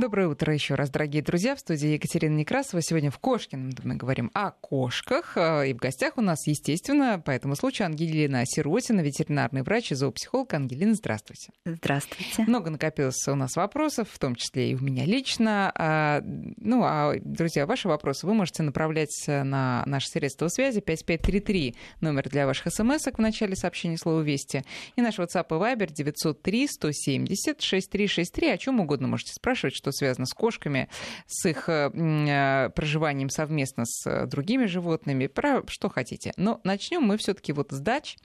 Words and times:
Доброе 0.00 0.28
утро 0.28 0.54
еще 0.54 0.76
раз, 0.76 0.88
дорогие 0.88 1.22
друзья. 1.22 1.54
В 1.54 1.60
студии 1.60 1.88
Екатерина 1.88 2.34
Некрасова. 2.34 2.80
Сегодня 2.80 3.10
в 3.10 3.18
Кошкином 3.18 3.70
мы 3.84 3.96
говорим 3.96 4.30
о 4.32 4.50
кошках. 4.50 5.36
А, 5.36 5.62
и 5.62 5.74
в 5.74 5.76
гостях 5.76 6.16
у 6.16 6.22
нас, 6.22 6.46
естественно, 6.46 7.20
по 7.20 7.30
этому 7.30 7.54
случаю 7.54 7.84
Ангелина 7.84 8.44
Сиротина, 8.46 9.02
ветеринарный 9.02 9.62
врач 9.62 9.92
и 9.92 9.94
зоопсихолог. 9.94 10.54
Ангелина, 10.54 10.94
здравствуйте. 10.94 11.50
Здравствуйте. 11.66 12.44
Много 12.44 12.70
накопилось 12.70 13.28
у 13.28 13.34
нас 13.34 13.56
вопросов, 13.56 14.08
в 14.10 14.18
том 14.18 14.36
числе 14.36 14.70
и 14.70 14.74
у 14.74 14.80
меня 14.80 15.04
лично. 15.04 15.70
А, 15.74 16.22
ну, 16.24 16.82
а, 16.82 17.16
друзья, 17.22 17.66
ваши 17.66 17.86
вопросы 17.86 18.26
вы 18.26 18.32
можете 18.32 18.62
направлять 18.62 19.24
на 19.26 19.82
наши 19.84 20.08
средства 20.08 20.48
связи 20.48 20.80
5533, 20.80 21.74
номер 22.00 22.28
для 22.30 22.46
ваших 22.46 22.72
смс 22.72 23.04
в 23.04 23.18
начале 23.18 23.54
сообщения 23.54 23.98
слова 23.98 24.22
«Вести», 24.22 24.64
и 24.96 25.02
наш 25.02 25.18
WhatsApp 25.18 25.46
и 25.50 25.52
Viber 25.52 25.92
903 25.92 26.68
170 26.68 27.60
6363. 27.60 28.48
О 28.48 28.56
чем 28.56 28.80
угодно 28.80 29.06
можете 29.06 29.34
спрашивать, 29.34 29.69
что 29.74 29.92
связано 29.92 30.26
с 30.26 30.32
кошками, 30.32 30.88
с 31.26 31.48
их 31.48 31.68
э, 31.68 31.90
э, 31.94 32.70
проживанием 32.70 33.30
совместно 33.30 33.84
с 33.86 34.06
э, 34.06 34.26
другими 34.26 34.66
животными, 34.66 35.26
про 35.26 35.62
что 35.68 35.88
хотите. 35.88 36.32
Но 36.36 36.60
начнем 36.64 37.02
мы 37.02 37.16
все-таки 37.16 37.52
вот 37.52 37.72
с 37.72 37.80
дач, 37.80 38.16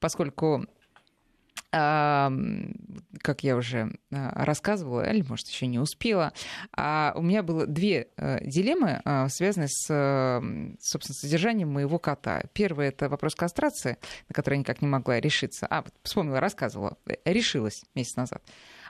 поскольку 0.00 0.66
как 1.68 3.42
я 3.42 3.56
уже 3.56 3.98
рассказывала, 4.10 5.10
или, 5.10 5.22
может, 5.28 5.46
еще 5.48 5.66
не 5.66 5.78
успела, 5.78 6.32
а 6.74 7.12
у 7.16 7.22
меня 7.22 7.42
было 7.42 7.66
две 7.66 8.08
дилеммы, 8.16 9.02
связанные 9.28 9.68
с, 9.68 10.42
собственно, 10.80 11.14
содержанием 11.14 11.70
моего 11.70 11.98
кота. 11.98 12.44
Первый— 12.54 12.86
это 12.88 13.10
вопрос 13.10 13.34
кастрации, 13.34 13.98
на 14.28 14.34
который 14.34 14.54
я 14.54 14.60
никак 14.60 14.80
не 14.80 14.88
могла 14.88 15.20
решиться. 15.20 15.66
А, 15.68 15.84
вспомнила, 16.02 16.40
рассказывала, 16.40 16.96
решилась 17.24 17.84
месяц 17.94 18.16
назад. 18.16 18.42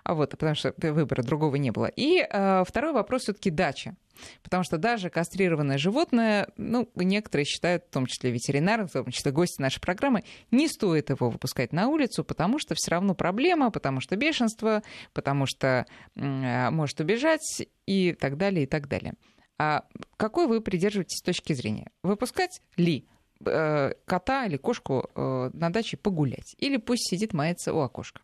А 0.04 0.14
вот, 0.14 0.30
потому 0.30 0.54
что 0.54 0.74
выбора 0.76 1.22
другого 1.22 1.56
не 1.56 1.70
было. 1.70 1.86
И 1.86 2.18
э, 2.18 2.64
второй 2.66 2.92
вопрос 2.92 3.22
все-таки 3.22 3.50
дача. 3.50 3.96
Потому 4.42 4.64
что 4.64 4.78
даже 4.78 5.10
кастрированное 5.10 5.78
животное, 5.78 6.48
ну, 6.56 6.88
некоторые 6.94 7.44
считают, 7.44 7.84
в 7.84 7.90
том 7.90 8.06
числе 8.06 8.30
ветеринары, 8.30 8.86
в 8.86 8.92
том 8.92 9.10
числе 9.10 9.32
гости 9.32 9.60
нашей 9.60 9.80
программы, 9.80 10.24
не 10.50 10.68
стоит 10.68 11.10
его 11.10 11.30
выпускать 11.30 11.72
на 11.72 11.88
улицу, 11.88 12.24
потому 12.24 12.58
что 12.58 12.74
все 12.74 12.92
равно 12.92 13.14
проблема, 13.14 13.70
потому 13.70 14.00
что 14.00 14.16
бешенство, 14.16 14.82
потому 15.12 15.46
что 15.46 15.86
э, 16.14 16.70
может 16.70 17.00
убежать 17.00 17.66
и 17.86 18.12
так 18.12 18.36
далее, 18.36 18.64
и 18.64 18.66
так 18.66 18.88
далее. 18.88 19.14
А 19.58 19.84
какой 20.16 20.46
вы 20.46 20.60
придерживаетесь 20.60 21.22
точки 21.22 21.54
зрения? 21.54 21.90
Выпускать 22.02 22.60
ли 22.76 23.06
э, 23.44 23.92
кота 24.04 24.46
или 24.46 24.56
кошку 24.56 25.10
э, 25.14 25.50
на 25.52 25.70
даче 25.70 25.96
погулять? 25.96 26.54
Или 26.58 26.76
пусть 26.76 27.08
сидит, 27.08 27.32
мается 27.32 27.72
у 27.72 27.80
окошка? 27.80 28.20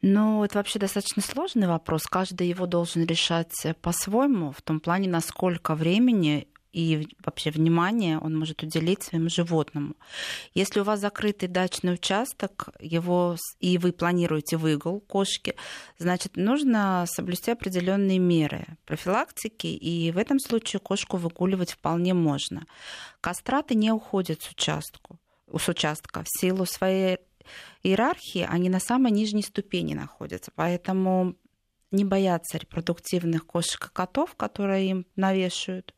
Ну, 0.00 0.44
это 0.44 0.58
вообще 0.58 0.78
достаточно 0.78 1.22
сложный 1.22 1.66
вопрос. 1.66 2.04
Каждый 2.04 2.48
его 2.48 2.66
должен 2.66 3.04
решать 3.04 3.52
по-своему, 3.82 4.52
в 4.52 4.62
том 4.62 4.78
плане, 4.78 5.08
насколько 5.08 5.74
времени 5.74 6.48
и 6.72 7.08
вообще 7.24 7.50
внимание 7.50 8.18
он 8.18 8.38
может 8.38 8.62
уделить 8.62 9.02
своему 9.02 9.28
животному. 9.28 9.96
Если 10.54 10.80
у 10.80 10.84
вас 10.84 11.00
закрытый 11.00 11.48
дачный 11.48 11.94
участок, 11.94 12.68
его 12.78 13.36
и 13.58 13.78
вы 13.78 13.92
планируете 13.92 14.56
выгул 14.56 15.00
кошки, 15.00 15.56
значит, 15.98 16.36
нужно 16.36 17.04
соблюсти 17.08 17.50
определенные 17.50 18.18
меры 18.18 18.66
профилактики, 18.84 19.66
и 19.66 20.12
в 20.12 20.18
этом 20.18 20.38
случае 20.38 20.78
кошку 20.78 21.16
выгуливать 21.16 21.72
вполне 21.72 22.14
можно. 22.14 22.66
Кастраты 23.20 23.74
не 23.74 23.90
уходят 23.90 24.42
с 24.42 24.50
участку 24.50 25.18
с 25.56 25.68
участка 25.68 26.22
в 26.24 26.40
силу 26.40 26.66
своей 26.66 27.18
иерархии, 27.82 28.46
они 28.48 28.68
на 28.68 28.80
самой 28.80 29.12
нижней 29.12 29.42
ступени 29.42 29.94
находятся. 29.94 30.50
Поэтому 30.54 31.36
не 31.90 32.04
боятся 32.04 32.58
репродуктивных 32.58 33.46
кошек 33.46 33.86
и 33.86 33.94
котов, 33.94 34.34
которые 34.34 34.90
им 34.90 35.06
навешивают, 35.16 35.94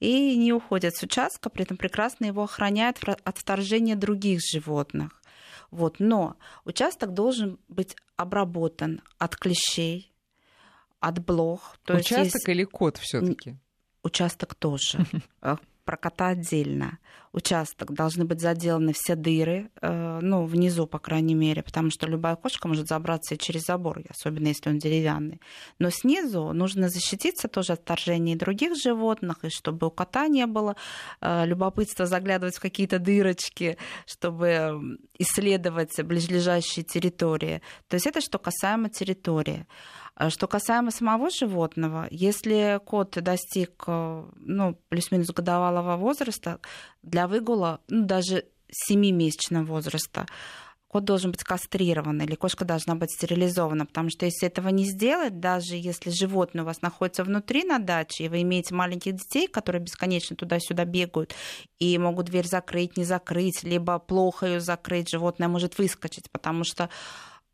и 0.00 0.36
не 0.36 0.52
уходят 0.52 0.94
с 0.94 1.02
участка, 1.02 1.50
при 1.50 1.64
этом 1.64 1.76
прекрасно 1.76 2.26
его 2.26 2.44
охраняют 2.44 2.98
от 3.02 3.38
вторжения 3.38 3.96
других 3.96 4.40
животных. 4.40 5.22
Вот. 5.70 5.96
Но 5.98 6.36
участок 6.64 7.14
должен 7.14 7.58
быть 7.68 7.96
обработан 8.16 9.02
от 9.18 9.36
клещей, 9.36 10.12
от 11.00 11.18
блох. 11.24 11.78
То 11.84 11.94
участок 11.94 12.34
есть... 12.34 12.48
или 12.48 12.64
кот 12.64 12.96
все-таки? 12.98 13.56
Участок 14.02 14.54
тоже. 14.54 15.04
про 15.88 15.96
кота 15.96 16.28
отдельно. 16.28 16.98
Участок 17.32 17.94
должны 17.94 18.26
быть 18.26 18.40
заделаны 18.42 18.92
все 18.92 19.14
дыры, 19.14 19.70
э, 19.80 20.18
ну, 20.20 20.44
внизу, 20.44 20.86
по 20.86 20.98
крайней 20.98 21.34
мере, 21.34 21.62
потому 21.62 21.90
что 21.90 22.06
любая 22.06 22.36
кошка 22.36 22.68
может 22.68 22.88
забраться 22.88 23.34
и 23.34 23.38
через 23.38 23.64
забор, 23.64 24.02
особенно 24.10 24.48
если 24.48 24.68
он 24.68 24.78
деревянный. 24.78 25.40
Но 25.78 25.88
снизу 25.88 26.52
нужно 26.52 26.90
защититься 26.90 27.48
тоже 27.48 27.72
от 27.72 27.80
вторжения 27.80 28.36
других 28.36 28.76
животных, 28.76 29.36
и 29.44 29.48
чтобы 29.48 29.86
у 29.86 29.90
кота 29.90 30.28
не 30.28 30.46
было 30.46 30.76
э, 31.22 31.46
любопытства 31.46 32.04
заглядывать 32.04 32.56
в 32.56 32.60
какие-то 32.60 32.98
дырочки, 32.98 33.78
чтобы 34.06 34.98
исследовать 35.18 36.02
ближайшие 36.02 36.84
территории. 36.84 37.62
То 37.88 37.94
есть 37.94 38.06
это 38.06 38.20
что 38.20 38.38
касаемо 38.38 38.90
территории. 38.90 39.66
А 40.18 40.30
что 40.30 40.48
касаемо 40.48 40.90
самого 40.90 41.30
животного, 41.30 42.08
если 42.10 42.80
кот 42.84 43.10
достиг 43.22 43.84
э, 43.86 44.24
ну, 44.34 44.76
плюс-минус 44.88 45.28
годовалого 45.28 45.96
возраста, 45.96 46.58
для 47.04 47.28
выгула, 47.28 47.80
ну, 47.86 48.04
даже 48.04 48.44
7-месячного 48.90 49.62
возраста, 49.62 50.26
кот 50.88 51.04
должен 51.04 51.30
быть 51.30 51.44
кастрирован 51.44 52.20
или 52.20 52.34
кошка 52.34 52.64
должна 52.64 52.96
быть 52.96 53.12
стерилизована, 53.12 53.86
потому 53.86 54.10
что 54.10 54.24
если 54.24 54.48
этого 54.48 54.70
не 54.70 54.86
сделать, 54.86 55.38
даже 55.38 55.76
если 55.76 56.10
животное 56.10 56.64
у 56.64 56.66
вас 56.66 56.82
находится 56.82 57.22
внутри 57.22 57.62
на 57.62 57.78
даче, 57.78 58.24
и 58.24 58.28
вы 58.28 58.42
имеете 58.42 58.74
маленьких 58.74 59.14
детей, 59.14 59.46
которые 59.46 59.80
бесконечно 59.80 60.34
туда-сюда 60.34 60.84
бегают 60.84 61.32
и 61.78 61.96
могут 61.96 62.26
дверь 62.26 62.48
закрыть, 62.48 62.96
не 62.96 63.04
закрыть, 63.04 63.62
либо 63.62 64.00
плохо 64.00 64.46
ее 64.46 64.60
закрыть, 64.60 65.10
животное 65.10 65.46
может 65.46 65.78
выскочить, 65.78 66.28
потому 66.32 66.64
что 66.64 66.90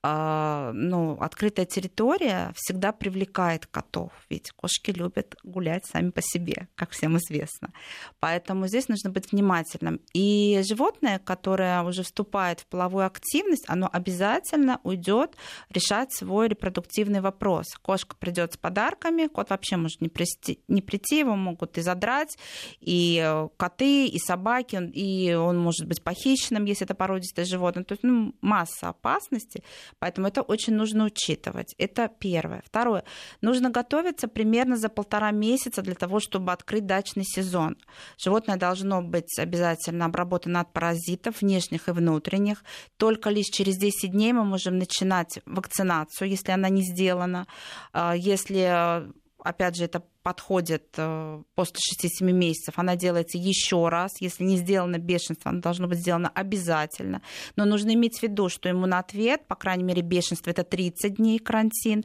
ну, 0.05 1.17
открытая 1.19 1.65
территория 1.65 2.53
всегда 2.55 2.93
привлекает 2.93 3.67
котов, 3.67 4.13
ведь 4.29 4.51
кошки 4.51 4.91
любят 4.91 5.35
гулять 5.43 5.87
сами 5.87 6.11
по 6.11 6.21
себе, 6.21 6.69
как 6.75 6.91
всем 6.91 7.17
известно. 7.17 7.73
Поэтому 8.21 8.67
здесь 8.67 8.89
нужно 8.89 9.09
быть 9.09 9.33
внимательным. 9.33 10.01
И 10.13 10.63
животное, 10.69 11.19
которое 11.19 11.83
уже 11.83 12.03
вступает 12.03 12.61
в 12.61 12.67
половую 12.67 13.07
активность, 13.07 13.65
оно 13.67 13.89
обязательно 13.91 14.79
уйдет 14.83 15.37
решать 15.71 16.13
свой 16.13 16.49
репродуктивный 16.49 17.23
вопрос. 17.23 17.67
Кошка 17.81 18.15
придет 18.17 18.53
с 18.53 18.57
подарками, 18.59 19.27
кот 19.27 19.49
вообще 19.49 19.77
может 19.77 20.03
не 20.03 20.11
прийти, 20.11 20.61
не 20.69 20.83
прийти 20.83 21.21
его 21.21 21.35
могут 21.35 21.79
и 21.79 21.81
задрать, 21.81 22.37
и 22.81 23.47
коты, 23.57 24.07
и 24.07 24.19
собаки, 24.19 24.83
и 24.93 25.33
он 25.33 25.59
может 25.59 25.87
быть 25.89 26.03
похищенным, 26.03 26.67
если 26.67 26.85
это 26.85 26.95
породистое 26.95 27.47
животное. 27.47 27.85
То 27.85 27.93
есть 27.93 28.03
ну, 28.03 28.35
масса 28.43 28.91
опасностей. 28.91 29.65
Поэтому 29.99 30.29
это 30.29 30.43
очень 30.43 30.75
нужно 30.75 31.05
учитывать. 31.05 31.75
Это 31.79 32.11
первое. 32.19 32.63
Второе. 32.65 33.05
Нужно 33.41 33.71
готовиться 33.71 34.29
примерно 34.29 34.77
за 34.77 34.89
полтора 34.89 35.31
месяца 35.31 35.83
для 35.83 35.95
того, 35.95 36.21
чтобы 36.21 36.53
открыть 36.53 36.87
дачный 36.87 37.25
сезон. 37.25 37.77
Животное 38.19 38.57
должно 38.57 39.03
быть 39.03 39.39
обязательно 39.39 40.07
обработано 40.07 40.61
от 40.61 40.73
паразитов, 40.73 41.41
внешних 41.41 41.89
и 41.89 41.93
внутренних. 41.93 42.65
Только 42.97 43.31
лишь 43.31 43.47
через 43.47 43.77
10 43.77 44.13
дней 44.13 44.33
мы 44.33 44.45
можем 44.45 44.79
начинать 44.79 45.39
вакцинацию, 45.47 46.29
если 46.29 46.53
она 46.53 46.69
не 46.69 46.83
сделана. 46.83 47.47
А, 47.93 48.15
если 48.15 49.13
опять 49.45 49.77
же, 49.77 49.85
это 49.85 50.03
подходит 50.25 50.87
э, 50.97 51.43
после 51.55 51.77
6-7 51.77 52.33
месяцев, 52.33 52.75
она 52.79 52.97
делается 52.97 53.39
еще 53.39 53.89
раз. 53.89 54.11
Если 54.21 54.43
не 54.43 54.57
сделано 54.57 54.99
бешенство, 54.99 55.51
оно 55.51 55.61
должно 55.61 55.87
быть 55.87 55.99
сделано 55.99 56.31
обязательно. 56.35 57.23
Но 57.57 57.67
нужно 57.67 57.93
иметь 57.93 58.19
в 58.19 58.23
виду, 58.23 58.49
что 58.49 58.71
иммунответ, 58.71 59.47
по 59.47 59.55
крайней 59.55 59.85
мере, 59.85 60.03
бешенство 60.03 60.51
это 60.51 60.65
30 60.65 61.17
дней 61.17 61.39
карантин. 61.39 62.05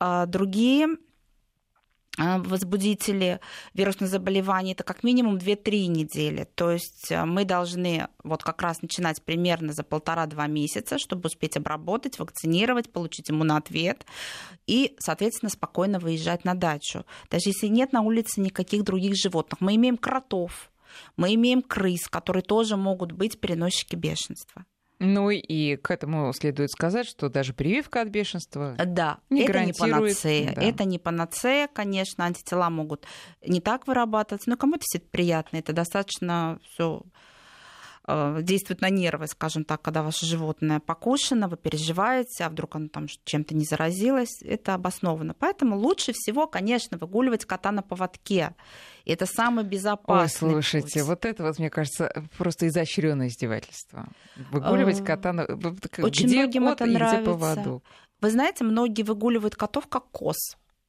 А 0.00 0.24
другие 0.26 0.96
возбудители 2.18 3.40
вирусных 3.74 4.10
заболеваний 4.10 4.72
это 4.72 4.82
как 4.82 5.04
минимум 5.04 5.36
2-3 5.36 5.86
недели. 5.86 6.48
То 6.54 6.72
есть 6.72 7.10
э, 7.10 7.24
мы 7.24 7.44
должны 7.44 8.08
вот 8.24 8.42
как 8.42 8.60
раз 8.62 8.82
начинать 8.82 9.22
примерно 9.22 9.72
за 9.72 9.84
полтора-два 9.84 10.46
месяца, 10.48 10.98
чтобы 10.98 11.28
успеть 11.28 11.56
обработать, 11.56 12.18
вакцинировать, 12.18 12.90
получить 12.90 13.30
иммунответ 13.30 14.04
и, 14.66 14.96
соответственно, 14.98 15.50
спокойно 15.50 15.98
выезжать 15.98 16.44
на 16.44 16.54
дачу. 16.54 17.04
Даже 17.30 17.50
если 17.50 17.68
нет 17.68 17.92
на 17.92 18.02
улице 18.02 18.40
никаких 18.40 18.82
других 18.82 19.14
животных. 19.14 19.60
Мы 19.60 19.76
имеем 19.76 19.96
кротов, 19.96 20.70
мы 21.16 21.34
имеем 21.34 21.62
крыс, 21.62 22.08
которые 22.08 22.42
тоже 22.42 22.76
могут 22.76 23.12
быть 23.12 23.40
переносчики 23.40 23.94
бешенства. 23.94 24.64
Ну 25.00 25.30
и 25.30 25.76
к 25.76 25.90
этому 25.92 26.32
следует 26.32 26.70
сказать, 26.70 27.06
что 27.06 27.28
даже 27.28 27.52
прививка 27.52 28.02
от 28.02 28.08
бешенства 28.08 28.74
да, 28.84 29.18
не 29.30 29.42
это 29.44 29.64
не 29.64 29.72
панацея. 29.72 30.54
Да. 30.54 30.62
Это 30.62 30.84
не 30.84 30.98
панацея, 30.98 31.68
конечно, 31.72 32.24
антитела 32.24 32.68
могут 32.68 33.06
не 33.46 33.60
так 33.60 33.86
вырабатываться, 33.86 34.50
но 34.50 34.56
кому-то 34.56 34.82
все 34.82 34.98
это 34.98 35.06
приятно, 35.10 35.58
это 35.58 35.72
достаточно 35.72 36.58
все 36.64 37.02
действует 38.42 38.80
на 38.80 38.90
нервы, 38.90 39.26
скажем 39.26 39.64
так, 39.64 39.82
когда 39.82 40.02
ваше 40.02 40.26
животное 40.26 40.80
покушено, 40.80 41.48
вы 41.48 41.56
переживаете, 41.56 42.44
а 42.44 42.48
вдруг 42.48 42.76
оно 42.76 42.88
там 42.88 43.06
чем-то 43.24 43.54
не 43.54 43.64
заразилось, 43.64 44.42
это 44.42 44.74
обоснованно. 44.74 45.34
Поэтому 45.34 45.76
лучше 45.76 46.12
всего, 46.12 46.46
конечно, 46.46 46.98
выгуливать 46.98 47.44
кота 47.44 47.72
на 47.72 47.82
поводке. 47.82 48.54
Это 49.04 49.26
самый 49.26 49.64
безопасный 49.64 50.48
Ой, 50.48 50.52
слушайте, 50.54 51.00
путь. 51.00 51.08
вот 51.08 51.24
это 51.24 51.42
вот, 51.42 51.58
мне 51.58 51.70
кажется, 51.70 52.24
просто 52.36 52.68
изощренное 52.68 53.28
издевательство. 53.28 54.08
Выгуливать 54.50 55.00
Э, 55.00 55.04
кота 55.04 55.32
на... 55.32 55.44
Очень 55.44 56.26
где 56.26 56.42
многим 56.42 56.64
кот 56.64 56.72
это 56.74 56.84
и 56.84 56.88
где 56.88 56.98
нравится. 56.98 57.24
поводок? 57.30 57.84
Вы 58.20 58.30
знаете, 58.30 58.64
многие 58.64 59.02
выгуливают 59.02 59.56
котов 59.56 59.86
как 59.86 60.10
коз. 60.10 60.36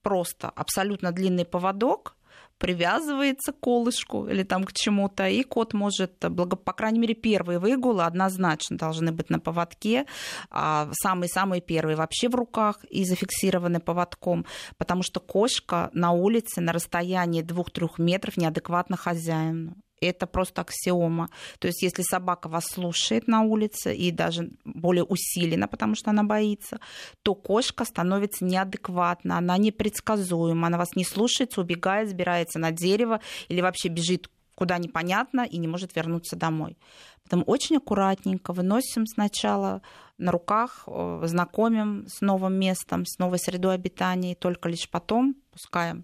Просто 0.02 0.50
абсолютно 0.50 1.12
длинный 1.12 1.46
поводок 1.46 2.16
привязывается 2.60 3.52
к 3.52 3.60
колышку 3.60 4.28
или 4.28 4.44
там 4.44 4.64
к 4.64 4.74
чему-то, 4.74 5.28
и 5.28 5.44
кот 5.44 5.74
может, 5.74 6.14
благо... 6.30 6.56
по 6.56 6.74
крайней 6.74 7.00
мере, 7.00 7.16
первые 7.16 7.58
выгулы 7.58 8.04
однозначно 8.04 8.78
должны 8.78 9.12
быть 9.12 9.30
на 9.30 9.40
поводке, 9.40 10.06
а 10.52 10.90
самые-самые 10.92 11.62
первые 11.62 11.96
вообще 11.96 12.30
в 12.30 12.36
руках 12.36 12.84
и 12.90 13.06
зафиксированы 13.06 13.80
поводком, 13.80 14.46
потому 14.78 15.02
что 15.04 15.20
кошка 15.20 15.90
на 15.94 16.12
улице 16.12 16.62
на 16.62 16.74
расстоянии 16.74 17.44
2-3 17.44 17.90
метров 17.98 18.38
неадекватна 18.38 18.98
хозяину. 18.98 19.76
Это 20.02 20.28
просто 20.28 20.62
аксиома. 20.62 21.30
То 21.60 21.68
есть, 21.68 21.82
если 21.82 22.02
собака 22.02 22.50
вас 22.50 22.66
слушает 22.66 23.28
на 23.28 23.42
улице 23.42 23.96
и 23.96 24.12
даже 24.12 24.52
более 24.66 25.04
усиленно, 25.04 25.68
потому 25.68 25.96
что 25.96 26.10
она 26.10 26.24
боится, 26.24 26.80
то 27.24 27.36
кошка 27.36 27.86
становится 27.86 28.46
неадекватна, 28.46 29.38
она 29.38 29.58
непредсказуема, 29.58 30.68
она 30.68 30.78
вас 30.78 30.96
не 30.96 31.04
слушается, 31.04 31.62
убегает, 31.62 32.10
сбирается 32.10 32.60
на 32.60 32.72
дерево 32.72 33.20
или 33.50 33.62
вообще 33.62 33.90
бежит 33.90 34.30
куда 34.60 34.78
непонятно 34.78 35.46
и 35.46 35.58
не 35.58 35.70
может 35.70 35.96
вернуться 35.96 36.36
домой. 36.36 36.78
Поэтому 37.24 37.44
очень 37.46 37.78
аккуратненько 37.78 38.52
выносим 38.52 39.06
сначала 39.06 39.82
на 40.18 40.32
руках, 40.32 40.84
э, 40.86 41.22
знакомим 41.24 42.08
с 42.08 42.20
новым 42.20 42.60
местом, 42.60 43.06
с 43.06 43.20
новой 43.20 43.40
средой 43.40 43.76
обитания, 43.76 44.34
и 44.34 44.36
только 44.36 44.68
лишь 44.68 44.90
потом 44.90 45.36
пускаем 45.52 46.04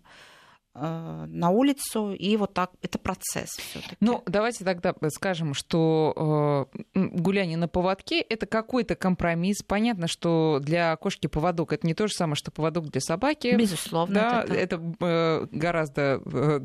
на 0.76 1.50
улицу, 1.50 2.14
и 2.14 2.36
вот 2.38 2.54
так, 2.54 2.72
это 2.82 3.00
процесс 3.00 3.50
все 3.50 3.80
таки 3.80 3.96
Ну, 4.02 4.22
давайте 4.26 4.64
тогда 4.66 4.94
скажем, 5.10 5.54
что 5.54 6.70
э, 6.76 6.80
гуляние 6.96 7.58
на 7.58 7.68
поводке 7.68 8.22
это 8.22 8.46
какой-то 8.46 8.96
компромисс. 8.96 9.64
Понятно, 9.66 10.08
что 10.08 10.60
для 10.62 10.96
кошки 10.98 11.28
поводок 11.28 11.74
это 11.74 11.88
не 11.88 11.94
то 11.94 12.08
же 12.08 12.14
самое, 12.14 12.36
что 12.36 12.52
поводок 12.52 12.90
для 12.90 13.02
собаки. 13.02 13.56
Безусловно, 13.56 14.16
Да, 14.16 14.44
это 14.54 14.76
это 14.76 14.96
э, 15.00 15.48
гораздо 15.52 16.22
э, 16.26 16.60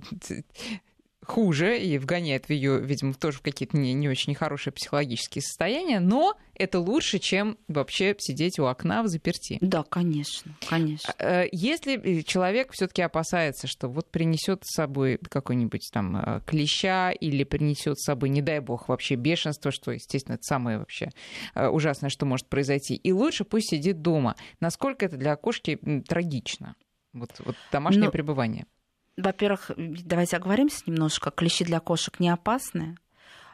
хуже 1.30 1.78
и 1.78 1.96
вгоняет 1.98 2.46
в 2.46 2.50
ее, 2.50 2.80
видимо, 2.80 3.14
тоже 3.14 3.38
в 3.38 3.42
какие-то 3.42 3.76
не, 3.76 3.92
не 3.94 4.08
очень 4.08 4.34
хорошие 4.34 4.72
психологические 4.72 5.42
состояния, 5.42 6.00
но 6.00 6.36
это 6.54 6.80
лучше, 6.80 7.18
чем 7.20 7.56
вообще 7.68 8.14
сидеть 8.18 8.58
у 8.58 8.64
окна 8.64 9.02
в 9.02 9.08
заперти. 9.08 9.58
Да, 9.60 9.84
конечно, 9.84 10.54
конечно. 10.68 11.14
Э, 11.18 11.46
Если 11.52 12.22
человек 12.22 12.72
все-таки 12.72 13.02
опасается, 13.02 13.66
что 13.66 13.88
вот 13.88 14.10
принесет 14.10 14.62
с 14.64 14.74
собой 14.74 15.18
какой-нибудь 15.18 15.88
там 15.92 16.16
э, 16.16 16.40
клеща 16.46 17.12
или 17.12 17.44
принесет 17.44 17.98
с 17.98 18.04
собой, 18.04 18.28
не 18.28 18.42
дай 18.42 18.58
бог, 18.58 18.88
вообще 18.88 19.14
бешенство, 19.14 19.70
что, 19.70 19.92
естественно, 19.92 20.34
это 20.34 20.42
самое 20.44 20.78
вообще 20.78 21.10
э, 21.54 21.68
ужасное, 21.68 22.10
что 22.10 22.26
может 22.26 22.48
произойти, 22.48 22.96
и 22.96 23.12
лучше 23.12 23.44
пусть 23.44 23.70
сидит 23.70 24.02
дома. 24.02 24.34
Насколько 24.58 25.06
это 25.06 25.16
для 25.16 25.36
кошки 25.36 25.78
трагично? 26.08 26.74
Вот, 27.12 27.30
вот 27.38 27.56
домашнее 27.72 28.06
Ну, 28.06 28.10
пребывание. 28.10 28.66
Во-первых, 29.22 29.70
давайте 29.76 30.36
оговоримся 30.36 30.82
немножко. 30.86 31.30
Клещи 31.30 31.64
для 31.64 31.80
кошек 31.80 32.18
не 32.20 32.28
опасны. 32.28 32.96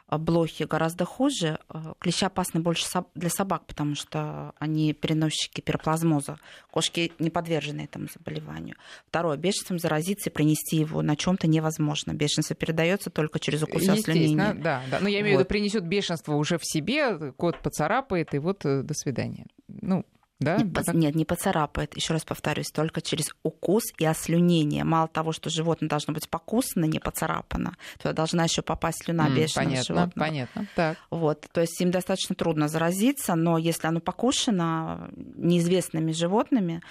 а 0.07 0.17
Блохи 0.17 0.63
гораздо 0.63 1.03
хуже. 1.05 1.59
А 1.67 1.93
Клещи 1.99 2.23
опасны 2.25 2.61
больше 2.61 2.85
для 3.15 3.29
собак, 3.29 3.65
потому 3.65 3.95
что 3.95 4.53
они 4.59 4.93
переносчики 4.93 5.59
пироплазмоза. 5.61 6.39
Кошки 6.71 7.11
не 7.19 7.29
подвержены 7.29 7.81
этому 7.81 8.07
заболеванию. 8.13 8.75
Второе. 9.09 9.35
Бешенством 9.37 9.79
заразиться 9.79 10.29
и 10.29 10.33
принести 10.33 10.77
его 10.77 11.01
на 11.01 11.15
чем 11.17 11.35
то 11.37 11.47
невозможно. 11.47 12.13
Бешенство 12.13 12.55
передается 12.55 13.09
только 13.09 13.39
через 13.39 13.63
укус 13.63 13.87
ослинение. 13.89 14.53
да, 14.53 14.81
да. 14.89 14.99
Но 15.01 15.09
я 15.09 15.19
имею 15.19 15.25
в 15.25 15.29
виду, 15.31 15.39
Вот. 15.39 15.47
принесет 15.49 15.83
бешенство 15.85 16.35
уже 16.35 16.57
в 16.57 16.65
себе, 16.65 17.33
кот 17.33 17.59
поцарапает, 17.61 18.33
и 18.33 18.39
вот 18.39 18.65
э, 18.65 18.83
до 18.83 18.93
свидания. 18.93 19.45
Ну, 19.67 20.05
да? 20.39 20.57
Не 20.57 20.69
так? 20.71 20.93
Нет, 20.93 21.15
не 21.15 21.25
поцарапает. 21.25 21.95
Еще 21.95 22.13
раз 22.13 22.23
повторюсь, 22.23 22.67
только 22.71 23.01
через 23.01 23.33
укус 23.43 23.83
и 23.97 24.05
ослюнение. 24.05 24.83
Мало 24.83 25.07
того, 25.07 25.31
что 25.31 25.49
животное 25.49 25.89
должно 25.89 26.13
быть 26.13 26.29
покусано, 26.29 26.85
не 26.85 26.99
поцарапано, 26.99 27.75
туда 27.97 28.13
должна 28.13 28.43
еще 28.43 28.61
попасть 28.61 29.03
слюна 29.03 29.27
М, 29.27 29.35
бешеного 29.35 29.69
Понятно, 29.69 29.95
животного. 29.95 30.27
понятно. 30.27 30.67
Так. 30.75 30.97
Вот, 31.09 31.47
то 31.51 31.61
есть 31.61 31.79
им 31.81 31.91
достаточно 31.91 32.35
трудно 32.35 32.67
заразиться, 32.67 33.35
но 33.35 33.57
если 33.57 33.87
оно 33.87 33.99
покушено 33.99 35.09
неизвестными 35.15 36.11
животными, 36.11 36.81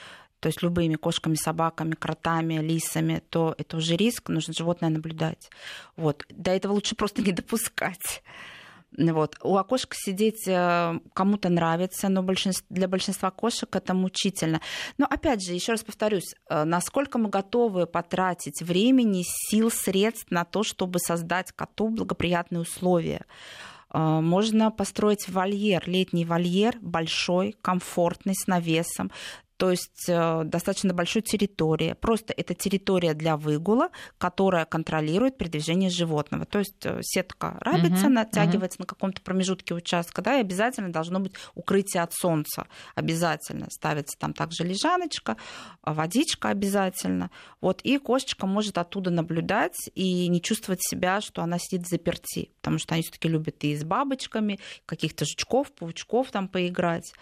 то 0.40 0.48
есть 0.48 0.62
любыми 0.62 0.96
кошками, 0.96 1.34
собаками, 1.34 1.94
кротами, 1.94 2.54
лисами, 2.54 3.22
то 3.30 3.54
это 3.58 3.76
уже 3.78 3.96
риск, 3.96 4.28
нужно 4.28 4.52
животное 4.52 4.90
наблюдать. 4.90 5.50
Вот. 5.96 6.24
До 6.28 6.50
этого 6.50 6.72
лучше 6.72 6.94
просто 6.94 7.22
не 7.22 7.32
допускать. 7.32 8.22
Вот. 8.96 9.36
У 9.42 9.56
окошка 9.56 9.94
сидеть 9.98 10.46
э, 10.46 11.00
кому-то 11.12 11.48
нравится, 11.48 12.08
но 12.08 12.22
большинств- 12.22 12.64
для 12.70 12.88
большинства 12.88 13.30
кошек 13.30 13.74
это 13.74 13.94
мучительно. 13.94 14.60
Но 14.96 15.06
опять 15.06 15.44
же, 15.44 15.52
еще 15.52 15.72
раз 15.72 15.82
повторюсь, 15.82 16.34
э, 16.48 16.64
насколько 16.64 17.18
мы 17.18 17.28
готовы 17.28 17.86
потратить 17.86 18.62
времени, 18.62 19.24
сил, 19.26 19.70
средств 19.70 20.30
на 20.30 20.44
то, 20.44 20.62
чтобы 20.62 20.98
создать 20.98 21.52
коту 21.52 21.88
благоприятные 21.88 22.60
условия. 22.60 23.26
Э, 23.92 23.98
Можно 24.20 24.70
построить 24.70 25.28
вольер, 25.28 25.82
летний 25.86 26.24
вольер, 26.24 26.76
большой, 26.80 27.54
комфортный, 27.60 28.34
с 28.34 28.46
навесом. 28.46 29.10
То 29.56 29.70
есть 29.70 30.08
э, 30.08 30.42
достаточно 30.44 30.92
большой 30.92 31.22
территория. 31.22 31.94
Просто 31.94 32.34
это 32.36 32.54
территория 32.54 33.14
для 33.14 33.36
выгула, 33.36 33.88
которая 34.18 34.66
контролирует 34.66 35.38
передвижение 35.38 35.88
животного. 35.88 36.44
То 36.44 36.58
есть 36.58 36.84
э, 36.84 36.98
сетка 37.02 37.56
рабится, 37.60 38.06
Мгм, 38.06 38.14
натягивается 38.14 38.80
на 38.80 38.86
каком-то 38.86 39.22
промежутке 39.22 39.74
участка, 39.74 40.20
да, 40.20 40.36
и 40.36 40.40
обязательно 40.40 40.92
должно 40.92 41.20
быть 41.20 41.32
укрытие 41.54 42.02
от 42.02 42.12
солнца. 42.12 42.66
Обязательно 42.94 43.68
ставится 43.70 44.18
там 44.18 44.34
также 44.34 44.64
лежаночка, 44.64 45.36
а 45.82 45.94
водичка 45.94 46.50
обязательно. 46.50 47.30
Вот, 47.60 47.80
и 47.82 47.98
кошечка 47.98 48.46
может 48.46 48.76
оттуда 48.76 49.10
наблюдать 49.10 49.90
и 49.94 50.28
не 50.28 50.42
чувствовать 50.42 50.80
себя, 50.82 51.20
что 51.20 51.42
она 51.42 51.58
сидит 51.58 51.88
заперти, 51.88 52.50
потому 52.60 52.78
что 52.78 52.94
они 52.94 53.02
все-таки 53.02 53.28
любят 53.28 53.64
и 53.64 53.74
с 53.74 53.84
бабочками, 53.84 54.58
каких-то 54.84 55.24
жучков, 55.24 55.72
паучков 55.72 56.30
там 56.30 56.48
поиграть. 56.48 57.12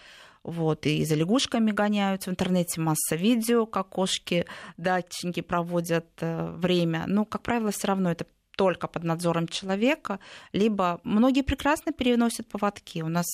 Вот, 0.45 0.85
и 0.85 1.03
за 1.05 1.15
лягушками 1.15 1.71
гоняются. 1.71 2.29
В 2.29 2.33
интернете 2.33 2.79
масса 2.79 3.15
видео, 3.15 3.65
как 3.65 3.89
кошки, 3.89 4.45
датчики 4.77 5.41
проводят 5.41 6.05
э, 6.19 6.51
время. 6.51 7.05
Но, 7.07 7.25
как 7.25 7.41
правило, 7.41 7.71
все 7.71 7.87
равно 7.87 8.11
это 8.11 8.27
только 8.55 8.87
под 8.87 9.03
надзором 9.03 9.47
человека, 9.47 10.19
либо 10.53 11.01
многие 11.03 11.41
прекрасно 11.41 11.91
переносят 11.91 12.47
поводки. 12.47 13.01
У 13.01 13.09
нас 13.09 13.25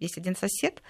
есть 0.00 0.18
один 0.18 0.34
сосед, 0.36 0.82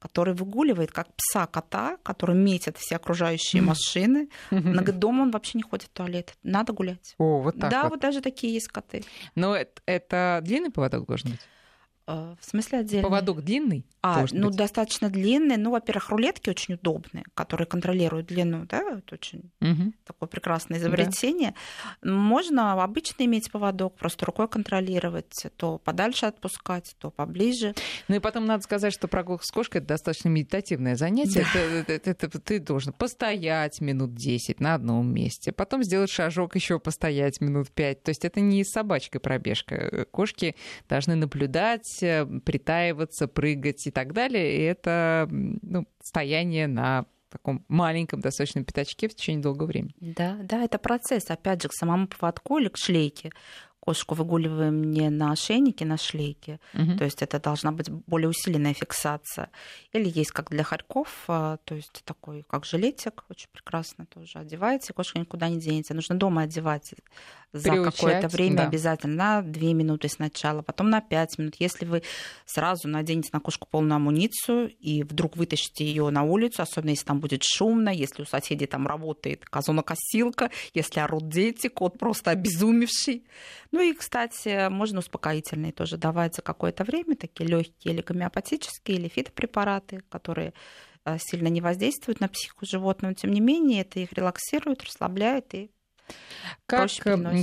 который 0.00 0.34
выгуливает 0.34 0.90
как 0.90 1.08
пса 1.14 1.46
кота, 1.46 1.96
который 2.02 2.36
метит 2.36 2.76
все 2.76 2.96
окружающие 2.96 3.62
машины. 3.62 4.28
На 4.50 4.82
дома 4.82 5.22
он 5.22 5.30
вообще 5.30 5.58
не 5.58 5.62
ходит 5.62 5.86
в 5.86 5.92
туалет. 5.92 6.34
Надо 6.42 6.72
гулять. 6.72 7.14
О, 7.18 7.40
вот 7.40 7.58
так 7.58 7.70
да, 7.70 7.82
вот. 7.84 7.92
вот 7.92 8.00
даже 8.00 8.20
такие 8.20 8.52
есть 8.52 8.68
коты. 8.68 9.04
Но 9.36 9.54
это, 9.54 9.80
это 9.86 10.40
длинный 10.42 10.70
поводок 10.70 11.06
должен 11.06 11.30
быть? 11.30 11.40
Э, 12.10 12.34
В 12.40 12.44
смысле 12.44 12.78
отдельно? 12.78 13.02
Поводок 13.02 13.42
длинный? 13.42 13.84
А, 14.00 14.24
ну, 14.32 14.46
быть? 14.48 14.56
достаточно 14.56 15.10
длинные. 15.10 15.58
Ну, 15.58 15.72
во-первых, 15.72 16.08
рулетки 16.08 16.48
очень 16.48 16.74
удобные, 16.74 17.24
которые 17.34 17.66
контролируют 17.66 18.28
длину, 18.28 18.64
да, 18.64 18.78
это 18.98 19.14
очень 19.14 19.50
Мгм. 19.60 19.92
такое 20.06 20.28
прекрасное 20.28 20.78
изобретение. 20.78 21.52
Можно 22.02 22.82
обычно 22.82 23.24
иметь 23.24 23.50
поводок, 23.50 23.96
просто 23.96 24.24
рукой 24.24 24.48
контролировать, 24.48 25.32
то 25.56 25.78
подальше 25.78 26.26
отпускать, 26.26 26.94
то 26.98 27.10
поближе. 27.10 27.74
Ну 28.06 28.16
и 28.16 28.18
потом 28.20 28.46
надо 28.46 28.62
сказать, 28.62 28.92
что 28.94 29.08
прогулка 29.08 29.44
с 29.44 29.50
кошкой 29.50 29.78
это 29.78 29.88
достаточно 29.88 30.28
медитативное 30.28 30.96
занятие. 30.96 31.44
Да. 31.52 31.60
Это, 31.60 31.92
это- 31.92 32.26
это- 32.26 32.40
ты 32.40 32.58
должен 32.60 32.92
постоять 32.92 33.80
минут 33.80 34.14
10 34.14 34.60
на 34.60 34.74
одном 34.74 35.12
месте, 35.12 35.52
потом 35.52 35.82
сделать 35.82 36.10
шажок 36.10 36.54
еще 36.54 36.78
постоять 36.78 37.40
минут 37.40 37.70
5. 37.70 38.02
То 38.04 38.10
есть 38.10 38.24
это 38.24 38.40
не 38.40 38.64
с 38.64 38.70
собачкой 38.70 39.20
пробежка. 39.20 40.06
Кошки 40.10 40.54
должны 40.88 41.14
наблюдать, 41.16 41.97
э, 42.02 42.26
притаиваться, 42.44 43.28
прыгать 43.28 43.86
и 43.86 43.90
так 43.90 44.12
далее. 44.12 44.56
И 44.56 44.62
это 44.62 45.28
ну, 45.30 45.86
стояние 46.02 46.66
на 46.66 47.06
таком 47.30 47.64
маленьком 47.68 48.20
достаточно 48.20 48.64
пятачке 48.64 49.08
в 49.08 49.14
течение 49.14 49.42
долгого 49.42 49.66
времени. 49.66 49.94
Да, 50.00 50.38
да, 50.42 50.64
это 50.64 50.78
процесс. 50.78 51.30
Опять 51.30 51.62
же, 51.62 51.68
к 51.68 51.72
самому 51.72 52.08
поводку 52.08 52.58
или 52.58 52.68
к 52.68 52.76
шлейке 52.76 53.30
кошку 53.88 54.14
выгуливаем 54.14 54.82
не 54.82 55.08
на 55.08 55.32
ошейнике, 55.32 55.86
на 55.86 55.96
шлейке, 55.96 56.60
угу. 56.74 56.98
то 56.98 57.04
есть 57.04 57.22
это 57.22 57.40
должна 57.40 57.72
быть 57.72 57.88
более 57.88 58.28
усиленная 58.28 58.74
фиксация. 58.74 59.48
Или 59.94 60.12
есть 60.14 60.30
как 60.30 60.50
для 60.50 60.62
хорьков, 60.62 61.24
а, 61.28 61.56
то 61.64 61.74
есть 61.74 62.02
такой 62.04 62.44
как 62.50 62.66
жилетик, 62.66 63.24
очень 63.30 63.48
прекрасно 63.50 64.04
тоже 64.04 64.40
одеваете, 64.40 64.92
кошка 64.92 65.18
никуда 65.18 65.48
не 65.48 65.58
денется. 65.58 65.94
Нужно 65.94 66.16
дома 66.16 66.42
одевать 66.42 66.92
за 67.52 67.82
какое-то 67.82 68.28
время 68.28 68.56
да. 68.56 68.66
обязательно, 68.66 69.14
на 69.14 69.42
2 69.42 69.72
минуты 69.72 70.08
сначала, 70.10 70.60
потом 70.60 70.90
на 70.90 71.00
5 71.00 71.38
минут. 71.38 71.54
Если 71.58 71.86
вы 71.86 72.02
сразу 72.44 72.88
наденете 72.88 73.30
на 73.32 73.40
кошку 73.40 73.66
полную 73.70 73.96
амуницию 73.96 74.70
и 74.80 75.02
вдруг 75.02 75.36
вытащите 75.36 75.86
ее 75.86 76.10
на 76.10 76.24
улицу, 76.24 76.60
особенно 76.60 76.90
если 76.90 77.06
там 77.06 77.20
будет 77.20 77.42
шумно, 77.42 77.88
если 77.88 78.20
у 78.20 78.26
соседей 78.26 78.66
там 78.66 78.86
работает 78.86 79.46
казонокосилка, 79.46 80.50
если 80.74 81.00
орут 81.00 81.30
дети, 81.30 81.68
кот 81.68 81.98
просто 81.98 82.32
обезумевший. 82.32 83.24
Ну 83.70 83.77
и, 83.82 83.92
кстати, 83.94 84.68
можно 84.68 85.00
успокоительные 85.00 85.72
тоже 85.72 85.96
давать 85.96 86.34
за 86.34 86.42
какое-то 86.42 86.84
время, 86.84 87.16
такие 87.16 87.48
легкие 87.48 87.94
или 87.94 88.02
гомеопатические, 88.02 88.98
или 88.98 89.08
фитопрепараты, 89.08 90.00
которые 90.08 90.52
э, 91.04 91.16
сильно 91.18 91.48
не 91.48 91.60
воздействуют 91.60 92.20
на 92.20 92.28
психику 92.28 92.66
животного, 92.66 93.10
но 93.10 93.14
тем 93.14 93.30
не 93.30 93.40
менее 93.40 93.82
это 93.82 94.00
их 94.00 94.12
релаксирует, 94.12 94.84
расслабляет 94.84 95.54
и 95.54 95.70
как 96.66 96.88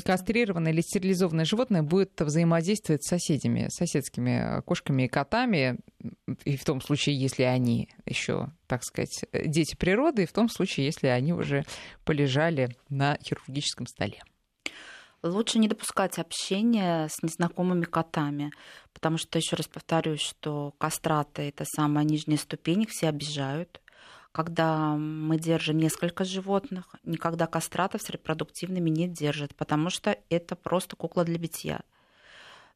кастрированное 0.03 0.71
или 0.71 0.81
стерилизованное 0.81 1.45
животное 1.45 1.83
будет 1.83 2.19
взаимодействовать 2.19 3.03
с 3.03 3.09
соседями, 3.09 3.67
соседскими 3.69 4.61
кошками 4.61 5.03
и 5.03 5.07
котами, 5.07 5.77
и 6.43 6.57
в 6.57 6.65
том 6.65 6.81
случае, 6.81 7.19
если 7.19 7.43
они 7.43 7.89
еще, 8.05 8.51
так 8.67 8.83
сказать, 8.83 9.25
дети 9.33 9.75
природы, 9.75 10.23
и 10.23 10.27
в 10.27 10.33
том 10.33 10.49
случае, 10.49 10.85
если 10.85 11.07
они 11.07 11.33
уже 11.33 11.63
полежали 12.03 12.69
на 12.89 13.17
хирургическом 13.23 13.87
столе? 13.87 14.21
Лучше 15.25 15.57
не 15.57 15.67
допускать 15.67 16.19
общения 16.19 17.07
с 17.07 17.23
незнакомыми 17.23 17.85
котами, 17.85 18.51
потому 18.93 19.17
что, 19.17 19.39
еще 19.39 19.55
раз 19.55 19.67
повторюсь, 19.67 20.21
что 20.21 20.75
кастраты— 20.77 21.41
это 21.49 21.65
самая 21.65 22.05
нижняя 22.05 22.37
ступень, 22.37 22.83
их 22.83 22.89
все 22.91 23.09
обижают, 23.09 23.81
когда 24.31 24.95
мы 24.95 25.39
держим 25.39 25.79
несколько 25.79 26.25
животных, 26.25 26.95
никогда 27.03 27.47
кастратов 27.47 28.03
с 28.03 28.09
репродуктивными 28.11 28.91
не 28.91 29.07
держат, 29.07 29.55
потому 29.55 29.89
что 29.89 30.15
это 30.29 30.55
просто 30.55 30.95
кукла 30.95 31.23
для 31.25 31.39
битья. 31.39 31.81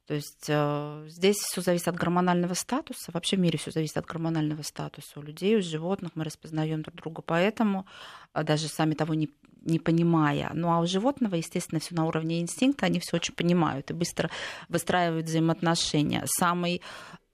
То 0.10 0.16
есть 0.16 0.46
э, 0.48 1.06
здесь 1.08 1.38
все 1.38 1.62
зависит 1.62 1.88
от 1.88 1.94
гормонального 1.94 2.56
статуса. 2.56 3.12
Вообще 3.14 3.36
в 3.36 3.42
мире 3.42 3.60
все 3.60 3.70
зависит 3.70 3.96
от 3.96 4.08
гормонального 4.08 4.64
статуса. 4.64 5.20
У 5.20 5.22
людей, 5.22 5.56
у 5.56 5.62
животных 5.62 6.14
мы 6.16 6.24
распознаем 6.24 6.82
друг 6.82 6.96
друга. 6.96 7.22
Поэтому, 7.22 7.86
э, 8.34 8.42
даже 8.44 8.70
сами 8.70 8.96
того 8.96 9.14
не, 9.14 9.30
не 9.62 9.78
понимая. 9.78 10.50
Ну 10.56 10.72
а 10.72 10.80
у 10.80 10.88
животного, 10.88 11.36
естественно, 11.36 11.80
все 11.80 11.94
на 11.94 12.08
уровне 12.08 12.42
инстинкта, 12.42 12.88
они 12.88 13.00
все 13.00 13.18
очень 13.18 13.36
понимают 13.36 13.92
и 13.92 13.94
быстро 13.94 14.32
выстраивают 14.68 15.28
взаимоотношения. 15.28 16.24
Самый 16.26 16.82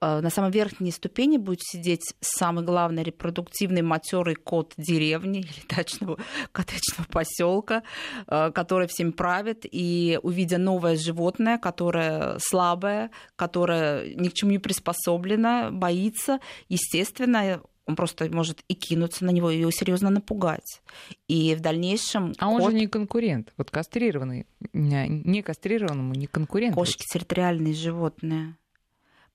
на 0.02 0.30
самой 0.30 0.52
верхней 0.52 0.92
ступени 0.92 1.38
будет 1.38 1.62
сидеть 1.62 2.14
самый 2.20 2.64
главный 2.64 3.04
репродуктивный 3.04 3.82
матерый 3.82 4.36
кот 4.36 4.74
деревни 4.78 5.40
или 5.40 5.68
дачного 5.76 6.18
коттеджного 6.52 7.08
поселка, 7.10 7.84
э, 8.28 8.52
который 8.52 8.88
всем 8.88 9.14
правит, 9.14 9.66
и 9.70 10.20
увидя 10.22 10.58
новое 10.58 10.98
животное, 10.98 11.58
которое 11.58 12.38
слабое, 12.40 13.12
которое 13.36 14.16
ни 14.16 14.30
к 14.30 14.34
чему 14.34 14.52
не 14.52 14.60
приспособлено, 14.60 15.70
боится, 15.72 16.40
естественно, 16.68 17.62
он 17.88 17.96
просто 17.96 18.30
может 18.32 18.64
и 18.68 18.74
кинуться 18.74 19.26
на 19.26 19.30
него, 19.30 19.52
и 19.52 19.60
его 19.60 19.72
серьезно 19.72 20.10
напугать. 20.10 20.82
И 21.28 21.54
в 21.56 21.62
дальнейшем... 21.62 22.34
А 22.40 22.50
он 22.50 22.62
кот... 22.62 22.72
же 22.72 22.78
не 22.78 22.88
конкурент. 22.88 23.54
Вот 23.58 23.70
кастрированный, 23.70 24.48
не 24.74 25.42
кастрированному 25.44 26.14
не 26.16 26.28
конкурент. 26.28 26.74
Кошки 26.76 27.04
территориальные 27.12 27.74
животные 27.74 28.58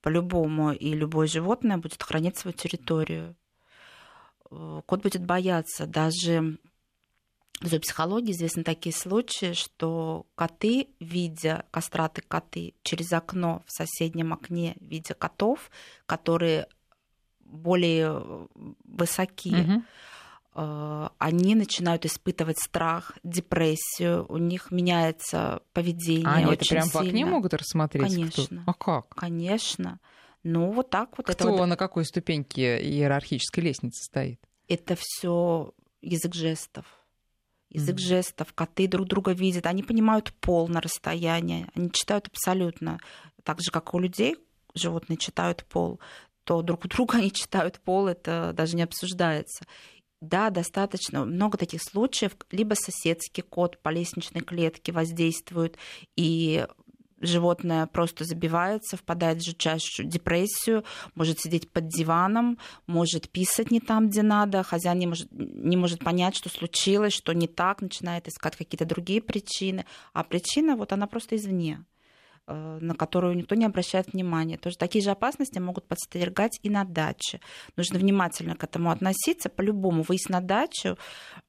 по-любому, 0.02 0.72
и 0.72 0.92
любое 0.94 1.26
животное 1.26 1.76
будет 1.76 2.02
хранить 2.02 2.36
свою 2.36 2.56
территорию. 2.56 3.36
Э, 4.50 4.82
кот 4.86 5.02
будет 5.02 5.24
бояться. 5.24 5.86
Даже 5.86 6.58
в 7.60 7.66
зоопсихологии 7.66 8.32
известны 8.32 8.64
такие 8.64 8.94
случаи, 8.94 9.52
что 9.52 10.26
коты, 10.34 10.88
видя 10.98 11.66
кастраты 11.70 12.22
коты 12.22 12.74
через 12.82 13.12
окно 13.12 13.62
в 13.66 13.72
соседнем 13.72 14.32
окне, 14.32 14.76
видя 14.80 15.14
котов, 15.14 15.70
которые 16.06 16.66
более 17.40 18.48
высоки, 18.84 19.54
угу. 19.54 19.82
Э, 20.54 21.08
они 21.18 21.54
начинают 21.54 22.04
испытывать 22.06 22.58
страх, 22.58 23.18
депрессию, 23.22 24.26
у 24.28 24.36
них 24.38 24.70
меняется 24.70 25.62
поведение. 25.72 26.26
А 26.26 26.34
они 26.34 26.52
это 26.52 26.64
прям 26.66 26.84
сильно. 26.84 26.98
по 26.98 27.06
окне 27.06 27.24
могут 27.24 27.54
рассмотреть? 27.54 28.12
Конечно. 28.12 28.62
Кто? 28.62 28.70
А 28.70 28.74
как? 28.74 29.14
Конечно. 29.14 30.00
Ну, 30.42 30.72
вот 30.72 30.90
так 30.90 31.16
вот. 31.16 31.26
Кто 31.26 31.32
это 31.32 31.50
вот... 31.50 31.66
на 31.66 31.76
какой 31.76 32.04
ступеньке 32.04 32.80
иерархической 32.82 33.62
лестницы 33.64 34.02
стоит? 34.04 34.40
Это 34.68 34.96
все 34.98 35.72
язык 36.00 36.34
жестов. 36.34 36.86
Язык 37.68 37.96
mm-hmm. 37.96 38.00
жестов, 38.00 38.52
коты 38.52 38.88
друг 38.88 39.06
друга 39.06 39.32
видят, 39.32 39.66
они 39.66 39.84
понимают 39.84 40.32
пол 40.40 40.66
на 40.66 40.80
расстоянии, 40.80 41.68
они 41.76 41.92
читают 41.92 42.26
абсолютно 42.26 42.98
так 43.44 43.60
же, 43.60 43.70
как 43.70 43.94
у 43.94 44.00
людей, 44.00 44.36
животные 44.74 45.16
читают 45.16 45.64
пол, 45.66 46.00
то 46.42 46.62
друг 46.62 46.84
у 46.84 46.88
друга 46.88 47.18
они 47.18 47.30
читают 47.30 47.78
пол, 47.80 48.08
это 48.08 48.52
даже 48.54 48.74
не 48.74 48.82
обсуждается. 48.82 49.64
Да, 50.20 50.50
достаточно 50.50 51.24
много 51.24 51.56
таких 51.56 51.82
случаев. 51.82 52.36
Либо 52.50 52.74
соседский 52.74 53.42
кот 53.42 53.78
по 53.78 53.88
лестничной 53.88 54.42
клетке 54.42 54.92
воздействует, 54.92 55.78
и 56.14 56.66
животное 57.20 57.86
просто 57.86 58.24
забивается, 58.24 58.96
впадает 58.96 59.38
в 59.38 59.44
жутчайшую 59.44 60.08
депрессию, 60.08 60.84
может 61.14 61.40
сидеть 61.40 61.70
под 61.70 61.88
диваном, 61.88 62.58
может 62.86 63.30
писать 63.30 63.70
не 63.70 63.80
там, 63.80 64.08
где 64.08 64.22
надо, 64.22 64.62
хозяин 64.62 64.98
не 64.98 65.06
может, 65.06 65.28
не 65.30 65.76
может 65.76 66.02
понять, 66.02 66.34
что 66.34 66.48
случилось, 66.48 67.12
что 67.12 67.32
не 67.32 67.46
так, 67.46 67.82
начинает 67.82 68.28
искать 68.28 68.56
какие-то 68.56 68.84
другие 68.84 69.20
причины, 69.20 69.84
а 70.12 70.24
причина 70.24 70.76
вот 70.76 70.92
она 70.92 71.06
просто 71.06 71.36
извне. 71.36 71.84
Э, 72.50 72.78
на 72.80 72.94
которую 72.94 73.36
никто 73.36 73.54
не 73.54 73.64
обращает 73.64 74.12
внимания. 74.12 74.58
Тоже 74.58 74.76
такие 74.76 75.04
же 75.04 75.10
опасности 75.10 75.58
могут 75.58 75.86
подстерегать 75.86 76.58
и 76.62 76.70
на 76.70 76.84
даче. 76.84 77.40
Нужно 77.76 77.98
внимательно 77.98 78.56
к 78.56 78.64
этому 78.64 78.90
относиться. 78.90 79.48
По-любому 79.48 80.02
выезд 80.02 80.30
на 80.30 80.40
дачу 80.40 80.96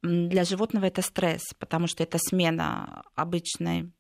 для 0.04 0.44
животного 0.44 0.86
это 0.86 1.02
стресс, 1.02 1.42
потому 1.58 1.88
что 1.88 2.04
это 2.04 2.20
смена 2.20 3.04
обычной 3.16 3.92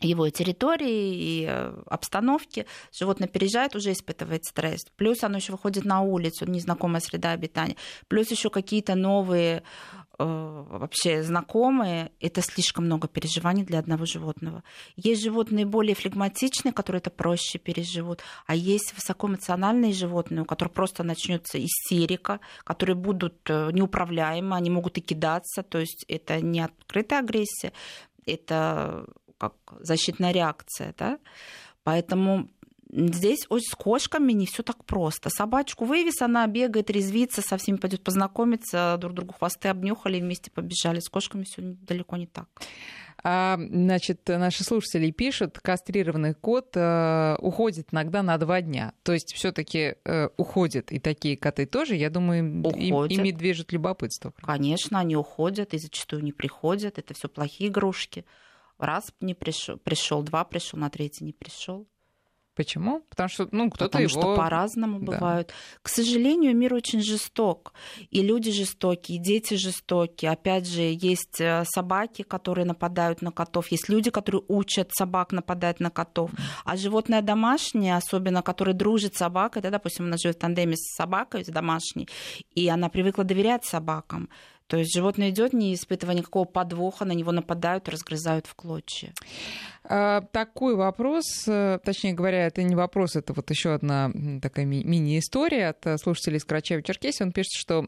его 0.00 0.30
территории 0.30 1.14
и 1.14 1.46
э, 1.46 1.82
обстановки. 1.86 2.64
Животное 2.98 3.28
переезжает, 3.28 3.76
уже 3.76 3.92
испытывает 3.92 4.44
стресс. 4.44 4.86
Плюс 4.96 5.22
оно 5.24 5.36
еще 5.36 5.52
выходит 5.52 5.84
на 5.84 6.00
улицу, 6.00 6.46
незнакомая 6.46 7.00
среда 7.00 7.32
обитания. 7.32 7.76
Плюс 8.06 8.30
еще 8.30 8.48
какие-то 8.48 8.94
новые 8.94 9.62
вообще 10.24 11.22
знакомые. 11.22 12.10
Это 12.20 12.42
слишком 12.42 12.86
много 12.86 13.06
переживаний 13.06 13.64
для 13.64 13.78
одного 13.78 14.04
животного. 14.04 14.64
Есть 14.96 15.22
животные 15.22 15.64
более 15.64 15.94
флегматичные, 15.94 16.72
которые 16.72 16.98
это 17.00 17.10
проще 17.10 17.58
переживут. 17.58 18.22
А 18.46 18.54
есть 18.54 18.94
высокоэмоциональные 18.94 19.92
животные, 19.92 20.42
у 20.42 20.44
которых 20.44 20.74
просто 20.74 21.04
начнется 21.04 21.62
истерика, 21.64 22.40
которые 22.64 22.96
будут 22.96 23.38
э, 23.48 23.70
неуправляемы, 23.72 24.56
они 24.56 24.70
могут 24.70 24.98
и 24.98 25.00
кидаться. 25.00 25.62
То 25.62 25.78
есть 25.78 26.04
это 26.08 26.40
не 26.40 26.60
открытая 26.60 27.20
агрессия, 27.20 27.72
это 28.26 29.06
как 29.38 29.54
защитная 29.80 30.32
реакция, 30.32 30.94
да. 30.98 31.18
Поэтому 31.84 32.50
Здесь 32.90 33.46
с 33.50 33.74
кошками 33.74 34.32
не 34.32 34.46
все 34.46 34.62
так 34.62 34.84
просто. 34.84 35.30
Собачку 35.30 35.84
вывез, 35.84 36.22
она 36.22 36.46
бегает, 36.46 36.90
резвится, 36.90 37.42
со 37.42 37.56
всеми 37.56 37.76
пойдет 37.76 38.02
познакомиться, 38.02 38.96
друг 38.98 39.14
другу 39.14 39.34
хвосты 39.34 39.68
обнюхали, 39.68 40.20
вместе 40.20 40.50
побежали. 40.50 41.00
С 41.00 41.08
кошками 41.08 41.44
все 41.44 41.62
далеко 41.62 42.16
не 42.16 42.26
так. 42.26 42.48
А, 43.24 43.58
значит, 43.58 44.20
наши 44.28 44.62
слушатели 44.62 45.10
пишут, 45.10 45.58
кастрированный 45.58 46.34
кот 46.34 46.76
э, 46.76 47.36
уходит 47.40 47.88
иногда 47.90 48.22
на 48.22 48.38
два 48.38 48.60
дня. 48.62 48.92
То 49.02 49.12
есть 49.12 49.34
все-таки 49.34 49.96
э, 50.04 50.28
уходят 50.36 50.92
и 50.92 51.00
такие 51.00 51.36
коты 51.36 51.66
тоже, 51.66 51.96
я 51.96 52.10
думаю, 52.10 52.40
им, 52.40 52.62
ими 52.62 53.32
движет 53.32 53.72
любопытство. 53.72 54.32
Конечно, 54.40 55.00
они 55.00 55.16
уходят 55.16 55.74
и 55.74 55.78
зачастую 55.78 56.22
не 56.22 56.32
приходят. 56.32 56.98
Это 56.98 57.12
все 57.12 57.28
плохие 57.28 57.70
игрушки 57.70 58.24
раз 58.78 59.12
не 59.20 59.34
пришел, 59.34 59.76
пришел, 59.78 60.22
два 60.22 60.44
пришел, 60.44 60.78
на 60.78 60.88
третий 60.88 61.24
не 61.24 61.32
пришел. 61.32 61.86
Почему? 62.58 63.02
Потому 63.08 63.28
что, 63.28 63.48
ну, 63.52 63.70
кто-то 63.70 63.84
Потому 63.84 64.08
его... 64.08 64.20
что 64.20 64.34
по-разному 64.34 64.98
да. 64.98 65.12
бывают. 65.12 65.52
К 65.80 65.88
сожалению, 65.88 66.56
мир 66.56 66.74
очень 66.74 67.00
жесток. 67.00 67.72
И 68.10 68.20
люди 68.20 68.50
жестокие, 68.50 69.18
и 69.18 69.22
дети 69.22 69.54
жестокие. 69.54 70.32
Опять 70.32 70.66
же, 70.66 70.82
есть 70.82 71.40
э, 71.40 71.62
собаки, 71.72 72.22
которые 72.22 72.64
нападают 72.64 73.22
на 73.22 73.30
котов. 73.30 73.70
Есть 73.70 73.88
люди, 73.88 74.10
которые 74.10 74.42
учат 74.48 74.90
собак 74.92 75.30
нападать 75.30 75.78
на 75.78 75.90
котов. 75.90 76.32
А 76.64 76.76
животное 76.76 77.22
домашнее, 77.22 77.96
особенно, 77.96 78.42
которое 78.42 78.72
дружит 78.72 79.14
с 79.14 79.18
собакой, 79.18 79.62
да, 79.62 79.70
допустим, 79.70 80.06
она 80.06 80.16
живет 80.16 80.34
в 80.34 80.40
тандеме 80.40 80.74
с 80.74 80.96
собакой 80.96 81.44
домашней, 81.44 82.08
и 82.56 82.68
она 82.68 82.88
привыкла 82.88 83.22
доверять 83.22 83.64
собакам 83.66 84.28
То 84.68 84.76
есть 84.76 84.94
животное 84.94 85.30
идет, 85.30 85.54
не 85.54 85.74
испытывая 85.74 86.14
никакого 86.14 86.44
подвоха, 86.44 87.04
на 87.06 87.12
него 87.12 87.32
нападают, 87.32 87.88
разгрызают 87.88 88.46
в 88.46 88.54
клочья. 88.54 89.12
А, 89.82 90.20
такой 90.30 90.76
вопрос, 90.76 91.24
э, 91.46 91.78
точнее 91.82 92.12
говоря, 92.12 92.46
это 92.46 92.62
не 92.62 92.76
вопрос, 92.76 93.16
это 93.16 93.32
вот 93.32 93.50
еще 93.50 93.72
одна 93.72 94.12
такая 94.42 94.66
ми- 94.66 94.84
мини-история 94.84 95.68
от 95.68 95.86
э, 95.86 95.96
слушателей 95.96 96.36
из 96.36 96.44
Карачаева-Черкесии. 96.44 97.22
Он 97.22 97.32
пишет, 97.32 97.52
что 97.52 97.86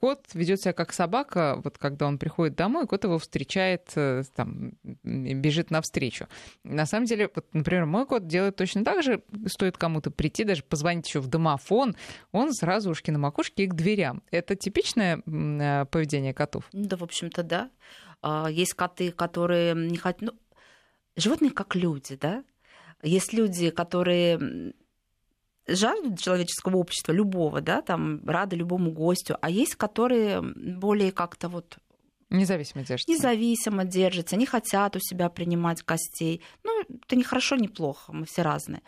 кот 0.00 0.26
ведет 0.34 0.60
себя 0.60 0.72
как 0.72 0.92
собака, 0.92 1.60
вот 1.62 1.78
когда 1.78 2.06
он 2.06 2.18
приходит 2.18 2.54
домой, 2.56 2.86
кот 2.86 3.04
его 3.04 3.18
встречает, 3.18 3.90
э, 3.94 4.22
там, 4.34 4.72
бежит 5.02 5.70
навстречу. 5.70 6.28
На 6.64 6.86
самом 6.86 7.06
деле, 7.06 7.30
вот, 7.34 7.46
например, 7.52 7.86
мой 7.86 8.06
кот 8.06 8.26
делает 8.26 8.56
точно 8.56 8.84
так 8.84 9.02
же, 9.02 9.22
стоит 9.46 9.76
кому-то 9.76 10.10
прийти, 10.10 10.44
даже 10.44 10.62
позвонить 10.62 11.06
еще 11.06 11.20
в 11.20 11.28
домофон, 11.28 11.96
он 12.32 12.52
сразу 12.52 12.90
ушки 12.90 13.10
на 13.10 13.18
макушке 13.18 13.64
и 13.64 13.66
к 13.66 13.74
дверям. 13.74 14.22
Это 14.30 14.56
типичное 14.56 15.22
э, 15.26 15.86
поведение 15.86 16.34
котов? 16.34 16.64
Да, 16.72 16.96
в 16.96 17.04
общем-то, 17.04 17.42
да. 17.42 17.70
А, 18.22 18.48
есть 18.50 18.74
коты, 18.74 19.12
которые 19.12 19.74
не 19.74 19.96
хотят... 19.96 20.22
Ну, 20.22 20.32
животные 21.16 21.50
как 21.50 21.74
люди, 21.74 22.16
да? 22.16 22.44
Есть 23.02 23.32
люди, 23.32 23.70
которые 23.70 24.74
жаждут 25.68 26.18
человеческого 26.18 26.76
общества, 26.76 27.12
любого, 27.12 27.60
да, 27.60 27.82
там, 27.82 28.20
рады 28.26 28.56
любому 28.56 28.90
гостю, 28.90 29.36
а 29.40 29.50
есть, 29.50 29.76
которые 29.76 30.40
более 30.40 31.12
как-то 31.12 31.48
вот 31.48 31.78
Независимо 32.30 32.84
держатся. 32.84 33.10
Независимо 33.10 33.84
держатся, 33.84 34.36
не 34.36 34.44
хотят 34.44 34.96
у 34.96 34.98
себя 35.00 35.30
принимать 35.30 35.82
гостей. 35.82 36.42
Ну, 36.62 36.82
это 36.82 37.16
не 37.16 37.22
хорошо, 37.22 37.56
не 37.56 37.68
плохо, 37.68 38.12
мы 38.12 38.26
все 38.26 38.42
разные. 38.42 38.82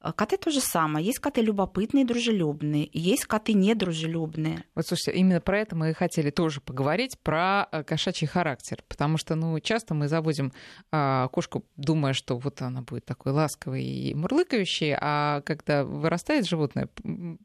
А 0.00 0.12
коты 0.12 0.36
то 0.36 0.50
же 0.50 0.60
самое. 0.60 1.04
Есть 1.04 1.18
коты 1.18 1.40
любопытные, 1.40 2.04
дружелюбные, 2.04 2.88
есть 2.92 3.24
коты 3.24 3.54
недружелюбные. 3.54 4.64
Вот 4.74 4.86
слушайте, 4.86 5.18
именно 5.18 5.40
про 5.40 5.60
это 5.60 5.74
мы 5.74 5.90
и 5.90 5.94
хотели 5.94 6.30
тоже 6.30 6.60
поговорить, 6.60 7.18
про 7.20 7.68
э, 7.72 7.82
кошачий 7.82 8.26
характер. 8.26 8.84
Потому 8.88 9.16
что, 9.16 9.34
ну, 9.34 9.58
часто 9.60 9.94
мы 9.94 10.08
заводим 10.08 10.52
а, 10.92 11.28
кошку, 11.28 11.64
думая, 11.76 12.12
что 12.12 12.38
вот 12.38 12.62
она 12.62 12.82
будет 12.82 13.04
такой 13.04 13.32
ласковой 13.32 13.82
и 13.82 14.14
мурлыкающей, 14.14 14.94
а 15.00 15.40
когда 15.42 15.84
вырастает 15.84 16.46
животное, 16.46 16.88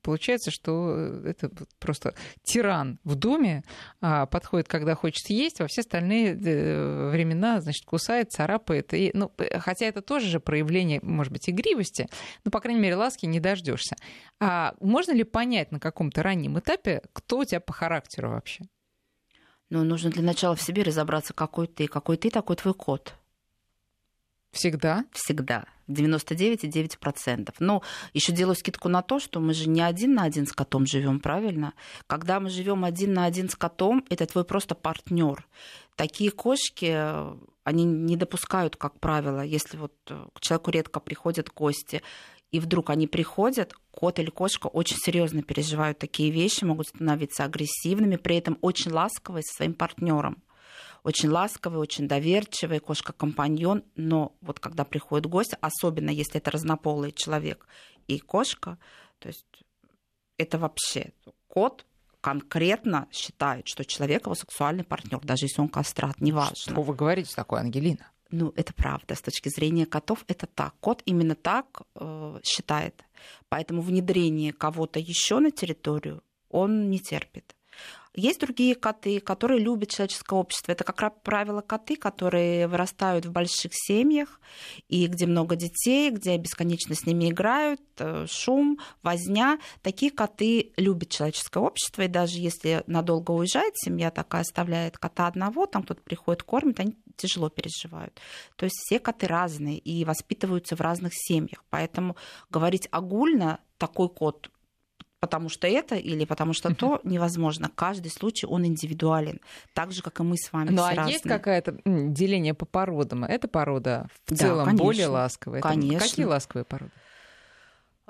получается, 0.01 0.51
что 0.51 1.22
это 1.25 1.50
просто 1.79 2.13
тиран 2.43 3.00
в 3.03 3.15
доме, 3.15 3.63
а, 4.01 4.25
подходит, 4.25 4.67
когда 4.67 4.96
хочет 4.96 5.29
есть, 5.29 5.60
во 5.60 5.67
все 5.67 5.81
остальные 5.81 6.38
э, 6.43 7.10
времена, 7.10 7.62
значит, 7.62 7.86
кусает, 7.86 8.31
царапает. 8.31 8.93
И, 8.93 9.12
ну, 9.13 9.31
хотя 9.60 9.86
это 9.86 10.01
тоже 10.01 10.27
же 10.27 10.39
проявление, 10.39 11.00
может 11.01 11.31
быть, 11.34 11.50
игривости, 11.50 12.08
ну, 12.43 12.51
по 12.51 12.60
крайней 12.60 12.81
мере, 12.81 12.95
ласки 12.95 13.25
не 13.25 13.39
дождешься. 13.39 13.95
А 14.39 14.75
можно 14.79 15.12
ли 15.12 15.24
понять 15.24 15.71
на 15.71 15.79
каком-то 15.79 16.24
раннем 16.24 16.60
этапе, 16.60 17.03
кто 17.13 17.39
у 17.39 17.45
тебя 17.45 17.60
по 17.60 17.74
характеру 17.74 18.31
вообще? 18.31 18.65
Ну, 19.69 19.83
нужно 19.83 20.10
для 20.10 20.24
начала 20.24 20.55
в 20.55 20.62
себе 20.62 20.83
разобраться, 20.83 21.33
какой 21.33 21.67
ты, 21.67 21.88
какой 21.88 22.17
ты, 22.17 22.29
такой 22.29 22.55
твой 22.55 22.74
код. 22.74 23.15
Всегда? 24.51 25.05
Всегда. 25.13 25.65
99,9%. 25.88 27.53
Но 27.60 27.81
еще 28.13 28.33
делаю 28.33 28.55
скидку 28.55 28.89
на 28.89 29.01
то, 29.01 29.19
что 29.19 29.39
мы 29.39 29.53
же 29.53 29.69
не 29.69 29.81
один 29.81 30.13
на 30.13 30.24
один 30.24 30.45
с 30.45 30.51
котом 30.51 30.86
живем, 30.86 31.19
правильно? 31.19 31.74
Когда 32.07 32.39
мы 32.39 32.50
живем 32.50 32.83
один 32.83 33.13
на 33.13 33.25
один 33.25 33.50
с 33.50 33.55
котом, 33.55 34.05
это 34.10 34.25
твой 34.25 34.43
просто 34.43 34.75
партнер. 34.75 35.48
Такие 35.95 36.31
кошки, 36.31 36.88
они 37.63 37.86
не 37.86 38.15
допускают, 38.15 38.75
как 38.75 39.00
правило, 39.00 39.41
если 39.41 39.77
вот 39.77 39.94
к 40.06 40.39
человеку 40.39 40.72
редко 40.72 41.00
приходят 41.00 41.50
гости, 41.50 42.01
и 42.51 42.60
вдруг 42.60 42.89
они 42.89 43.08
приходят, 43.08 43.74
кот 43.91 44.20
или 44.20 44.30
кошка 44.30 44.68
очень 44.68 44.98
серьезно 44.98 45.41
переживают 45.41 46.00
такие 46.00 46.32
вещи, 46.32 46.65
могут 46.65 46.88
становиться 46.88 47.46
агрессивными, 47.46 48.18
при 48.18 48.38
этом 48.38 48.58
очень 48.62 48.91
ласковые 48.91 49.44
со 49.44 49.56
своим 49.56 49.74
партнером. 49.74 50.44
Очень 51.03 51.30
ласковый, 51.30 51.80
очень 51.80 52.08
доверчивый, 52.08 52.80
кошка-компаньон, 52.80 53.84
но 53.96 54.36
вот 54.41 54.60
когда 54.60 54.84
приходит 54.84 55.25
гость, 55.25 55.56
особенно 55.60 56.10
если 56.10 56.38
это 56.38 56.51
разнополый 56.51 57.12
человек 57.12 57.65
и 58.08 58.20
кошка, 58.20 58.77
то 59.20 59.30
есть 59.30 59.46
это 60.38 60.60
вообще 60.60 61.12
кот 61.48 61.86
конкретно 62.22 63.08
считает, 63.12 63.68
что 63.68 63.84
человек 63.84 64.25
его 64.25 64.36
сексуальный 64.36 64.84
партнер, 64.84 65.20
даже 65.20 65.46
если 65.46 65.62
он 65.62 65.70
кастрат, 65.70 66.22
неважно. 66.22 66.56
Что 66.56 66.82
вы 66.82 66.94
говорите 66.94 67.34
такое, 67.36 67.62
Ангелина? 67.62 68.08
Ну, 68.30 68.54
это 68.56 68.74
правда. 68.74 69.16
С 69.16 69.22
точки 69.22 69.50
зрения 69.50 69.86
котов 69.86 70.24
это 70.28 70.48
так. 70.48 70.74
Кот 70.80 71.01
именно 71.06 71.36
так 71.36 71.82
э, 71.96 72.40
считает. 72.44 73.04
Поэтому 73.50 73.82
внедрение 73.82 74.54
кого-то 74.54 75.00
еще 75.00 75.40
на 75.40 75.51
территорию 75.51 76.24
он 76.50 76.90
не 76.90 77.00
терпит. 77.00 77.56
Есть 78.13 78.41
другие 78.41 78.75
коты, 78.75 79.22
которые 79.22 79.62
любят 79.62 79.89
человеческое 79.89 80.38
общество. 80.38 80.74
Это, 80.74 80.84
как 80.84 81.22
правило, 81.22 81.62
коты, 81.62 81.96
которые 81.96 82.68
вырастают 82.68 83.25
в 83.25 83.32
больших 83.32 83.71
семьях, 83.74 84.41
и 84.89 85.08
где 85.08 85.26
много 85.26 85.56
детей, 85.56 86.12
где 86.12 86.36
бесконечно 86.38 86.93
с 86.93 87.06
ними 87.06 87.30
играют, 87.30 87.82
э, 88.00 88.26
шум, 88.30 88.80
возня. 89.02 89.60
Такие 89.82 90.12
коты 90.12 90.74
любят 90.76 91.10
человеческое 91.10 91.63
общество, 91.63 92.02
и 92.02 92.10
даже 92.10 92.38
если 92.39 92.84
надолго 92.86 93.32
уезжает 93.32 93.78
семья 93.78 94.12
такая, 94.12 94.41
оставляет 94.41 94.97
кота 94.97 95.28
одного, 95.28 95.65
там 95.65 95.84
кто-то 95.84 96.02
приходит, 96.02 96.43
кормит, 96.43 96.82
они 96.82 96.97
тяжело 97.15 97.50
переживают. 97.50 98.19
То 98.58 98.65
есть 98.65 98.76
все 98.78 99.00
коты 99.00 99.28
разные 99.28 99.78
и 99.78 100.04
воспитываются 100.04 100.76
в 100.76 100.82
разных 100.82 101.13
семьях. 101.15 101.63
Поэтому 101.69 102.17
говорить 102.50 102.89
огульно 102.91 103.60
такой 103.78 104.10
кот 104.10 104.50
потому 105.21 105.47
что 105.49 105.67
это 105.67 105.95
или 105.95 106.25
потому 106.25 106.51
что 106.51 106.75
то 106.75 106.99
невозможно. 107.03 107.71
Каждый 107.73 108.12
случай, 108.12 108.45
он 108.47 108.65
индивидуален, 108.65 109.39
так 109.73 109.93
же, 109.93 110.01
как 110.01 110.19
и 110.19 110.23
мы 110.23 110.36
с 110.36 110.51
вами. 110.51 110.71
Ну, 110.71 110.84
а 110.84 110.93
разные. 110.93 111.13
есть 111.13 111.23
какое-то 111.23 111.77
деление 111.86 112.53
по 112.53 112.65
породам? 112.65 113.23
Эта 113.23 113.47
порода 113.47 114.10
в 114.25 114.31
да, 114.31 114.36
целом 114.36 114.65
конечно, 114.65 114.84
более 114.84 115.07
ласковая? 115.07 115.62
Конечно. 115.62 115.99
Какие 115.99 116.25
ласковые 116.25 116.65
породы? 116.65 116.91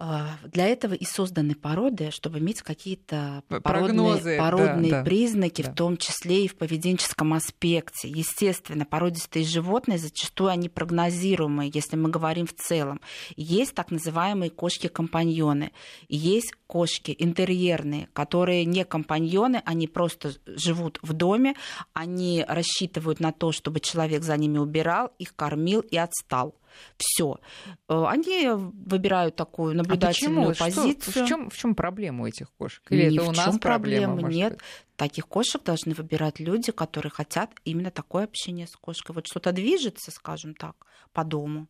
А, 0.03 0.39
для 0.45 0.67
этого 0.67 0.95
и 0.95 1.05
созданы 1.05 1.53
породы, 1.53 2.09
чтобы 2.09 2.39
иметь 2.39 2.63
какие-то 2.63 3.43
породные, 3.47 4.39
породные 4.39 4.89
да, 4.89 5.03
признаки, 5.03 5.61
да. 5.61 5.71
в 5.71 5.75
том 5.75 5.95
числе 5.95 6.45
и 6.45 6.47
в 6.47 6.55
поведенческом 6.55 7.35
аспекте. 7.35 8.09
Естественно, 8.09 8.83
породистые 8.83 9.45
животные 9.45 9.99
зачастую 9.99 10.49
они 10.49 10.69
прогнозируемые, 10.69 11.69
если 11.71 11.97
мы 11.97 12.09
говорим 12.09 12.47
в 12.47 12.53
целом. 12.53 12.99
Есть 13.35 13.75
так 13.75 13.91
называемые 13.91 14.49
кошки-компаньоны, 14.49 15.71
есть 16.09 16.53
кошки 16.65 17.15
интерьерные, 17.19 18.09
которые 18.13 18.65
не 18.65 18.85
компаньоны, 18.85 19.61
они 19.65 19.87
просто 19.87 20.31
живут 20.47 20.97
в 21.03 21.13
доме, 21.13 21.53
они 21.93 22.43
рассчитывают 22.47 23.19
на 23.19 23.31
то, 23.31 23.51
чтобы 23.51 23.79
человек 23.79 24.23
за 24.23 24.35
ними 24.35 24.57
убирал, 24.57 25.11
их 25.19 25.35
кормил 25.35 25.81
и 25.81 25.95
отстал. 25.95 26.55
Все. 26.97 27.39
Э, 27.87 28.05
они 28.07 28.49
выбирают 28.51 29.35
такую 29.35 29.75
наблюдательную 29.75 30.51
а 30.51 30.55
позицию. 30.55 31.11
Что, 31.11 31.25
в, 31.25 31.27
чем, 31.27 31.49
в 31.49 31.57
чем 31.57 31.75
проблема 31.75 32.23
у 32.23 32.27
этих 32.27 32.51
кошек? 32.51 32.83
Или 32.89 33.09
Ни 33.09 33.17
это 33.17 33.29
у 33.29 33.31
нас 33.31 33.57
проблема? 33.59 34.15
проблема 34.15 34.33
нет. 34.33 34.53
Быть? 34.53 34.61
Таких 34.95 35.27
кошек 35.27 35.63
должны 35.63 35.93
выбирать 35.93 36.39
люди, 36.39 36.71
которые 36.71 37.11
хотят 37.11 37.51
именно 37.63 37.91
такое 37.91 38.25
общение 38.25 38.67
с 38.67 38.75
кошкой. 38.75 39.15
Вот 39.15 39.27
что-то 39.27 39.51
движется, 39.51 40.11
скажем 40.11 40.53
так, 40.53 40.75
по 41.11 41.23
дому. 41.23 41.67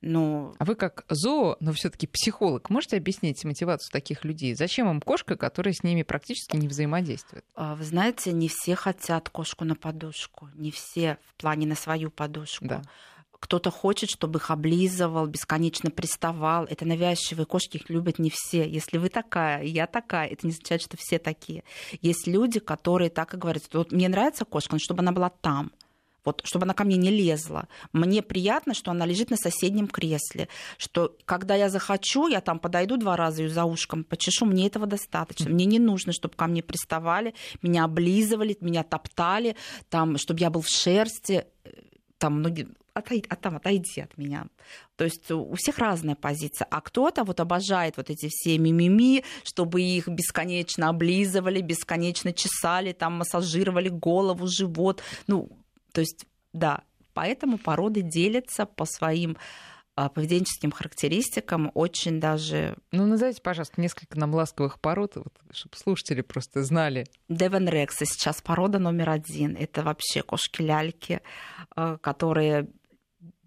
Но... 0.00 0.54
А 0.58 0.64
вы 0.64 0.76
как 0.76 1.04
зоо, 1.08 1.56
но 1.58 1.72
все-таки 1.72 2.06
психолог, 2.06 2.70
можете 2.70 2.96
объяснить 2.96 3.44
мотивацию 3.44 3.90
таких 3.90 4.24
людей? 4.24 4.54
Зачем 4.54 4.88
им 4.88 5.00
кошка, 5.00 5.36
которая 5.36 5.74
с 5.74 5.82
ними 5.82 6.02
практически 6.02 6.56
не 6.56 6.68
взаимодействует? 6.68 7.44
А, 7.56 7.74
вы 7.74 7.84
знаете, 7.84 8.32
не 8.32 8.48
все 8.48 8.76
хотят 8.76 9.28
кошку 9.28 9.64
на 9.64 9.74
подушку, 9.74 10.48
не 10.54 10.70
все 10.70 11.18
в 11.26 11.34
плане 11.34 11.66
на 11.66 11.74
свою 11.74 12.10
подушку. 12.10 12.66
Да 12.66 12.82
кто-то 13.40 13.70
хочет, 13.70 14.10
чтобы 14.10 14.38
их 14.38 14.50
облизывал, 14.50 15.26
бесконечно 15.26 15.90
приставал. 15.90 16.64
Это 16.64 16.84
навязчивые 16.84 17.46
кошки, 17.46 17.76
их 17.76 17.88
любят 17.88 18.18
не 18.18 18.30
все. 18.32 18.68
Если 18.68 18.98
вы 18.98 19.08
такая, 19.08 19.62
я 19.62 19.86
такая, 19.86 20.28
это 20.28 20.46
не 20.46 20.52
означает, 20.52 20.82
что 20.82 20.96
все 20.96 21.18
такие. 21.18 21.64
Есть 22.02 22.26
люди, 22.26 22.60
которые 22.60 23.10
так 23.10 23.34
и 23.34 23.36
говорят, 23.36 23.62
вот 23.72 23.92
мне 23.92 24.08
нравится 24.08 24.44
кошка, 24.44 24.74
но 24.74 24.78
чтобы 24.78 25.00
она 25.00 25.12
была 25.12 25.30
там 25.30 25.72
вот, 26.28 26.42
чтобы 26.44 26.64
она 26.64 26.74
ко 26.74 26.84
мне 26.84 26.98
не 26.98 27.10
лезла. 27.10 27.68
Мне 27.94 28.20
приятно, 28.20 28.74
что 28.74 28.90
она 28.90 29.06
лежит 29.06 29.30
на 29.30 29.36
соседнем 29.36 29.88
кресле, 29.88 30.48
что 30.76 31.16
когда 31.24 31.54
я 31.54 31.70
захочу, 31.70 32.28
я 32.28 32.42
там 32.42 32.58
подойду 32.58 32.98
два 32.98 33.16
раза 33.16 33.42
ее 33.42 33.48
за 33.48 33.64
ушком, 33.64 34.04
почешу, 34.04 34.44
мне 34.44 34.66
этого 34.66 34.86
достаточно. 34.86 35.48
Мне 35.48 35.64
не 35.64 35.78
нужно, 35.78 36.12
чтобы 36.12 36.34
ко 36.34 36.46
мне 36.46 36.62
приставали, 36.62 37.34
меня 37.62 37.84
облизывали, 37.84 38.58
меня 38.60 38.82
топтали, 38.82 39.56
там, 39.88 40.18
чтобы 40.18 40.40
я 40.40 40.50
был 40.50 40.60
в 40.60 40.68
шерсти. 40.68 41.46
Там 42.18 42.40
многие 42.40 42.68
отойди, 42.98 43.26
а 43.28 43.36
там 43.36 43.56
отойди 43.56 44.00
от 44.00 44.16
меня. 44.18 44.46
То 44.96 45.04
есть 45.04 45.30
у 45.30 45.54
всех 45.54 45.78
разная 45.78 46.14
позиция. 46.14 46.66
А 46.70 46.80
кто-то 46.80 47.24
вот 47.24 47.40
обожает 47.40 47.96
вот 47.96 48.10
эти 48.10 48.28
все 48.28 48.58
мимими, 48.58 49.24
чтобы 49.44 49.80
их 49.80 50.08
бесконечно 50.08 50.88
облизывали, 50.88 51.60
бесконечно 51.60 52.32
чесали, 52.32 52.92
там 52.92 53.14
массажировали 53.14 53.88
голову, 53.88 54.46
живот. 54.46 55.02
Ну, 55.26 55.48
то 55.92 56.00
есть, 56.00 56.26
да, 56.52 56.82
поэтому 57.14 57.58
породы 57.58 58.02
делятся 58.02 58.66
по 58.66 58.84
своим 58.84 59.36
а, 59.98 60.08
поведенческим 60.08 60.70
характеристикам 60.70 61.72
очень 61.74 62.20
даже... 62.20 62.76
Ну, 62.92 63.04
назовите, 63.06 63.42
пожалуйста, 63.42 63.80
несколько 63.80 64.16
нам 64.16 64.32
ласковых 64.32 64.78
пород, 64.78 65.16
вот, 65.16 65.34
чтобы 65.50 65.76
слушатели 65.76 66.20
просто 66.20 66.62
знали. 66.62 67.08
Девен 67.28 67.68
Рекса 67.68 68.04
сейчас 68.06 68.40
порода 68.40 68.78
номер 68.78 69.10
один. 69.10 69.56
Это 69.56 69.82
вообще 69.82 70.22
кошки-ляльки, 70.22 71.20
а, 71.74 71.96
которые 71.98 72.68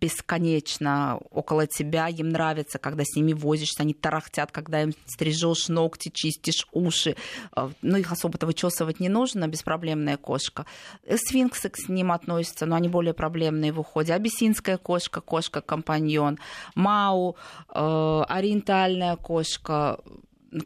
бесконечно 0.02 1.20
около 1.30 1.67
тебя, 1.67 2.08
им 2.08 2.30
нравится, 2.30 2.80
когда 2.80 3.04
с 3.06 3.15
ними 3.15 3.34
возишься, 3.34 3.84
они 3.84 3.94
тарахтят, 3.94 4.52
когда 4.52 4.82
им 4.82 4.94
стрижешь 5.06 5.70
ногти, 5.70 6.10
чистишь 6.13 6.67
уши. 6.72 7.15
А, 7.52 7.72
ну, 7.84 7.98
их 7.98 8.12
особо-то 8.12 8.48
вычесывать 8.48 9.00
не 9.00 9.10
нужно, 9.10 9.48
беспроблемная 9.48 10.17
кошка. 10.17 10.65
Сфинксы 11.08 11.70
к 11.70 11.88
ним 11.88 12.12
относятся, 12.12 12.65
но 12.65 12.76
они 12.76 12.89
более 12.89 13.13
проблемные 13.13 13.72
в 13.72 13.80
уходе. 13.80 14.13
Абиссинская 14.13 14.78
кошка, 14.78 15.22
кошка-компаньон. 15.22 16.39
Мау, 16.74 17.36
э, 17.70 18.24
ориентальная 18.28 19.15
кошка, 19.17 20.00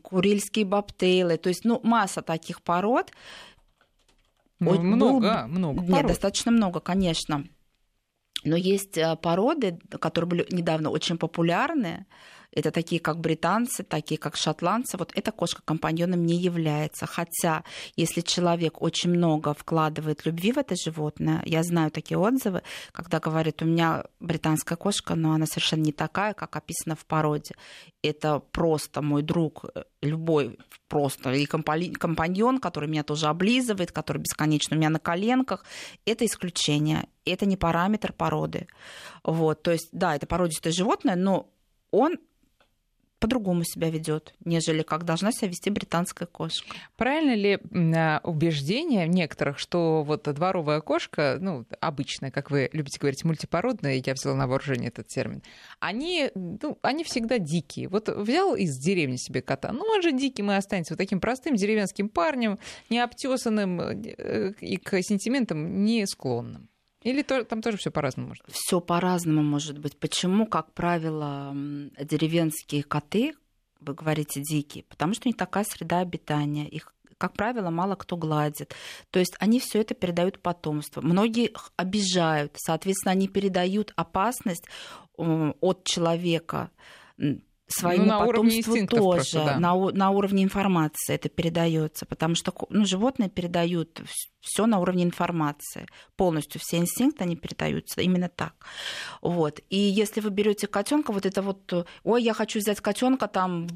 курильские 0.01 0.63
бобтейлы. 0.63 1.37
То 1.37 1.49
есть, 1.49 1.65
ну, 1.65 1.81
масса 1.83 2.21
таких 2.21 2.61
пород. 2.61 3.11
Ну, 4.59 4.81
много, 4.81 5.43
был... 5.43 5.57
много 5.59 5.81
пород. 5.81 5.89
Нет, 5.89 6.07
достаточно 6.07 6.51
много, 6.51 6.79
конечно. 6.79 7.43
Но 8.45 8.55
есть 8.55 8.97
э, 8.97 9.15
породы, 9.15 9.79
которые 9.99 10.29
были 10.29 10.47
недавно 10.51 10.89
очень 10.91 11.17
популярны. 11.17 12.05
Это 12.55 12.71
такие, 12.71 13.01
как 13.01 13.19
британцы, 13.19 13.83
такие, 13.83 14.17
как 14.17 14.37
шотландцы. 14.37 14.97
Вот 14.97 15.11
эта 15.13 15.31
кошка 15.31 15.61
компаньоном 15.63 16.25
не 16.25 16.37
является. 16.37 17.05
Хотя, 17.05 17.63
если 17.97 18.21
человек 18.21 18.81
очень 18.81 19.09
много 19.09 19.53
вкладывает 19.53 20.25
любви 20.25 20.53
в 20.53 20.57
это 20.57 20.75
животное, 20.75 21.43
я 21.45 21.63
знаю 21.63 21.91
такие 21.91 22.17
отзывы, 22.17 22.63
когда 22.93 23.19
говорят, 23.19 23.61
у 23.61 23.65
меня 23.65 24.05
британская 24.21 24.77
кошка, 24.77 25.15
но 25.15 25.33
она 25.33 25.45
совершенно 25.45 25.81
не 25.81 25.91
такая, 25.91 26.33
как 26.33 26.55
описано 26.55 26.95
в 26.95 27.05
породе. 27.05 27.55
Это 28.01 28.39
просто 28.39 29.01
мой 29.01 29.21
друг, 29.21 29.65
э, 29.75 29.83
любой 30.01 30.57
просто, 30.87 31.33
и 31.33 31.45
компаньон, 31.45 32.59
который 32.59 32.87
меня 32.87 33.03
тоже 33.03 33.27
облизывает, 33.27 33.91
который 33.91 34.19
бесконечно 34.19 34.75
у 34.75 34.79
меня 34.79 34.89
на 34.89 34.99
коленках, 34.99 35.65
это 36.05 36.25
исключение, 36.25 37.07
это 37.25 37.45
не 37.45 37.57
параметр 37.57 38.13
породы. 38.13 38.67
Вот, 39.23 39.63
то 39.63 39.71
есть, 39.71 39.89
да, 39.91 40.15
это 40.15 40.25
породистое 40.25 40.71
животное, 40.71 41.15
но 41.15 41.49
он 41.91 42.17
по-другому 43.19 43.63
себя 43.63 43.89
ведет, 43.89 44.33
нежели 44.43 44.83
как 44.83 45.03
должна 45.03 45.31
себя 45.31 45.47
вести 45.47 45.69
британская 45.69 46.25
кошка. 46.25 46.75
Правильно 46.97 47.33
ли 47.33 47.59
а, 47.95 48.19
убеждение 48.23 49.07
некоторых, 49.07 49.57
что 49.59 50.03
вот 50.03 50.23
дворовая 50.23 50.81
кошка, 50.81 51.37
ну, 51.39 51.65
обычная, 51.79 52.31
как 52.31 52.51
вы 52.51 52.69
любите 52.73 52.99
говорить, 52.99 53.23
мультипородная, 53.23 54.01
я 54.05 54.13
взяла 54.13 54.35
на 54.35 54.47
вооружение 54.47 54.89
этот 54.89 55.07
термин, 55.07 55.41
они, 55.79 56.29
ну, 56.35 56.77
они 56.81 57.03
всегда 57.03 57.39
дикие. 57.39 57.87
Вот 57.87 58.09
взял 58.09 58.55
из 58.55 58.77
деревни 58.77 59.15
себе 59.15 59.41
кота, 59.41 59.71
ну, 59.71 59.83
он 59.85 60.01
же 60.01 60.11
дикий, 60.11 60.43
мы 60.43 60.57
останемся 60.57 60.93
вот 60.93 60.97
таким 60.97 61.19
простым 61.19 61.55
деревенским 61.55 62.09
парнем, 62.09 62.59
необтесанным 62.89 63.79
э, 63.81 64.53
и 64.59 64.77
к 64.77 65.01
сентиментам 65.01 65.83
не 65.83 66.05
склонным. 66.05 66.69
Или 67.05 67.21
то, 67.21 67.45
там 67.45 67.61
тоже 67.61 67.77
все 67.77 67.91
по-разному 67.91 68.29
может 68.29 68.43
быть? 68.45 68.55
Все 68.55 68.81
по-разному 68.81 69.43
может 69.43 69.77
быть. 69.77 69.95
Почему, 69.95 70.47
как 70.47 70.73
правило, 70.73 71.53
деревенские 71.99 72.83
коты, 72.83 73.35
вы 73.79 73.93
говорите 73.93 74.41
дикие, 74.41 74.83
потому 74.85 75.13
что 75.13 75.27
у 75.27 75.29
них 75.29 75.37
такая 75.37 75.65
среда 75.65 75.99
обитания, 75.99 76.67
их 76.67 76.91
как 77.19 77.33
правило, 77.33 77.69
мало 77.69 77.95
кто 77.95 78.17
гладит. 78.17 78.75
То 79.11 79.19
есть 79.19 79.35
они 79.39 79.59
все 79.59 79.81
это 79.81 79.93
передают 79.93 80.39
потомству. 80.39 81.01
Многие 81.01 81.53
обижают, 81.77 82.57
соответственно, 82.57 83.13
они 83.13 83.29
передают 83.29 83.93
опасность 83.95 84.65
от 85.15 85.83
человека 85.85 86.71
своему 87.67 88.05
ну, 88.05 88.19
на 88.19 88.25
потомству 88.25 88.75
тоже, 88.87 88.89
просто, 88.89 89.45
да. 89.45 89.59
на, 89.59 89.75
на 89.91 90.09
уровне 90.11 90.43
информации 90.43 91.15
это 91.15 91.29
передается, 91.29 92.05
потому 92.05 92.35
что 92.35 92.53
ну, 92.69 92.85
животные 92.85 93.29
передают 93.29 94.01
все 94.39 94.65
на 94.67 94.79
уровне 94.79 95.03
информации, 95.03 95.87
полностью 96.15 96.61
все 96.61 96.77
инстинкты 96.77 97.23
они 97.23 97.35
передаются 97.35 98.01
именно 98.01 98.29
так. 98.29 98.53
Вот. 99.21 99.61
И 99.69 99.77
если 99.77 100.21
вы 100.21 100.29
берете 100.29 100.67
котенка, 100.67 101.11
вот 101.11 101.25
это 101.25 101.41
вот, 101.41 101.87
ой, 102.03 102.23
я 102.23 102.33
хочу 102.33 102.59
взять 102.59 102.81
котенка 102.81 103.27
там 103.27 103.67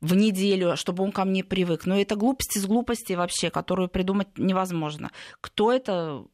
в 0.00 0.14
неделю, 0.14 0.76
чтобы 0.76 1.04
он 1.04 1.12
ко 1.12 1.24
мне 1.24 1.44
привык. 1.44 1.86
Но 1.86 1.98
это 1.98 2.16
глупости 2.16 2.58
с 2.58 2.66
глупостей 2.66 3.16
вообще, 3.16 3.50
которую 3.50 3.88
придумать 3.88 4.36
невозможно. 4.36 5.10
Кто 5.40 5.72
это 5.72 6.24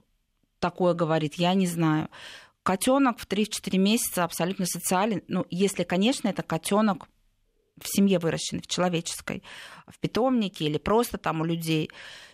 такое 0.58 0.94
говорит, 0.94 1.34
я 1.34 1.54
не 1.54 1.66
знаю 1.66 2.08
котенок 2.68 3.18
в 3.18 3.26
3-4 3.26 3.78
месяца 3.78 4.24
абсолютно 4.24 4.66
социален. 4.66 5.22
Ну, 5.26 5.46
если, 5.48 5.84
конечно, 5.84 6.28
это 6.28 6.42
котенок 6.42 7.08
в 7.80 7.88
семье 7.88 8.18
выращенный, 8.18 8.60
в 8.60 8.66
человеческой, 8.66 9.42
в 9.86 9.98
питомнике 9.98 10.66
или 10.66 10.76
просто 10.76 11.16
там 11.16 11.40
у 11.40 11.44
людей. 11.44 11.90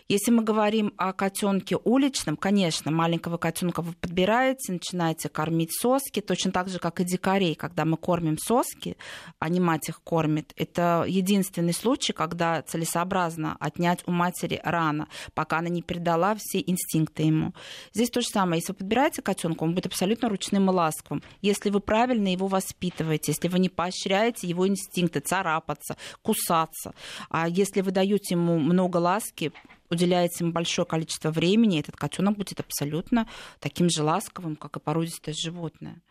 Если 0.07 0.29
мы 0.29 0.43
говорим 0.43 0.93
о 0.97 1.13
котенке 1.13 1.77
уличном, 1.77 2.37
конечно, 2.37 2.91
маленького 2.91 3.37
котенка 3.37 3.81
вы 3.81 3.93
подбираете, 3.93 4.73
начинаете 4.73 5.29
кормить 5.29 5.71
соски, 5.73 6.21
точно 6.21 6.51
так 6.51 6.69
же, 6.69 6.77
как 6.77 6.99
и 6.99 7.03
дикарей, 7.03 7.55
когда 7.55 7.85
мы 7.85 7.97
кормим 7.97 8.37
соски, 8.37 8.97
а 9.39 9.49
не 9.49 9.59
мать 9.59 9.89
их 9.89 10.03
кормит. 10.03 10.53
Это 10.57 11.05
единственный 11.07 11.73
случай, 11.73 12.13
когда 12.13 12.61
целесообразно 12.61 13.57
отнять 13.59 14.03
у 14.05 14.11
матери 14.11 14.61
рано, 14.63 15.07
пока 15.33 15.57
она 15.57 15.69
не 15.69 15.81
передала 15.81 16.35
все 16.37 16.59
инстинкты 16.59 17.23
ему. 17.23 17.55
Здесь 17.91 18.11
то 18.11 18.21
же 18.21 18.27
самое. 18.27 18.59
Если 18.59 18.73
вы 18.73 18.77
подбираете 18.77 19.23
котенка, 19.23 19.63
он 19.63 19.73
будет 19.73 19.87
абсолютно 19.87 20.29
ручным 20.29 20.69
и 20.69 20.73
ласковым. 20.73 21.23
Если 21.41 21.71
вы 21.71 21.79
правильно 21.79 22.27
его 22.27 22.45
воспитываете, 22.45 23.31
если 23.31 23.47
вы 23.47 23.57
не 23.57 23.69
поощряете 23.69 24.45
его 24.45 24.67
инстинкты 24.67 25.19
царапаться, 25.21 25.97
кусаться, 26.21 26.93
а 27.31 27.49
если 27.49 27.81
вы 27.81 27.89
даете 27.89 28.35
ему 28.35 28.59
много 28.59 28.97
ласки, 28.97 29.51
уделяете 29.89 30.43
ему 30.43 30.51
большое 30.51 30.85
количество 30.85 31.31
времени, 31.31 31.79
этот 31.79 31.95
котенок 31.95 32.37
будет 32.37 32.59
абсолютно 32.59 33.27
таким 33.59 33.89
же 33.89 34.03
ласковым, 34.03 34.55
как 34.55 34.77
и 34.77 34.79
породистое 34.79 35.35
животное. 35.37 36.01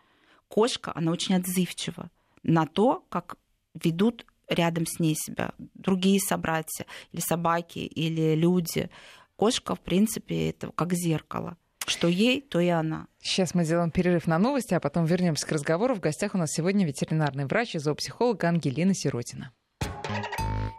Кошка, 0.47 0.91
она 0.95 1.11
очень 1.11 1.35
отзывчива 1.35 2.09
на 2.43 2.65
то, 2.67 3.05
как 3.09 3.37
ведут 3.73 4.25
рядом 4.47 4.85
с 4.85 4.99
ней 4.99 5.15
себя 5.15 5.53
другие 5.57 6.19
собратья, 6.19 6.85
или 7.11 7.21
собаки, 7.21 7.79
или 7.79 8.35
люди. 8.35 8.89
Кошка, 9.35 9.75
в 9.75 9.79
принципе, 9.79 10.49
это 10.49 10.71
как 10.71 10.93
зеркало. 10.93 11.57
Что 11.87 12.07
ей, 12.07 12.41
то 12.41 12.59
и 12.59 12.67
она. 12.67 13.07
Сейчас 13.21 13.53
мы 13.53 13.63
сделаем 13.63 13.91
перерыв 13.91 14.27
на 14.27 14.39
новости, 14.39 14.73
а 14.73 14.79
потом 14.79 15.05
вернемся 15.05 15.45
к 15.45 15.51
разговору. 15.51 15.95
В 15.95 15.99
гостях 15.99 16.33
у 16.33 16.37
нас 16.37 16.51
сегодня 16.51 16.85
ветеринарный 16.85 17.45
врач 17.45 17.75
и 17.75 17.79
зоопсихолог 17.79 18.43
Ангелина 18.43 18.93
Сиротина. 18.95 19.51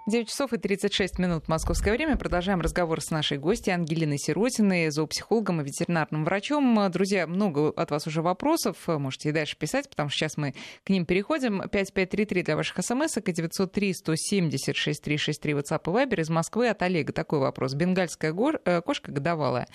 9 0.06 0.28
часов 0.28 0.52
и 0.52 0.58
36 0.58 1.18
минут 1.18 1.48
московское 1.48 1.92
время. 1.92 2.16
Продолжаем 2.16 2.60
разговор 2.60 3.00
с 3.00 3.10
нашей 3.10 3.38
гостьей 3.38 3.74
Ангелиной 3.74 4.18
Сиротиной, 4.18 4.90
зоопсихологом 4.90 5.60
и 5.60 5.64
ветеринарным 5.64 6.24
врачом. 6.24 6.90
Друзья, 6.90 7.26
много 7.26 7.70
от 7.70 7.90
вас 7.90 8.06
уже 8.06 8.22
вопросов. 8.22 8.76
Можете 8.86 9.30
и 9.30 9.32
дальше 9.32 9.56
писать, 9.56 9.88
потому 9.88 10.08
что 10.08 10.18
сейчас 10.18 10.36
мы 10.36 10.54
к 10.84 10.90
ним 10.90 11.06
переходим. 11.06 11.60
5533 11.60 12.42
для 12.42 12.56
ваших 12.56 12.84
смс 12.84 13.16
и 13.16 13.32
903 13.32 13.94
170 13.94 14.76
6363 14.76 15.52
WhatsApp 15.54 15.82
и 15.84 16.06
Viber 16.06 16.20
из 16.20 16.30
Москвы 16.30 16.68
от 16.68 16.82
Олега. 16.82 17.12
Такой 17.12 17.40
вопрос. 17.40 17.74
Бенгальская 17.74 18.32
гор... 18.32 18.60
Э, 18.64 18.82
кошка 18.82 19.10
годовалая 19.10 19.66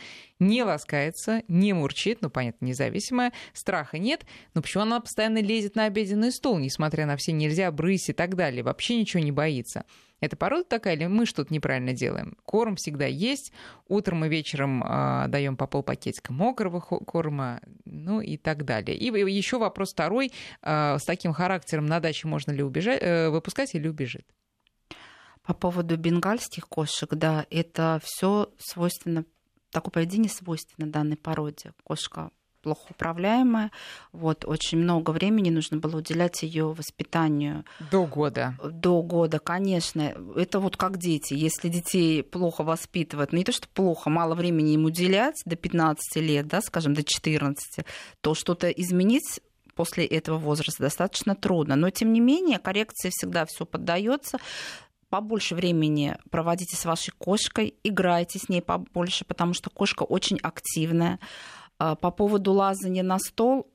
не 0.42 0.64
ласкается, 0.64 1.44
не 1.48 1.72
мурчит, 1.72 2.22
ну, 2.22 2.30
понятно, 2.30 2.66
независимая, 2.66 3.32
страха 3.54 3.98
нет, 3.98 4.26
но 4.54 4.62
почему 4.62 4.84
она 4.84 5.00
постоянно 5.00 5.42
лезет 5.42 5.76
на 5.76 5.86
обеденный 5.86 6.32
стол, 6.32 6.58
несмотря 6.58 7.06
на 7.06 7.16
все 7.16 7.32
нельзя, 7.32 7.72
брысь 7.72 8.10
и 8.10 8.14
так 8.14 8.36
далее, 8.36 8.64
вообще 8.64 8.98
ничего 8.98 9.24
не 9.24 9.32
боится? 9.32 9.86
Это 10.20 10.38
порода 10.38 10.64
такая, 10.64 10.96
или 10.96 11.08
мы 11.08 11.26
что-то 11.26 11.52
неправильно 11.52 11.94
делаем? 11.94 12.38
Корм 12.46 12.76
всегда 12.76 13.08
есть. 13.08 13.52
Утром 13.88 14.24
и 14.24 14.30
вечером 14.30 14.84
э, 14.84 15.26
даем 15.28 15.58
по 15.58 15.66
полпакетика 15.66 16.32
мокрого 16.32 16.80
корма, 16.80 17.60
ну 17.86 18.22
и 18.22 18.38
так 18.38 18.64
далее. 18.64 18.96
И 18.96 19.08
еще 19.08 19.58
вопрос 19.58 19.94
второй. 19.94 20.32
Э, 20.62 20.98
с 21.00 21.06
таким 21.06 21.34
характером 21.34 21.88
на 21.88 22.00
даче 22.00 22.28
можно 22.28 22.52
ли 22.52 22.62
убежать, 22.62 23.00
э, 23.02 23.30
выпускать 23.30 23.74
или 23.74 23.88
убежит? 23.88 24.28
По 25.42 25.56
поводу 25.56 25.98
бенгальских 25.98 26.68
кошек, 26.68 27.10
да, 27.16 27.48
это 27.50 28.00
все 28.04 28.54
свойственно, 28.60 29.26
такое 29.72 29.92
поведение 29.92 30.30
свойственно 30.30 30.92
данной 30.92 31.18
породе. 31.18 31.74
Кошка 31.84 32.32
плохо 32.62 32.88
управляемая. 32.92 33.72
Вот, 34.12 34.46
очень 34.46 34.78
много 34.78 35.12
времени 35.12 35.50
нужно 35.50 35.78
было 35.78 35.98
уделять 35.98 36.44
ее 36.44 36.74
воспитанию. 36.74 37.66
До 37.92 38.06
года. 38.06 38.56
До 38.64 39.02
года, 39.02 39.40
конечно. 39.40 40.14
Это 40.36 40.60
вот 40.60 40.78
как 40.78 40.98
дети. 40.98 41.34
Если 41.34 41.70
детей 41.70 42.24
плохо 42.24 42.64
воспитывать, 42.64 43.32
ну 43.32 43.40
не 43.40 43.44
то, 43.44 43.52
что 43.52 43.68
плохо, 43.68 44.10
мало 44.10 44.36
времени 44.36 44.74
им 44.74 44.86
уделять 44.86 45.42
до 45.46 45.56
15 45.56 46.18
лет, 46.18 46.48
да, 46.48 46.62
скажем, 46.62 46.94
до 46.94 47.04
14, 47.04 47.86
то 48.22 48.34
что-то 48.36 48.70
изменить 48.70 49.42
после 49.76 50.06
этого 50.06 50.38
возраста 50.38 50.84
достаточно 50.84 51.36
трудно. 51.36 51.76
Но, 51.76 51.90
тем 51.90 52.14
не 52.14 52.20
менее, 52.20 52.60
коррекции 52.60 53.10
всегда 53.10 53.46
все 53.46 53.66
поддается 53.66 54.38
побольше 55.12 55.56
времени 55.56 56.16
проводите 56.32 56.76
с 56.76 56.86
вашей 56.86 57.12
кошкой, 57.12 57.76
играйте 57.84 58.40
с 58.40 58.50
ней 58.50 58.62
побольше, 58.62 59.26
потому 59.26 59.54
что 59.54 59.70
кошка 59.70 60.04
очень 60.04 60.40
активная. 60.42 61.20
А, 61.78 61.96
по 61.96 62.12
поводу 62.12 62.54
лазания 62.54 63.04
на 63.04 63.20
стол, 63.20 63.68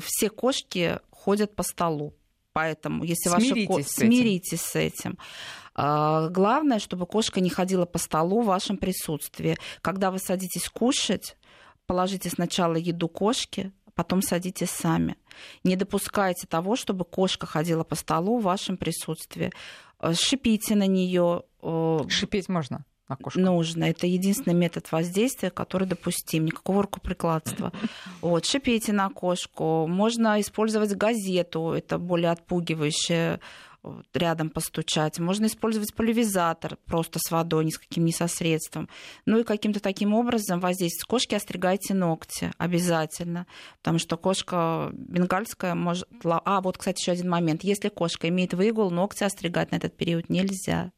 все 0.00 0.30
кошки 0.30 1.00
ходят 1.10 1.54
по 1.54 1.62
столу. 1.62 2.14
Поэтому, 2.52 3.02
если 3.02 3.28
смиритесь 3.28 3.48
ваша 3.48 3.66
кошка... 3.66 3.90
Смиритесь 3.90 4.60
с 4.60 4.76
этим. 4.76 5.18
А, 5.74 6.28
главное, 6.28 6.78
чтобы 6.78 7.06
кошка 7.06 7.40
не 7.40 7.50
ходила 7.50 7.84
по 7.84 7.98
столу 7.98 8.42
в 8.42 8.46
вашем 8.46 8.76
присутствии. 8.76 9.58
Когда 9.82 10.12
вы 10.12 10.20
садитесь 10.20 10.68
кушать, 10.68 11.36
положите 11.86 12.30
сначала 12.30 12.76
еду 12.76 13.08
кошке, 13.08 13.72
потом 13.96 14.22
садитесь 14.22 14.70
сами. 14.70 15.16
Не 15.64 15.74
допускайте 15.74 16.46
того, 16.46 16.76
чтобы 16.76 17.04
кошка 17.04 17.46
ходила 17.46 17.82
по 17.82 17.96
столу 17.96 18.38
в 18.38 18.44
вашем 18.44 18.76
присутствии. 18.76 19.52
Э, 20.04 20.14
шипите 20.14 20.74
на 20.74 20.86
нее. 20.86 21.42
Э, 21.62 22.00
Шипеть 22.08 22.48
можно? 22.48 22.84
на 23.08 23.16
кошку? 23.16 23.40
Нужно. 23.40 23.84
Это 23.84 24.06
единственный 24.06 24.54
метод 24.54 24.90
воздействия, 24.92 25.50
который 25.50 25.86
допустим. 25.86 26.44
Никакого 26.44 26.82
рукоприкладства. 26.82 27.72
Вот. 28.20 28.46
Шипите 28.46 28.92
на 28.92 29.10
кошку. 29.10 29.86
Можно 29.86 30.40
использовать 30.40 30.94
газету. 30.94 31.72
Это 31.72 31.98
более 31.98 32.30
отпугивающее 32.30 33.40
рядом 34.12 34.50
постучать. 34.50 35.18
Можно 35.18 35.46
использовать 35.46 35.94
поливизатор 35.94 36.76
просто 36.86 37.18
с 37.18 37.30
водой, 37.30 37.64
ни 37.64 37.70
с 37.70 37.78
каким 37.78 38.04
ни 38.04 38.10
со 38.10 38.26
средством. 38.26 38.88
Ну 39.26 39.40
и 39.40 39.44
каким-то 39.44 39.80
таким 39.80 40.14
образом 40.14 40.60
воздействовать. 40.60 41.08
Кошки 41.08 41.34
остригайте 41.34 41.94
ногти 41.94 42.50
обязательно, 42.58 43.46
потому 43.78 43.98
что 43.98 44.16
кошка 44.16 44.90
бенгальская 44.92 45.74
может... 45.74 46.08
А, 46.24 46.60
вот, 46.60 46.78
кстати, 46.78 47.00
еще 47.00 47.12
один 47.12 47.28
момент. 47.28 47.64
Если 47.64 47.88
кошка 47.88 48.28
имеет 48.28 48.54
выгул, 48.54 48.90
ногти 48.90 49.24
остригать 49.24 49.70
на 49.70 49.76
этот 49.76 49.96
период 49.96 50.28
нельзя 50.28 50.92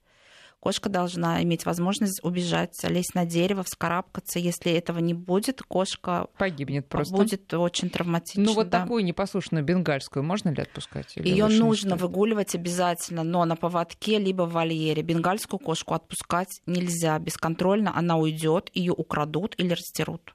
кошка 0.61 0.89
должна 0.89 1.43
иметь 1.43 1.65
возможность 1.65 2.23
убежать, 2.25 2.77
лезть 2.83 3.15
на 3.15 3.25
дерево, 3.25 3.63
вскарабкаться. 3.63 4.39
Если 4.39 4.73
этого 4.73 4.99
не 4.99 5.15
будет, 5.15 5.63
кошка 5.63 6.29
погибнет 6.39 6.89
просто. 6.89 7.15
Будет 7.15 7.53
очень 7.55 7.91
травматично. 7.91 8.43
Ну 8.43 8.55
вот 8.55 8.69
да. 8.69 8.83
такую 8.83 9.05
непослушную 9.05 9.65
бенгальскую 9.65 10.23
можно 10.23 10.51
ли 10.51 10.63
отпускать? 10.63 11.17
Ее 11.17 11.47
нужно 11.49 11.97
выгуливать 11.97 12.55
обязательно, 12.55 13.23
но 13.23 13.45
на 13.45 13.57
поводке 13.57 14.19
либо 14.19 14.43
в 14.43 14.53
вольере. 14.53 15.03
Бенгальскую 15.03 15.61
кошку 15.61 15.95
отпускать 15.95 16.61
нельзя 16.67 17.19
бесконтрольно, 17.19 17.97
она 17.97 18.17
уйдет, 18.17 18.71
ее 18.75 18.93
украдут 18.93 19.55
или 19.59 19.71
растерут. 19.71 20.35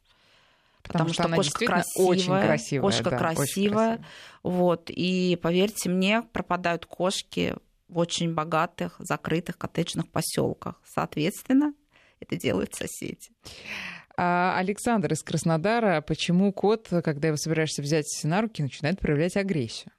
Потому, 0.82 1.10
Потому 1.10 1.44
что, 1.44 1.52
что 1.52 1.60
кошка 1.60 1.66
красивая, 1.66 2.08
очень 2.08 2.48
красивая, 2.48 2.82
кошка 2.82 3.10
да, 3.12 3.18
красивая, 3.18 3.44
очень 3.44 3.70
красивая. 3.70 4.06
Вот 4.44 4.90
и 4.90 5.38
поверьте 5.42 5.90
мне, 5.90 6.24
пропадают 6.34 6.86
кошки 6.86 7.56
в 7.92 7.98
очень 7.98 8.34
богатых, 8.34 8.96
закрытых 9.00 9.58
коттеджных 9.58 10.10
поселках. 10.10 10.82
Соответственно, 10.86 11.74
это 12.20 12.36
делают 12.38 12.74
соседи. 12.74 13.30
А 14.18 14.58
Александр 14.58 15.14
из 15.14 15.22
Краснодара, 15.24 16.02
почему 16.02 16.52
кот, 16.54 16.88
когда 17.04 17.28
его 17.28 17.38
собираешься 17.38 17.82
взять 17.82 18.08
на 18.24 18.42
руки, 18.42 18.64
начинает 18.64 19.00
проявлять 19.00 19.36
агрессию? 19.38 19.92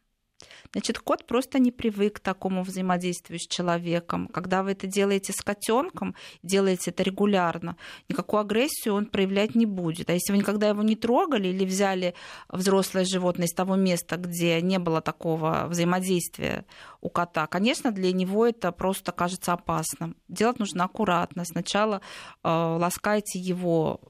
Значит, 0.73 0.99
кот 0.99 1.27
просто 1.27 1.59
не 1.59 1.71
привык 1.71 2.17
к 2.17 2.21
такому 2.21 2.63
взаимодействию 2.63 3.39
с 3.39 3.47
человеком. 3.47 4.27
Когда 4.29 4.63
вы 4.63 4.73
это 4.73 4.87
делаете 4.87 5.33
с 5.33 5.43
котенком, 5.43 6.15
делаете 6.43 6.91
это 6.91 7.03
регулярно, 7.03 7.77
никакую 8.09 8.41
агрессию 8.41 8.95
он 8.95 9.07
проявлять 9.07 9.55
не 9.55 9.67
будет. 9.67 10.09
А 10.09 10.15
если 10.15 10.33
вы 10.33 10.39
никогда 10.39 10.69
его 10.69 10.83
не 10.83 10.97
трогали 10.97 11.49
или 11.49 11.65
взяли 11.65 12.15
взрослое 12.49 13.05
животное 13.05 13.47
из 13.47 13.53
того 13.53 13.77
места, 13.77 14.17
где 14.17 14.61
не 14.63 14.79
было 14.79 15.03
такого 15.03 15.67
взаимодействия 15.69 16.65
у 17.01 17.11
кота, 17.11 17.47
конечно, 17.47 17.93
для 17.93 18.13
него 18.13 18.47
это 18.47 18.73
просто 18.73 19.13
кажется 19.13 19.53
опасным. 19.53 20.17
Делать 20.29 20.59
нужно 20.59 20.85
аккуратно. 20.85 21.45
Сначала 21.45 22.01
э, 22.43 22.49
ласкайте 22.49 23.39
его 23.39 24.01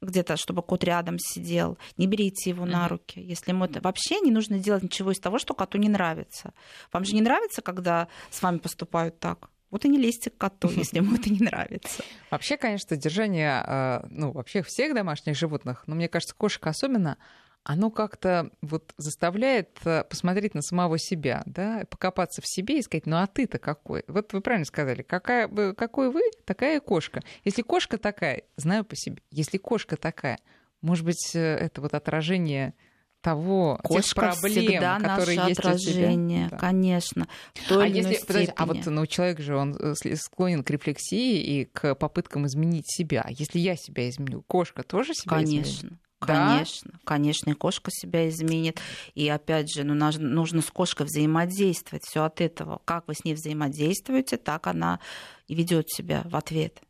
где-то, 0.00 0.36
чтобы 0.36 0.62
кот 0.62 0.84
рядом 0.84 1.18
сидел, 1.18 1.78
не 1.96 2.06
берите 2.06 2.50
его 2.50 2.64
на 2.66 2.88
руки. 2.88 3.20
Если 3.20 3.50
ему 3.50 3.64
это 3.64 3.80
вообще 3.80 4.20
не 4.20 4.30
нужно 4.30 4.58
делать 4.58 4.82
ничего 4.82 5.12
из 5.12 5.18
того, 5.18 5.38
что 5.38 5.54
коту 5.54 5.78
не 5.78 5.88
нравится. 5.88 6.52
Вам 6.92 7.04
же 7.04 7.14
не 7.14 7.20
нравится, 7.20 7.62
когда 7.62 8.08
с 8.30 8.42
вами 8.42 8.58
поступают 8.58 9.18
так? 9.18 9.50
Вот 9.70 9.84
и 9.84 9.88
не 9.88 9.98
лезьте 9.98 10.30
к 10.30 10.38
коту, 10.38 10.68
если 10.76 10.98
ему 10.98 11.16
это 11.16 11.30
не 11.30 11.40
нравится. 11.40 12.02
Вообще, 12.30 12.56
конечно, 12.56 12.88
содержание, 12.90 13.64
э, 13.66 14.06
ну, 14.10 14.32
вообще 14.32 14.62
всех 14.62 14.94
домашних 14.94 15.36
животных, 15.36 15.84
но 15.86 15.94
мне 15.94 16.08
кажется, 16.08 16.34
кошек 16.34 16.66
особенно, 16.66 17.18
оно 17.66 17.90
как-то 17.90 18.50
вот 18.62 18.94
заставляет 18.96 19.78
э, 19.84 20.04
посмотреть 20.04 20.54
на 20.54 20.62
самого 20.62 20.98
себя, 20.98 21.42
да, 21.46 21.82
покопаться 21.90 22.40
в 22.40 22.46
себе 22.46 22.78
и 22.78 22.82
сказать, 22.82 23.06
ну 23.06 23.16
а 23.16 23.26
ты-то 23.26 23.58
какой? 23.58 24.04
Вот 24.06 24.32
вы 24.32 24.40
правильно 24.40 24.64
сказали, 24.64 25.02
какая, 25.02 25.48
какой 25.74 26.12
вы, 26.12 26.22
такая 26.44 26.78
кошка. 26.80 27.22
Если 27.44 27.62
кошка 27.62 27.98
такая, 27.98 28.42
знаю 28.56 28.84
по 28.84 28.94
себе, 28.94 29.20
если 29.32 29.58
кошка 29.58 29.96
такая, 29.96 30.38
может 30.80 31.04
быть, 31.04 31.32
э, 31.34 31.40
это 31.40 31.80
вот 31.80 31.94
отражение 31.94 32.74
того, 33.20 33.80
Кошка 33.82 34.02
тех 34.02 34.14
проблем, 34.14 34.66
всегда 34.66 35.00
которые 35.00 35.36
наше 35.36 35.48
есть 35.48 35.58
отражение, 35.58 36.46
у 36.46 36.48
тебя. 36.50 36.58
конечно. 36.58 37.26
а 37.68 37.88
если, 37.88 38.24
подожди, 38.24 38.52
а 38.54 38.66
вот 38.66 38.86
ну, 38.86 39.06
человек 39.06 39.40
же 39.40 39.56
он 39.56 39.74
э, 39.74 39.94
склонен 40.14 40.62
к 40.62 40.70
рефлексии 40.70 41.40
и 41.42 41.64
к 41.64 41.96
попыткам 41.96 42.46
изменить 42.46 42.84
себя. 42.86 43.22
А 43.24 43.32
если 43.32 43.58
я 43.58 43.74
себя 43.74 44.08
изменю, 44.08 44.42
кошка 44.42 44.84
тоже 44.84 45.14
себя 45.14 45.38
конечно. 45.38 45.88
изменит? 45.88 45.98
Конечно. 46.18 46.46
Конечно, 46.46 46.90
да? 46.92 46.98
конечно, 47.04 47.50
и 47.50 47.54
кошка 47.54 47.90
себя 47.92 48.28
изменит. 48.28 48.80
И 49.14 49.28
опять 49.28 49.72
же, 49.72 49.84
ну, 49.84 49.94
нужно 49.94 50.62
с 50.62 50.70
кошкой 50.70 51.06
взаимодействовать. 51.06 52.04
Все 52.04 52.24
от 52.24 52.40
этого. 52.40 52.80
Как 52.84 53.06
вы 53.06 53.14
с 53.14 53.24
ней 53.24 53.34
взаимодействуете, 53.34 54.38
так 54.38 54.66
она 54.66 55.00
и 55.46 55.54
ведет 55.54 55.90
себя 55.90 56.22
в 56.24 56.36
ответ. 56.36 56.80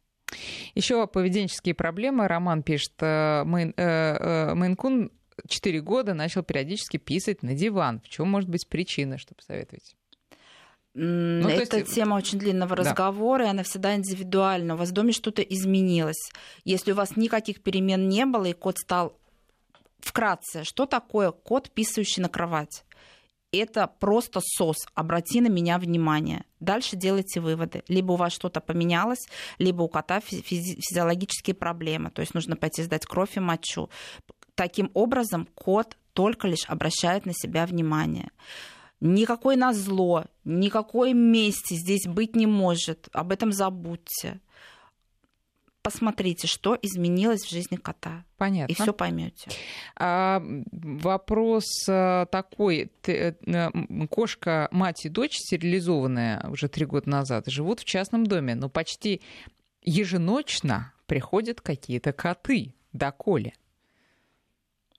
Еще 0.75 1.07
поведенческие 1.07 1.75
проблемы. 1.75 2.29
Роман 2.29 2.63
пишет, 2.63 2.95
э, 3.01 3.45
Мейн, 3.45 3.75
э, 3.77 3.83
э, 3.83 4.55
Мейнкун 4.55 5.11
4 5.49 5.81
года 5.81 6.15
начал 6.15 6.43
периодически 6.43 6.97
писать 6.97 7.43
на 7.43 7.55
диван. 7.55 8.01
В 8.01 8.09
чем 8.09 8.31
может 8.31 8.49
быть 8.49 8.69
причина, 8.69 9.19
что 9.19 9.35
посоветуете? 9.35 9.97
Ну, 10.99 11.47
Это 11.47 11.79
есть... 11.79 11.95
тема 11.95 12.15
очень 12.15 12.39
длинного 12.39 12.75
да. 12.75 12.83
разговора, 12.83 13.45
и 13.45 13.49
она 13.51 13.63
всегда 13.65 13.95
индивидуальна. 13.95 14.75
У 14.75 14.77
вас 14.79 14.89
в 14.89 14.93
доме 14.93 15.13
что-то 15.13 15.43
изменилось. 15.43 16.31
Если 16.65 16.93
у 16.93 16.95
вас 16.95 17.17
никаких 17.17 17.63
перемен 17.63 18.09
не 18.09 18.25
было, 18.25 18.47
и 18.47 18.55
кот 18.55 18.79
стал 18.79 19.19
вкратце, 19.99 20.65
что 20.65 20.87
такое 20.87 21.33
кот, 21.33 21.71
писающий 21.71 22.23
на 22.23 22.31
кровать? 22.31 22.85
Это 23.53 23.87
просто 23.87 24.41
сос. 24.43 24.77
Обрати 24.95 25.43
на 25.43 25.49
меня 25.49 25.79
внимание. 25.79 26.45
Дальше 26.61 26.97
делайте 26.97 27.41
выводы. 27.41 27.83
Либо 27.89 28.13
у 28.13 28.17
вас 28.17 28.33
что-то 28.33 28.63
поменялось, 28.63 29.29
либо 29.59 29.83
у 29.83 29.89
кота 29.89 30.21
физи- 30.21 30.81
физиологические 30.81 31.55
проблемы. 31.55 32.11
То 32.11 32.21
есть 32.21 32.33
нужно 32.33 32.57
пойти 32.57 32.83
сдать 32.83 33.05
кровь 33.05 33.37
и 33.37 33.41
мочу. 33.41 33.91
Таким 34.55 34.91
образом, 34.95 35.47
кот 35.55 35.99
только 36.15 36.49
лишь 36.49 36.65
обращает 36.69 37.27
на 37.27 37.35
себя 37.35 37.67
внимание. 37.67 38.31
Никакой 39.01 39.57
назло, 39.57 40.25
никакой 40.45 41.13
мести 41.13 41.75
здесь 41.75 42.07
быть 42.07 42.35
не 42.35 42.47
может. 42.47 43.09
Об 43.13 43.31
этом 43.31 43.53
забудьте. 43.53 44.41
Посмотрите, 45.83 46.49
что 46.49 46.77
изменилось 46.83 47.43
в 47.43 47.51
жизни 47.51 47.77
кота. 47.77 48.25
Понятно. 48.39 48.73
И 48.73 48.75
все 48.75 48.93
поймете. 48.93 49.51
А, 49.95 50.43
вопрос 50.73 51.65
а, 51.89 52.27
такой: 52.27 52.91
Ты, 53.03 53.37
э, 53.47 53.71
кошка, 54.11 54.69
мать 54.73 55.05
и 55.07 55.09
дочь, 55.09 55.37
стерилизованная 55.37 56.45
уже 56.51 56.69
три 56.69 56.87
года 56.87 57.09
назад, 57.09 57.47
живут 57.47 57.81
в 57.81 57.85
частном 57.85 58.27
доме, 58.27 58.57
но 58.57 58.69
почти 58.69 59.21
еженочно 59.83 60.93
приходят 61.07 61.61
какие-то 61.61 62.13
коты 62.13 62.75
до 62.93 63.13
Коли. 63.13 63.55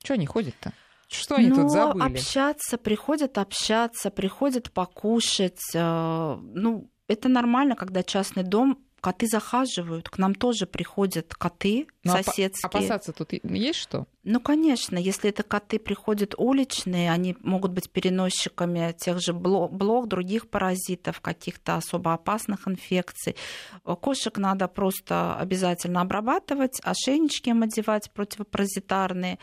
Что 0.02 0.14
они 0.14 0.26
ходят-то? 0.26 0.72
Что 1.08 1.36
они 1.36 1.48
ну, 1.48 1.56
тут 1.56 1.72
забыли? 1.72 2.04
общаться, 2.04 2.78
приходят 2.78 3.38
общаться, 3.38 4.10
приходят 4.10 4.72
покушать. 4.72 5.62
Э, 5.74 6.38
ну, 6.42 6.92
это 7.08 7.30
нормально, 7.30 7.76
когда 7.76 8.04
частный 8.04 8.44
дом 8.44 8.87
коты 9.02 9.28
захаживают, 9.28 10.10
к 10.10 10.18
нам 10.18 10.34
тоже 10.34 10.66
приходят 10.66 11.34
коты 11.36 11.88
Но 12.04 12.14
ну, 12.16 12.24
соседские. 12.24 12.68
Опасаться 12.68 13.14
тут 13.14 13.32
есть 13.32 13.80
что? 13.80 14.08
Ну, 14.24 14.42
конечно, 14.42 14.98
если 14.98 15.30
это 15.30 15.44
коты 15.44 15.80
приходят 15.80 16.34
уличные, 16.38 17.12
они 17.12 17.38
могут 17.42 17.72
быть 17.72 17.90
переносчиками 17.90 18.94
тех 18.98 19.22
же 19.22 19.34
блох, 19.34 20.08
других 20.08 20.50
паразитов, 20.50 21.22
каких-то 21.22 21.78
особо 21.78 22.14
опасных 22.14 22.68
инфекций. 22.68 23.36
Кошек 23.84 24.38
надо 24.38 24.68
просто 24.68 25.38
обязательно 25.38 26.02
обрабатывать, 26.02 26.82
ошейнички 26.84 27.52
им 27.52 27.64
одевать 27.64 28.12
противопаразитарные. 28.12 29.40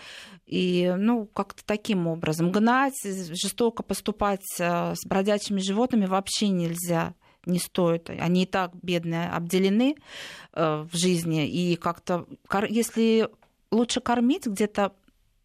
И, 0.46 0.92
ну, 0.98 1.26
как-то 1.26 1.64
таким 1.64 2.06
образом. 2.06 2.52
Гнать, 2.52 3.00
жестоко 3.02 3.82
поступать 3.82 4.44
э, 4.58 4.94
с 4.94 5.06
бродячими 5.06 5.60
животными 5.60 6.04
вообще 6.04 6.48
нельзя 6.48 7.14
не 7.46 7.58
стоит. 7.58 8.10
Они 8.10 8.42
и 8.44 8.46
так 8.46 8.72
бедные, 8.82 9.28
обделены 9.28 9.96
э, 10.52 10.86
в 10.90 10.96
жизни. 10.96 11.48
И 11.48 11.76
как-то, 11.76 12.26
если 12.68 13.28
лучше 13.70 14.00
кормить 14.00 14.46
где-то 14.46 14.92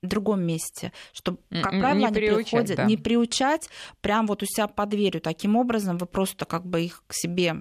в 0.02 0.08
другом 0.08 0.42
месте, 0.42 0.94
чтобы, 1.12 1.40
как 1.50 1.72
правило, 1.72 2.00
не 2.00 2.06
они 2.06 2.16
приходят, 2.16 2.78
да. 2.78 2.86
не 2.86 2.96
приучать 2.96 3.70
прям 4.02 4.28
вот 4.28 4.44
у 4.44 4.46
себя 4.46 4.68
под 4.68 4.90
дверью. 4.90 5.22
Таким 5.22 5.56
образом 5.56 5.98
вы 5.98 6.06
просто 6.06 6.46
как 6.46 6.66
бы 6.66 6.82
их 6.82 7.04
к 7.08 7.14
себе 7.14 7.58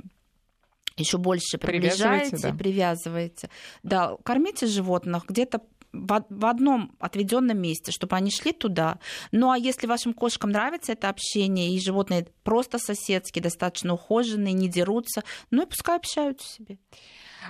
еще 0.96 1.18
больше 1.18 1.58
приближаете, 1.58 2.30
Привязываете, 2.30 2.48
да. 2.48 2.54
привязываете. 2.54 3.50
Да, 3.82 4.16
кормите 4.24 4.66
животных 4.66 5.24
где-то 5.28 5.62
в 5.92 6.46
одном 6.46 6.92
отведенном 6.98 7.58
месте, 7.58 7.92
чтобы 7.92 8.16
они 8.16 8.30
шли 8.30 8.52
туда. 8.52 8.98
Ну 9.32 9.50
а 9.50 9.58
если 9.58 9.86
вашим 9.86 10.12
кошкам 10.12 10.50
нравится 10.50 10.92
это 10.92 11.08
общение, 11.08 11.74
и 11.74 11.80
животные 11.80 12.26
просто 12.42 12.78
соседские, 12.78 13.42
достаточно 13.42 13.94
ухоженные, 13.94 14.52
не 14.52 14.68
дерутся, 14.68 15.24
ну 15.50 15.62
и 15.62 15.66
пускай 15.66 15.96
общаются 15.96 16.46
себе. 16.46 16.78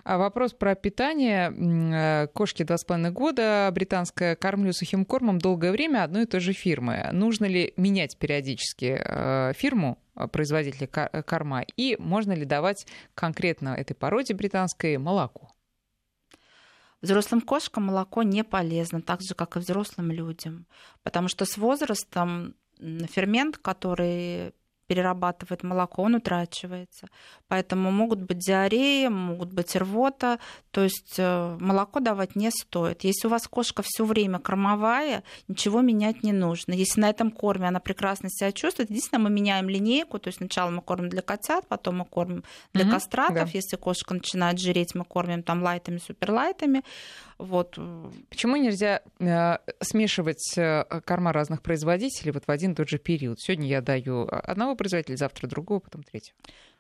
А 0.05 0.18
вопрос 0.18 0.53
про 0.53 0.74
питание. 0.74 1.53
Э, 1.53 2.27
Кошке 2.29 2.64
два 2.64 2.77
с 2.77 2.85
половиной 2.85 3.11
года, 3.11 3.70
британская, 3.72 4.37
кормлю 4.37 4.72
сухим 4.72 5.05
кормом 5.05 5.38
долгое 5.38 5.72
время 5.72 6.05
одной 6.05 6.24
и 6.24 6.27
той 6.27 6.40
же 6.40 6.53
фирмы. 6.53 7.09
Нужно 7.12 7.46
ли 7.46 7.72
менять 7.77 8.16
периодически 8.16 9.01
э, 9.03 9.53
фирму 9.55 9.98
э, 10.14 10.29
производителя 10.29 10.87
корма? 10.87 11.64
И 11.77 11.96
можно 11.98 12.33
ли 12.33 12.44
давать 12.44 12.87
конкретно 13.14 13.70
этой 13.70 13.94
породе 13.94 14.35
британской 14.35 14.98
молоко? 14.98 15.51
Взрослым 17.01 17.41
кошкам 17.41 17.85
молоко 17.85 18.23
не 18.23 18.43
полезно, 18.43 19.01
так 19.01 19.21
же, 19.23 19.35
как 19.35 19.57
и 19.57 19.61
взрослым 19.61 20.11
людям. 20.11 20.67
Потому 21.03 21.29
что 21.29 21.45
с 21.45 21.57
возрастом 21.57 22.55
фермент, 22.79 23.59
который 23.59 24.53
перерабатывает 24.88 25.62
молоко, 25.62 26.03
он 26.03 26.16
утрачивается. 26.16 27.09
Поэтому 27.46 27.92
могут 27.92 28.22
быть 28.22 28.38
диареи, 28.38 29.07
могут 29.09 29.53
быть 29.53 29.77
рвота. 29.77 30.38
То 30.70 30.83
есть 30.83 31.14
э, 31.18 31.57
молоко 31.61 32.01
давать 32.01 32.35
не 32.37 32.51
стоит. 32.51 33.05
Если 33.05 33.29
у 33.29 33.31
вас 33.31 33.46
кошка 33.46 33.83
все 33.85 34.05
время 34.05 34.38
кормовая, 34.38 35.22
ничего 35.46 35.83
менять 35.83 36.22
не 36.22 36.33
нужно. 36.33 36.72
Если 36.72 37.01
на 37.01 37.11
этом 37.11 37.31
корме 37.31 37.68
она 37.68 37.81
прекрасно 37.81 38.31
себя 38.31 38.51
чувствует, 38.51 38.90
единственное, 38.90 39.24
мы 39.24 39.31
меняем 39.31 39.68
линейку. 39.68 40.18
То 40.18 40.29
есть 40.29 40.38
сначала 40.38 40.70
мы 40.70 40.81
кормим 40.83 41.11
для 41.11 41.22
котят, 41.22 41.68
потом 41.68 41.98
мы 41.98 42.05
кормим 42.07 42.42
для 42.72 42.85
Мгм, 42.85 42.94
кастратов. 42.94 43.35
да. 43.35 43.51
Если 43.53 43.77
кошка 43.77 44.14
начинает 44.14 44.59
жиреть, 44.59 44.94
мы 44.94 45.05
кормим 45.05 45.42
там 45.42 45.62
лайтами, 45.62 45.98
суперлайтами. 45.98 46.83
Вот. 47.37 47.79
Почему 48.31 48.57
нельзя 48.57 49.01
э, 49.20 49.59
смешивать 49.81 50.55
э, 50.57 50.85
корма 51.05 51.33
разных 51.33 51.62
производителей 51.62 52.33
вот 52.33 52.44
в 52.46 52.51
один 52.51 52.72
и 52.72 52.74
тот 52.74 52.88
же 52.88 52.98
период? 52.98 53.38
Сегодня 53.40 53.68
я 53.68 53.81
даю 53.81 54.27
одного 54.29 54.74
производителя, 54.79 55.17
завтра 55.17 55.47
другого, 55.47 55.81
потом 55.81 56.03
третьего. 56.03 56.37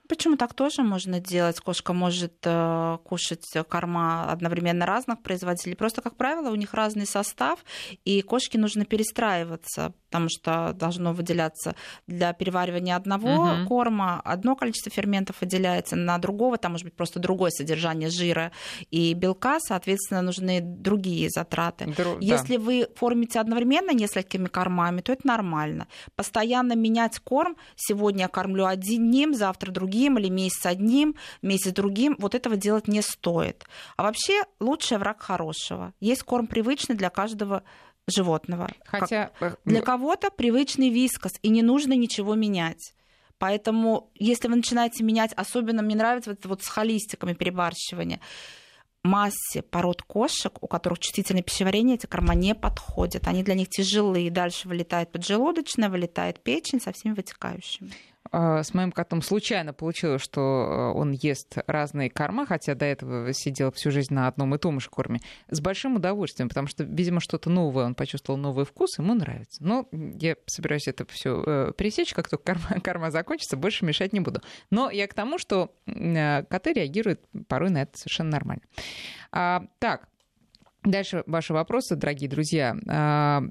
Почему 0.08 0.36
так 0.36 0.54
тоже 0.54 0.82
можно 0.82 1.20
делать? 1.20 1.60
Кошка 1.60 1.92
может 1.92 2.34
э, 2.44 2.98
кушать 3.04 3.44
корма 3.68 4.32
одновременно 4.32 4.86
разных 4.86 5.22
производителей. 5.22 5.76
Просто, 5.76 6.00
как 6.00 6.16
правило, 6.16 6.50
у 6.50 6.54
них 6.54 6.72
разный 6.72 7.06
состав, 7.06 7.58
и 8.06 8.22
кошке 8.22 8.58
нужно 8.58 8.86
перестраиваться, 8.86 9.92
потому 10.08 10.28
что 10.30 10.72
должно 10.72 11.12
выделяться 11.12 11.74
для 12.06 12.32
переваривания 12.32 12.96
одного 12.96 13.28
Мгм. 13.44 13.66
корма 13.68 14.20
одно 14.24 14.56
количество 14.56 14.90
ферментов 14.90 15.36
выделяется, 15.42 15.94
на 15.94 16.16
другого 16.16 16.56
там 16.56 16.72
может 16.72 16.86
быть 16.86 16.94
просто 16.96 17.18
другое 17.20 17.50
содержание 17.50 18.08
жира 18.08 18.50
и 18.90 19.12
белка, 19.12 19.58
соответственно, 19.60 20.22
нужны 20.22 20.60
другие 20.62 21.28
затраты. 21.28 21.84
Дру- 21.84 22.14
да. 22.14 22.18
Если 22.20 22.56
вы 22.56 22.86
кормите 22.98 23.40
одновременно 23.40 23.90
несколькими 23.90 24.46
кормами, 24.46 25.02
то 25.02 25.12
это 25.12 25.26
нормально. 25.26 25.86
Постоянно 26.16 26.72
менять 26.72 27.18
корм, 27.18 27.56
сегодня 27.76 28.22
я 28.22 28.28
кормлю 28.28 28.64
одним, 28.64 29.34
завтра 29.34 29.70
другим, 29.70 29.97
или 30.06 30.28
месяц 30.28 30.66
одним, 30.66 31.16
месяц 31.42 31.72
другим, 31.72 32.14
вот 32.18 32.34
этого 32.34 32.56
делать 32.56 32.86
не 32.86 33.02
стоит. 33.02 33.64
А 33.96 34.02
вообще 34.04 34.42
лучший 34.60 34.98
враг 34.98 35.20
хорошего. 35.22 35.92
Есть 35.98 36.22
корм 36.22 36.46
привычный 36.46 36.94
для 36.94 37.10
каждого 37.10 37.62
животного. 38.06 38.68
Как- 38.84 39.00
Хотя 39.02 39.30
э, 39.40 39.54
Для 39.64 39.82
кого-то 39.82 40.30
привычный 40.30 40.90
вискос, 40.90 41.32
и 41.42 41.48
не 41.48 41.62
нужно 41.62 41.94
ничего 41.94 42.34
менять. 42.34 42.94
Поэтому, 43.38 44.10
если 44.14 44.48
вы 44.48 44.56
начинаете 44.56 45.04
менять, 45.04 45.32
особенно 45.34 45.82
мне 45.82 45.94
нравится 45.94 46.30
вот 46.30 46.44
вот 46.46 46.62
с 46.62 46.68
холистиками 46.68 47.34
перебарщивание, 47.34 48.20
массе 49.04 49.62
пород 49.62 50.02
кошек, 50.02 50.52
у 50.60 50.66
которых 50.66 50.98
чувствительное 50.98 51.42
пищеварение, 51.42 51.96
эти 51.96 52.06
корма 52.06 52.34
не 52.34 52.54
подходят. 52.54 53.28
Они 53.28 53.42
для 53.42 53.54
них 53.54 53.68
тяжелые. 53.68 54.30
Дальше 54.30 54.68
вылетает 54.68 55.12
поджелудочная, 55.12 55.88
вылетает 55.88 56.42
печень 56.42 56.80
со 56.80 56.92
всеми 56.92 57.14
вытекающими. 57.14 57.92
А, 58.30 58.62
С 58.62 58.74
моим 58.74 58.92
котом 58.92 59.22
случайно 59.22 59.72
получилось, 59.72 60.22
что 60.22 60.40
э, 60.94 60.98
он 60.98 61.12
ест 61.12 61.58
разные 61.66 62.10
корма, 62.10 62.46
хотя 62.46 62.74
до 62.74 62.84
этого 62.84 63.32
сидел 63.32 63.72
всю 63.72 63.90
жизнь 63.90 64.12
на 64.12 64.26
одном 64.26 64.54
и 64.54 64.58
том 64.58 64.80
же 64.80 64.90
корме, 64.90 65.20
с 65.48 65.60
большим 65.60 65.96
удовольствием, 65.96 66.48
потому 66.48 66.66
что, 66.66 66.84
видимо, 66.84 67.20
что-то 67.20 67.50
новое, 67.50 67.86
он 67.86 67.94
почувствовал 67.94 68.38
новый 68.38 68.64
вкус, 68.64 68.98
ему 68.98 69.14
нравится. 69.14 69.64
Но 69.64 69.88
я 69.92 70.36
собираюсь 70.46 70.88
это 70.88 71.06
все 71.06 71.72
пересечь, 71.76 72.12
как 72.12 72.28
только 72.28 72.54
корма, 72.54 72.80
корма 72.84 73.10
закончится, 73.10 73.56
больше 73.56 73.84
мешать 73.84 74.12
не 74.12 74.20
буду. 74.20 74.42
Но 74.70 74.90
я 74.90 75.06
к 75.06 75.14
тому, 75.14 75.38
что 75.38 75.74
э, 75.86 76.42
коты 76.44 76.72
реагируют 76.72 77.20
порой 77.48 77.70
на 77.70 77.82
это 77.82 77.96
совершенно 77.96 78.30
нормально. 78.30 78.62
А, 79.32 79.64
так, 79.78 80.08
дальше 80.82 81.22
ваши 81.26 81.52
вопросы, 81.52 81.96
дорогие 81.96 82.28
друзья. 82.28 82.76
А, 82.88 83.42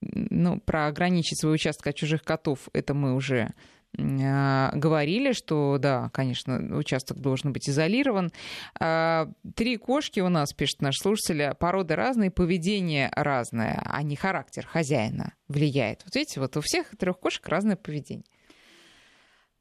ну, 0.00 0.60
про 0.60 0.86
ограничить 0.86 1.40
свой 1.40 1.54
участок 1.54 1.88
от 1.88 1.96
чужих 1.96 2.22
котов, 2.22 2.68
это 2.72 2.94
мы 2.94 3.14
уже 3.14 3.40
а, 3.40 3.52
говорили, 3.96 5.32
что 5.32 5.78
да, 5.78 6.10
конечно, 6.12 6.76
участок 6.76 7.20
должен 7.20 7.52
быть 7.52 7.68
изолирован. 7.68 8.30
А, 8.78 9.28
Три 9.56 9.76
кошки 9.76 10.20
у 10.20 10.28
нас, 10.28 10.52
пишет 10.52 10.82
наш 10.82 10.98
слушатель, 10.98 11.54
породы 11.54 11.96
разные, 11.96 12.30
поведение 12.30 13.10
разное, 13.14 13.82
а 13.84 14.02
не 14.02 14.14
характер 14.14 14.66
хозяина 14.66 15.34
влияет. 15.48 16.02
Вот 16.04 16.14
видите, 16.14 16.40
вот 16.40 16.56
у 16.56 16.60
всех 16.60 16.96
трех 16.96 17.18
кошек 17.18 17.46
разное 17.48 17.76
поведение. 17.76 18.24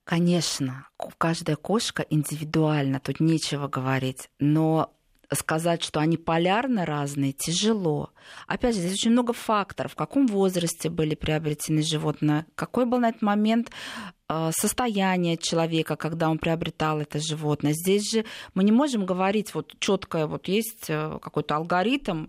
Конечно, 0.04 0.88
каждая 1.18 1.58
кошка 1.58 2.06
индивидуальна, 2.10 3.02
тут 3.02 3.20
нечего 3.20 3.68
говорить, 3.68 4.30
но 4.40 4.94
сказать, 5.34 5.84
что 5.84 6.00
они 6.00 6.18
полярно 6.18 6.86
разные, 6.86 7.34
тяжело. 7.34 8.12
Опять 8.48 8.76
же, 8.76 8.82
здесь 8.82 8.94
очень 8.94 9.12
много 9.12 9.34
факторов. 9.34 9.94
В 9.94 9.96
каком 9.96 10.28
возрасте 10.28 10.90
были 10.90 11.16
приобретены 11.16 11.82
животные, 11.82 12.46
какой 12.56 12.86
был 12.86 13.00
на 13.00 13.10
этот 13.10 13.22
момент 13.22 13.72
состояние 14.30 15.38
человека, 15.38 15.96
когда 15.96 16.30
он 16.30 16.38
приобретал 16.38 17.00
это 17.00 17.20
животное. 17.20 17.74
Здесь 17.74 18.12
же 18.12 18.26
мы 18.54 18.64
не 18.64 18.72
можем 18.72 19.06
говорить 19.06 19.54
вот 19.54 19.76
четко, 19.80 20.28
вот 20.28 20.48
есть 20.48 20.90
э, 20.90 21.18
какой-то 21.22 21.56
алгоритм, 21.56 22.28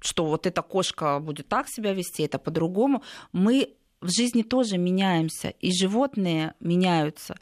что 0.00 0.24
вот 0.24 0.46
эта 0.46 0.62
кошка 0.62 1.20
будет 1.20 1.48
так 1.48 1.68
себя 1.68 1.92
вести, 1.92 2.22
это 2.22 2.38
по-другому. 2.38 3.02
Мы 3.32 3.74
в 4.00 4.10
жизни 4.10 4.42
тоже 4.42 4.78
меняемся, 4.78 5.50
и 5.60 5.72
животные 5.72 6.54
меняются. 6.60 7.36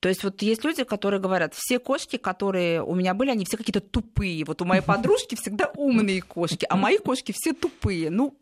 То 0.00 0.08
есть 0.08 0.24
вот 0.24 0.42
есть 0.42 0.64
люди, 0.64 0.84
которые 0.84 1.20
говорят, 1.20 1.54
все 1.54 1.78
кошки, 1.78 2.16
которые 2.16 2.82
у 2.82 2.94
меня 2.94 3.14
были, 3.14 3.30
они 3.30 3.44
все 3.44 3.56
какие-то 3.56 3.80
тупые. 3.80 4.44
Вот 4.44 4.62
у 4.62 4.64
моей 4.64 4.82
подружки 4.82 5.34
всегда 5.36 5.70
умные 5.76 6.22
кошки, 6.22 6.66
а 6.68 6.76
мои 6.76 6.98
кошки 6.98 7.32
все 7.34 7.52
тупые. 7.52 8.10
Ну, 8.10 8.36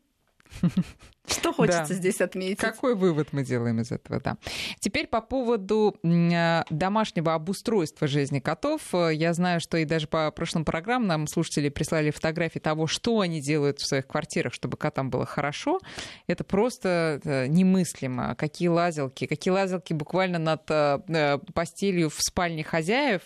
что 1.28 1.52
хочется 1.52 1.88
Да. 1.88 1.94
здесь 1.94 2.20
отметить? 2.20 2.58
Какой 2.58 2.94
вывод 2.94 3.28
мы 3.32 3.44
делаем 3.44 3.80
из 3.80 3.92
этого, 3.92 4.20
да. 4.20 4.36
Теперь 4.80 5.06
по 5.06 5.20
поводу 5.20 5.96
э, 6.02 6.62
домашнего 6.70 7.34
обустройства 7.34 8.06
жизни 8.06 8.40
котов. 8.40 8.82
Я 8.92 9.32
знаю, 9.34 9.60
что 9.60 9.76
и 9.78 9.84
даже 9.84 10.06
по 10.06 10.30
прошлым 10.30 10.64
программам 10.64 11.08
нам 11.08 11.26
слушатели 11.26 11.68
прислали 11.68 12.10
фотографии 12.10 12.58
того, 12.58 12.86
что 12.86 13.20
они 13.20 13.40
делают 13.40 13.80
в 13.80 13.86
своих 13.86 14.06
квартирах, 14.06 14.52
чтобы 14.54 14.76
котам 14.76 15.10
было 15.10 15.26
хорошо. 15.26 15.80
Это 16.26 16.44
просто 16.44 17.20
э, 17.24 17.46
немыслимо. 17.46 18.34
Какие 18.36 18.68
лазилки, 18.68 19.26
какие 19.26 19.52
лазилки 19.52 19.92
буквально 19.92 20.38
над 20.38 20.62
э, 20.68 21.38
постелью 21.54 22.10
в 22.10 22.20
спальне 22.20 22.64
хозяев. 22.64 23.22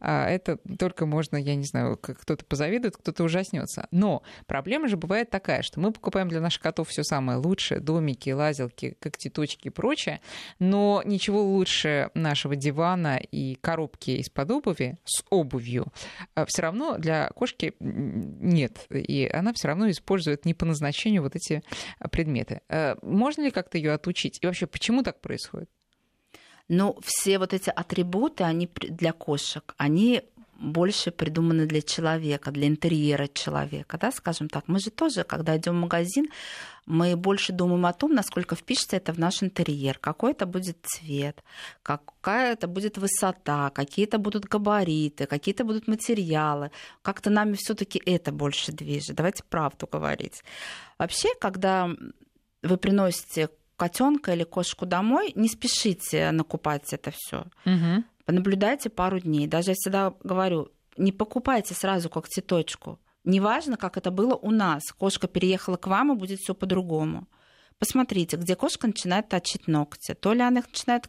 А, 0.00 0.28
Это 0.28 0.58
только 0.78 1.06
можно, 1.06 1.36
я 1.36 1.54
не 1.54 1.64
знаю, 1.64 1.96
кто-то 1.96 2.44
позавидует, 2.44 2.96
кто-то 2.96 3.24
ужаснется. 3.24 3.88
Но 3.90 4.22
проблема 4.46 4.88
же 4.88 4.96
бывает 4.96 5.30
такая, 5.30 5.62
что 5.62 5.80
мы 5.80 5.92
покупаем 5.92 6.28
для 6.28 6.40
наших 6.40 6.62
котов 6.62 6.88
все 6.88 7.02
самое 7.02 7.33
лучшее, 7.38 7.80
домики, 7.80 8.30
лазилки, 8.30 8.96
когтеточки 9.00 9.68
и 9.68 9.70
прочее, 9.70 10.20
но 10.58 11.02
ничего 11.04 11.42
лучше 11.42 12.10
нашего 12.14 12.56
дивана 12.56 13.16
и 13.16 13.56
коробки 13.56 14.10
из-под 14.10 14.50
обуви 14.50 14.98
с 15.04 15.24
обувью 15.30 15.86
все 16.46 16.62
равно 16.62 16.98
для 16.98 17.28
кошки 17.30 17.74
нет, 17.80 18.86
и 18.90 19.26
она 19.32 19.52
все 19.52 19.68
равно 19.68 19.90
использует 19.90 20.44
не 20.44 20.54
по 20.54 20.66
назначению 20.66 21.22
вот 21.22 21.36
эти 21.36 21.62
а, 21.98 22.08
предметы. 22.08 22.60
Э, 22.68 22.96
Можно 23.02 23.42
ли 23.42 23.50
как-то 23.50 23.78
ее 23.78 23.92
отучить? 23.92 24.38
И 24.42 24.46
вообще, 24.46 24.66
почему 24.66 25.02
так 25.02 25.20
происходит? 25.20 25.68
Ну, 26.68 26.98
все 27.02 27.38
вот 27.38 27.52
эти 27.52 27.68
атрибуты, 27.68 28.44
они 28.44 28.70
для 28.74 29.12
кошек, 29.12 29.74
они 29.76 30.22
больше 30.72 31.10
придуманы 31.10 31.66
для 31.66 31.82
человека, 31.82 32.50
для 32.50 32.66
интерьера 32.66 33.28
человека, 33.28 33.98
да, 33.98 34.10
скажем 34.12 34.48
так. 34.48 34.64
Мы 34.66 34.78
же 34.78 34.90
тоже, 34.90 35.24
когда 35.24 35.56
идем 35.56 35.74
в 35.76 35.80
магазин, 35.80 36.28
мы 36.86 37.16
больше 37.16 37.52
думаем 37.52 37.86
о 37.86 37.92
том, 37.92 38.14
насколько 38.14 38.56
впишется 38.56 38.96
это 38.96 39.12
в 39.12 39.18
наш 39.18 39.42
интерьер, 39.42 39.98
какой 39.98 40.32
это 40.32 40.46
будет 40.46 40.76
цвет, 40.82 41.42
какая 41.82 42.52
это 42.52 42.66
будет 42.66 42.98
высота, 42.98 43.70
какие 43.70 44.06
это 44.06 44.18
будут 44.18 44.44
габариты, 44.44 45.26
какие 45.26 45.54
это 45.54 45.64
будут 45.64 45.88
материалы. 45.88 46.70
Как-то 47.02 47.30
нами 47.30 47.54
все-таки 47.54 48.02
это 48.04 48.32
больше 48.32 48.72
движет. 48.72 49.16
Давайте 49.16 49.44
правду 49.44 49.88
говорить. 49.90 50.42
Вообще, 50.98 51.28
когда 51.40 51.90
вы 52.62 52.76
приносите 52.76 53.48
котенка 53.76 54.32
или 54.32 54.44
кошку 54.44 54.86
домой, 54.86 55.32
не 55.34 55.48
спешите 55.48 56.30
накупать 56.30 56.92
это 56.92 57.10
все. 57.10 57.44
Мгм. 57.64 58.04
Понаблюдайте 58.24 58.90
пару 58.90 59.20
дней. 59.20 59.46
Даже 59.46 59.72
я 59.72 59.74
всегда 59.74 60.14
говорю, 60.22 60.70
не 60.96 61.12
покупайте 61.12 61.74
сразу 61.74 62.08
когтеточку. 62.08 63.00
Неважно, 63.24 63.76
как 63.76 63.96
это 63.96 64.10
было 64.10 64.34
у 64.34 64.50
нас. 64.50 64.82
Кошка 64.92 65.28
переехала 65.28 65.76
к 65.76 65.86
вам, 65.86 66.12
и 66.12 66.16
будет 66.16 66.40
все 66.40 66.54
по-другому. 66.54 67.26
Посмотрите, 67.78 68.36
где 68.36 68.54
кошка 68.56 68.86
начинает 68.86 69.28
точить 69.28 69.66
ногти. 69.66 70.14
То 70.14 70.32
ли 70.32 70.40
она 70.40 70.60
их 70.60 70.68
начинает 70.68 71.08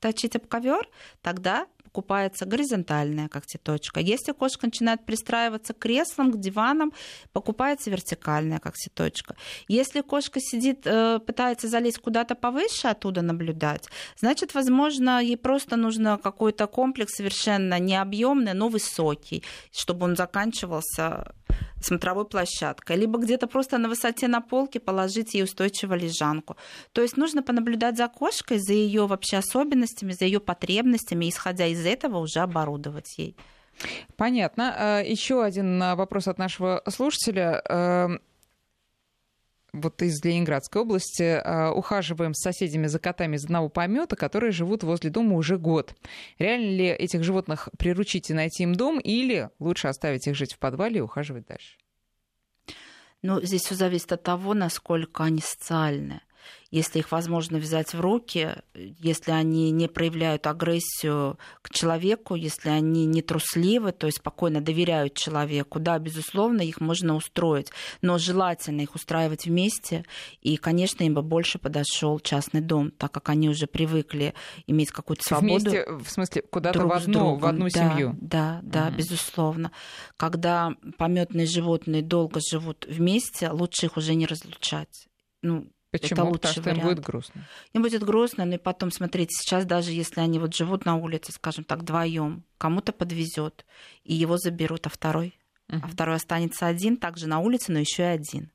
точить 0.00 0.36
об 0.36 0.46
ковер, 0.46 0.88
тогда 1.20 1.66
покупается 1.92 2.46
горизонтальная 2.46 3.28
когтеточка. 3.28 4.00
Если 4.00 4.32
кошка 4.32 4.66
начинает 4.66 5.04
пристраиваться 5.04 5.74
к 5.74 5.78
креслам, 5.78 6.32
к 6.32 6.40
диванам, 6.40 6.92
покупается 7.32 7.90
вертикальная 7.90 8.58
когтеточка. 8.58 9.36
Если 9.68 10.00
кошка 10.00 10.40
сидит, 10.40 10.86
э, 10.86 11.18
пытается 11.18 11.68
залезть 11.68 11.98
куда-то 11.98 12.34
повыше, 12.34 12.88
оттуда 12.88 13.20
наблюдать, 13.20 13.88
значит, 14.16 14.54
возможно, 14.54 15.22
ей 15.22 15.36
просто 15.36 15.76
нужно 15.76 16.16
какой-то 16.16 16.66
комплекс 16.66 17.14
совершенно 17.16 17.78
необъемный, 17.78 18.54
но 18.54 18.68
высокий, 18.68 19.42
чтобы 19.70 20.06
он 20.06 20.16
заканчивался 20.16 21.34
смотровой 21.80 22.24
площадкой, 22.24 22.96
либо 22.96 23.18
где-то 23.18 23.46
просто 23.46 23.78
на 23.78 23.88
высоте 23.88 24.28
на 24.28 24.40
полке 24.40 24.80
положить 24.80 25.34
ей 25.34 25.44
устойчиво 25.44 25.94
лежанку. 25.94 26.56
То 26.92 27.02
есть 27.02 27.16
нужно 27.16 27.42
понаблюдать 27.42 27.96
за 27.96 28.08
кошкой, 28.08 28.58
за 28.58 28.72
ее 28.72 29.06
вообще 29.06 29.38
особенностями, 29.38 30.12
за 30.12 30.24
ее 30.24 30.40
потребностями, 30.40 31.28
исходя 31.28 31.66
из 31.66 31.84
этого 31.84 32.18
уже 32.18 32.40
оборудовать 32.40 33.18
ей. 33.18 33.36
Понятно. 34.16 34.74
А, 34.76 35.00
Еще 35.00 35.42
один 35.42 35.82
а, 35.82 35.96
вопрос 35.96 36.28
от 36.28 36.38
нашего 36.38 36.82
слушателя 36.88 37.62
эм, 37.68 38.20
вот 39.72 40.02
из 40.02 40.22
Ленинградской 40.22 40.82
области, 40.82 41.40
а, 41.42 41.72
ухаживаем 41.72 42.34
с 42.34 42.42
соседями 42.42 42.86
за 42.86 42.98
котами 42.98 43.36
из 43.36 43.44
одного 43.44 43.68
помета, 43.68 44.16
которые 44.16 44.52
живут 44.52 44.82
возле 44.82 45.10
дома 45.10 45.36
уже 45.36 45.58
год. 45.58 45.94
Реально 46.38 46.70
ли 46.70 46.86
этих 46.86 47.24
животных 47.24 47.68
приручить 47.78 48.30
и 48.30 48.34
найти 48.34 48.64
им 48.64 48.74
дом, 48.74 48.98
или 49.00 49.50
лучше 49.58 49.88
оставить 49.88 50.26
их 50.26 50.34
жить 50.34 50.54
в 50.54 50.58
подвале 50.58 50.98
и 50.98 51.00
ухаживать 51.00 51.46
дальше? 51.46 51.78
Ну, 53.22 53.40
здесь 53.40 53.62
все 53.62 53.74
зависит 53.74 54.12
от 54.12 54.22
того, 54.22 54.52
насколько 54.52 55.24
они 55.24 55.40
социальные 55.40 56.22
если 56.70 57.00
их 57.00 57.12
возможно 57.12 57.58
взять 57.58 57.92
в 57.92 58.00
руки, 58.00 58.56
если 58.74 59.30
они 59.30 59.70
не 59.70 59.88
проявляют 59.88 60.46
агрессию 60.46 61.38
к 61.60 61.70
человеку, 61.70 62.34
если 62.34 62.70
они 62.70 63.04
не 63.04 63.20
трусливы, 63.20 63.92
то 63.92 64.06
есть 64.06 64.18
спокойно 64.18 64.60
доверяют 64.60 65.14
человеку, 65.14 65.78
да, 65.78 65.98
безусловно, 65.98 66.62
их 66.62 66.80
можно 66.80 67.14
устроить, 67.14 67.70
но 68.00 68.16
желательно 68.18 68.80
их 68.80 68.94
устраивать 68.94 69.44
вместе, 69.44 70.04
и, 70.40 70.56
конечно, 70.56 71.04
им 71.04 71.14
бы 71.14 71.22
больше 71.22 71.58
подошел 71.58 72.18
частный 72.20 72.62
дом, 72.62 72.90
так 72.90 73.12
как 73.12 73.28
они 73.28 73.50
уже 73.50 73.66
привыкли 73.66 74.34
иметь 74.66 74.90
какую-то 74.90 75.22
свободу. 75.22 75.70
Вместе, 75.70 75.86
в 75.90 76.08
смысле, 76.08 76.42
куда-то 76.42 76.86
в 76.86 76.92
одну, 76.92 77.36
в 77.36 77.44
одну 77.44 77.68
да, 77.68 77.90
семью. 77.90 78.16
Да, 78.20 78.60
да, 78.62 78.86
угу. 78.86 78.96
безусловно. 78.96 79.72
Когда 80.16 80.74
пометные 80.96 81.46
животные 81.46 82.02
долго 82.02 82.40
живут 82.40 82.86
вместе, 82.88 83.50
лучше 83.50 83.86
их 83.86 83.96
уже 83.96 84.14
не 84.14 84.26
разлучать. 84.26 85.08
Ну, 85.42 85.68
Почему? 85.92 86.22
Это 86.22 86.24
лучший 86.24 86.40
Потому 86.40 86.52
что 86.52 86.62
вариант. 86.62 86.82
им 86.82 86.88
будет 86.88 87.04
грустно. 87.04 87.48
Им 87.74 87.82
будет 87.82 88.02
грустно, 88.02 88.44
но 88.46 88.54
и 88.54 88.58
потом, 88.58 88.90
смотрите, 88.90 89.34
сейчас 89.38 89.66
даже 89.66 89.92
если 89.92 90.20
они 90.20 90.38
вот 90.38 90.54
живут 90.54 90.86
на 90.86 90.96
улице, 90.96 91.32
скажем 91.32 91.64
так, 91.64 91.80
вдвоем, 91.80 92.44
кому-то 92.56 92.92
подвезет, 92.92 93.66
и 94.02 94.14
его 94.14 94.38
заберут, 94.38 94.86
а 94.86 94.90
второй, 94.90 95.38
uh-huh. 95.68 95.80
а 95.82 95.86
второй 95.86 96.16
останется 96.16 96.66
один, 96.66 96.96
также 96.96 97.28
на 97.28 97.40
улице, 97.40 97.72
но 97.72 97.78
еще 97.78 98.04
и 98.04 98.06
один. 98.06 98.50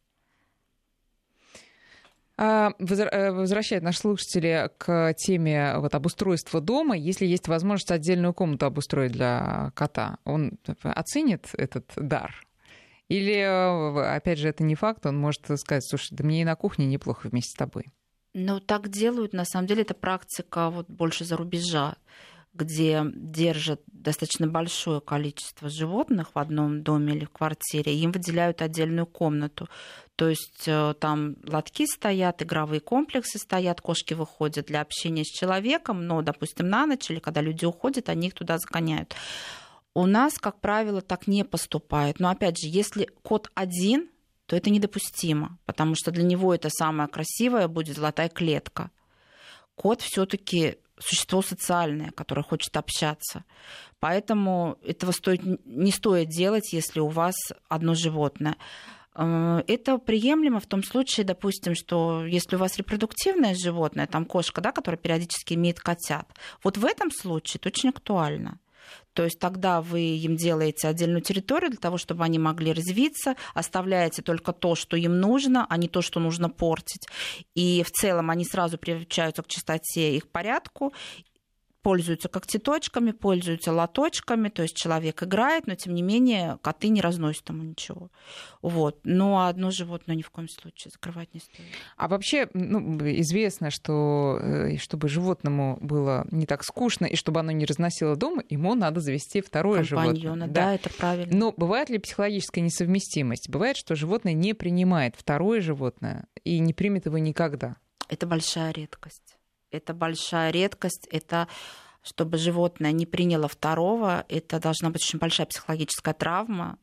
А, 2.39 2.71
э, 2.79 3.31
возвращает 3.31 3.83
наши 3.83 3.99
слушатели 3.99 4.71
к 4.79 5.13
теме 5.13 5.77
вот, 5.77 5.93
обустройства 5.93 6.59
дома. 6.59 6.97
Если 6.97 7.27
есть 7.27 7.47
возможность 7.47 7.91
отдельную 7.91 8.33
комнату 8.33 8.65
обустроить 8.65 9.11
для 9.11 9.71
кота, 9.75 10.17
он 10.23 10.57
оценит 10.81 11.49
этот 11.53 11.91
дар? 11.95 12.46
Или, 13.09 13.35
э, 13.35 14.15
опять 14.15 14.37
же, 14.39 14.49
это 14.49 14.63
не 14.63 14.75
факт, 14.75 15.05
он 15.05 15.17
может 15.17 15.43
сказать, 15.59 15.85
слушай, 15.87 16.09
да 16.11 16.23
мне 16.23 16.41
и 16.41 16.45
на 16.45 16.55
кухне 16.55 16.85
неплохо 16.85 17.27
вместе 17.27 17.51
с 17.51 17.55
тобой. 17.55 17.85
Ну, 18.33 18.59
так 18.59 18.89
делают, 18.89 19.33
на 19.33 19.45
самом 19.45 19.67
деле, 19.67 19.81
это 19.81 19.93
практика 19.93 20.69
вот 20.69 20.89
больше 20.89 21.25
за 21.25 21.37
рубежа, 21.37 21.95
где 22.53 23.03
держат 23.13 23.81
достаточно 23.87 24.47
большое 24.47 24.99
количество 24.99 25.69
животных 25.69 26.31
в 26.33 26.39
одном 26.39 26.83
доме 26.83 27.15
или 27.15 27.25
в 27.25 27.29
квартире, 27.29 27.95
им 27.95 28.11
выделяют 28.11 28.61
отдельную 28.61 29.05
комнату. 29.05 29.69
То 30.15 30.29
есть 30.29 30.63
э, 30.65 30.95
там 30.99 31.35
лотки 31.45 31.85
стоят, 31.85 32.41
игровые 32.41 32.79
комплексы 32.79 33.37
стоят, 33.37 33.81
кошки 33.81 34.15
выходят 34.15 34.65
для 34.65 34.81
общения 34.81 35.23
с 35.23 35.27
человеком, 35.27 36.07
но, 36.07 36.21
допустим, 36.21 36.69
на 36.69 36.87
ночь 36.87 37.09
или 37.11 37.19
когда 37.19 37.41
люди 37.41 37.65
уходят, 37.65 38.09
они 38.09 38.27
их 38.27 38.33
туда 38.33 38.57
загоняют. 38.57 39.15
У 39.97 40.05
нас, 40.05 40.37
как 40.37 40.61
правило, 40.61 41.01
так 41.01 41.25
не 41.25 41.43
поступает. 41.43 42.19
Но 42.19 42.29
опять 42.29 42.61
же, 42.61 42.67
если 42.67 43.09
кот 43.23 43.49
один, 43.55 44.11
то 44.45 44.55
это 44.55 44.69
недопустимо, 44.69 45.57
потому 45.65 45.95
что 45.95 46.11
для 46.11 46.21
него 46.21 46.53
это 46.53 46.69
самое 46.69 47.09
красивое 47.09 47.67
будет 47.67 47.95
золотая 47.95 48.29
клетка. 48.29 48.91
Кот 49.73 50.01
все-таки 50.01 50.77
существо 50.99 51.41
социальное, 51.41 52.11
которое 52.11 52.43
хочет 52.43 52.77
общаться. 52.77 53.43
Поэтому 53.99 54.77
этого 54.83 55.11
стоит, 55.11 55.41
не 55.65 55.89
стоит 55.89 56.29
делать, 56.29 56.73
если 56.73 56.99
у 56.99 57.07
вас 57.07 57.33
одно 57.67 57.95
животное. 57.95 58.55
Э, 59.15 59.63
это 59.65 59.97
приемлемо 59.97 60.59
в 60.59 60.67
том 60.67 60.83
случае, 60.83 61.25
допустим, 61.25 61.73
что 61.73 62.23
если 62.23 62.55
у 62.55 62.59
вас 62.59 62.77
репродуктивное 62.77 63.55
животное, 63.55 64.05
там 64.05 64.25
кошка, 64.25 64.61
да, 64.61 64.71
которая 64.71 64.99
периодически 64.99 65.55
имеет 65.55 65.79
котят, 65.79 66.29
вот 66.63 66.77
в 66.77 66.85
этом 66.85 67.09
случае 67.09 67.57
это 67.57 67.69
очень 67.69 67.89
актуально. 67.89 68.59
То 69.13 69.23
есть 69.23 69.39
тогда 69.39 69.81
вы 69.81 70.01
им 70.01 70.35
делаете 70.35 70.87
отдельную 70.87 71.21
территорию 71.21 71.71
для 71.71 71.79
того, 71.79 71.97
чтобы 71.97 72.23
они 72.23 72.39
могли 72.39 72.73
развиться, 72.73 73.35
оставляете 73.53 74.21
только 74.21 74.53
то, 74.53 74.75
что 74.75 74.95
им 74.97 75.19
нужно, 75.19 75.65
а 75.69 75.77
не 75.77 75.87
то, 75.87 76.01
что 76.01 76.19
нужно 76.19 76.49
портить. 76.49 77.07
И 77.55 77.83
в 77.83 77.91
целом 77.91 78.29
они 78.29 78.45
сразу 78.45 78.77
приучаются 78.77 79.43
к 79.43 79.47
чистоте 79.47 80.15
и 80.15 80.19
к 80.19 80.27
порядку, 80.27 80.93
пользуются 81.87 82.27
когтеточками, 82.27 83.11
пользуются 83.11 83.71
лоточками, 83.71 84.49
то 84.49 84.61
есть 84.61 84.75
человек 84.75 85.23
играет, 85.23 85.67
но 85.67 85.75
тем 85.75 85.95
не 85.95 86.01
менее 86.01 86.59
коты 86.61 86.89
не 86.89 86.99
разносят 86.99 87.47
ему 87.47 87.63
ничего. 87.63 88.11
Вот. 88.61 88.99
Но 89.05 89.47
одно 89.47 89.71
животное 89.71 90.17
ни 90.17 90.21
в 90.21 90.29
коем 90.29 90.49
случае 90.49 90.91
закрывать 90.91 91.33
не 91.33 91.39
стоит. 91.39 91.65
А 91.95 92.09
вообще 92.09 92.49
ну, 92.53 92.97
известно, 93.21 93.71
что 93.71 94.37
э, 94.41 94.75
чтобы 94.79 95.07
животному 95.07 95.77
было 95.79 96.27
не 96.29 96.45
так 96.45 96.65
скучно 96.65 97.05
и 97.05 97.15
чтобы 97.15 97.39
оно 97.39 97.51
не 97.53 97.65
разносило 97.65 98.17
дом, 98.17 98.41
ему 98.49 98.75
надо 98.75 98.99
завести 98.99 99.39
второе 99.39 99.83
животное. 99.83 100.35
Да, 100.35 100.47
да, 100.47 100.75
это 100.75 100.89
правильно. 100.89 101.37
Но 101.37 101.53
бывает 101.55 101.89
ли 101.89 101.99
психологическая 101.99 102.65
несовместимость? 102.65 103.47
Бывает, 103.47 103.77
что 103.77 103.95
животное 103.95 104.33
не 104.33 104.53
принимает 104.53 105.15
второе 105.15 105.61
животное 105.61 106.27
и 106.43 106.59
не 106.59 106.73
примет 106.73 107.05
его 107.05 107.17
никогда? 107.17 107.77
Это 108.09 108.27
большая 108.27 108.73
редкость 108.73 109.36
это 109.71 109.93
большая 109.93 110.51
редкость, 110.51 111.07
это 111.11 111.47
чтобы 112.03 112.37
животное 112.37 112.91
не 112.91 113.05
приняло 113.05 113.47
второго, 113.47 114.25
это 114.29 114.59
должна 114.59 114.89
быть 114.89 115.03
очень 115.03 115.19
большая 115.19 115.45
психологическая 115.45 116.13
травма. 116.13 116.79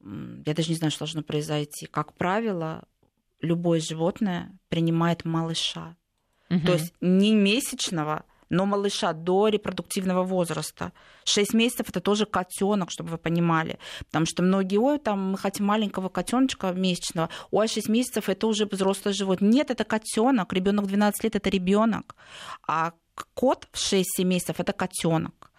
Я 0.00 0.54
даже 0.54 0.70
не 0.70 0.74
знаю, 0.74 0.90
что 0.90 1.00
должно 1.00 1.22
произойти. 1.22 1.86
Как 1.86 2.14
правило, 2.14 2.84
любое 3.40 3.80
животное 3.80 4.58
принимает 4.68 5.24
малыша. 5.24 5.96
Угу. 6.48 6.66
То 6.66 6.72
есть 6.72 6.94
не 7.00 7.34
месячного, 7.34 8.24
но 8.50 8.66
малыша 8.66 9.12
до 9.12 9.48
репродуктивного 9.48 10.22
возраста. 10.24 10.92
6 11.24 11.54
месяцев 11.54 11.88
это 11.88 12.00
тоже 12.00 12.26
котенок, 12.26 12.90
чтобы 12.90 13.10
вы 13.10 13.18
понимали. 13.18 13.78
Потому 14.06 14.26
что 14.26 14.42
многие, 14.42 14.78
ой, 14.78 14.98
там 14.98 15.32
мы 15.32 15.38
хотим 15.38 15.66
маленького 15.66 16.08
котеночка 16.08 16.72
месячного, 16.72 17.30
ой, 17.50 17.68
6 17.68 17.88
месяцев 17.88 18.28
это 18.28 18.46
уже 18.46 18.66
взрослый 18.66 19.14
живот. 19.14 19.40
Нет, 19.40 19.70
это 19.70 19.84
котенок, 19.84 20.52
ребенок 20.52 20.86
12 20.86 21.24
лет 21.24 21.36
это 21.36 21.48
ребенок, 21.48 22.16
а 22.66 22.92
кот 23.34 23.68
в 23.72 23.78
6-7 23.78 24.24
месяцев 24.24 24.60
это 24.60 24.72
котенок 24.72 25.50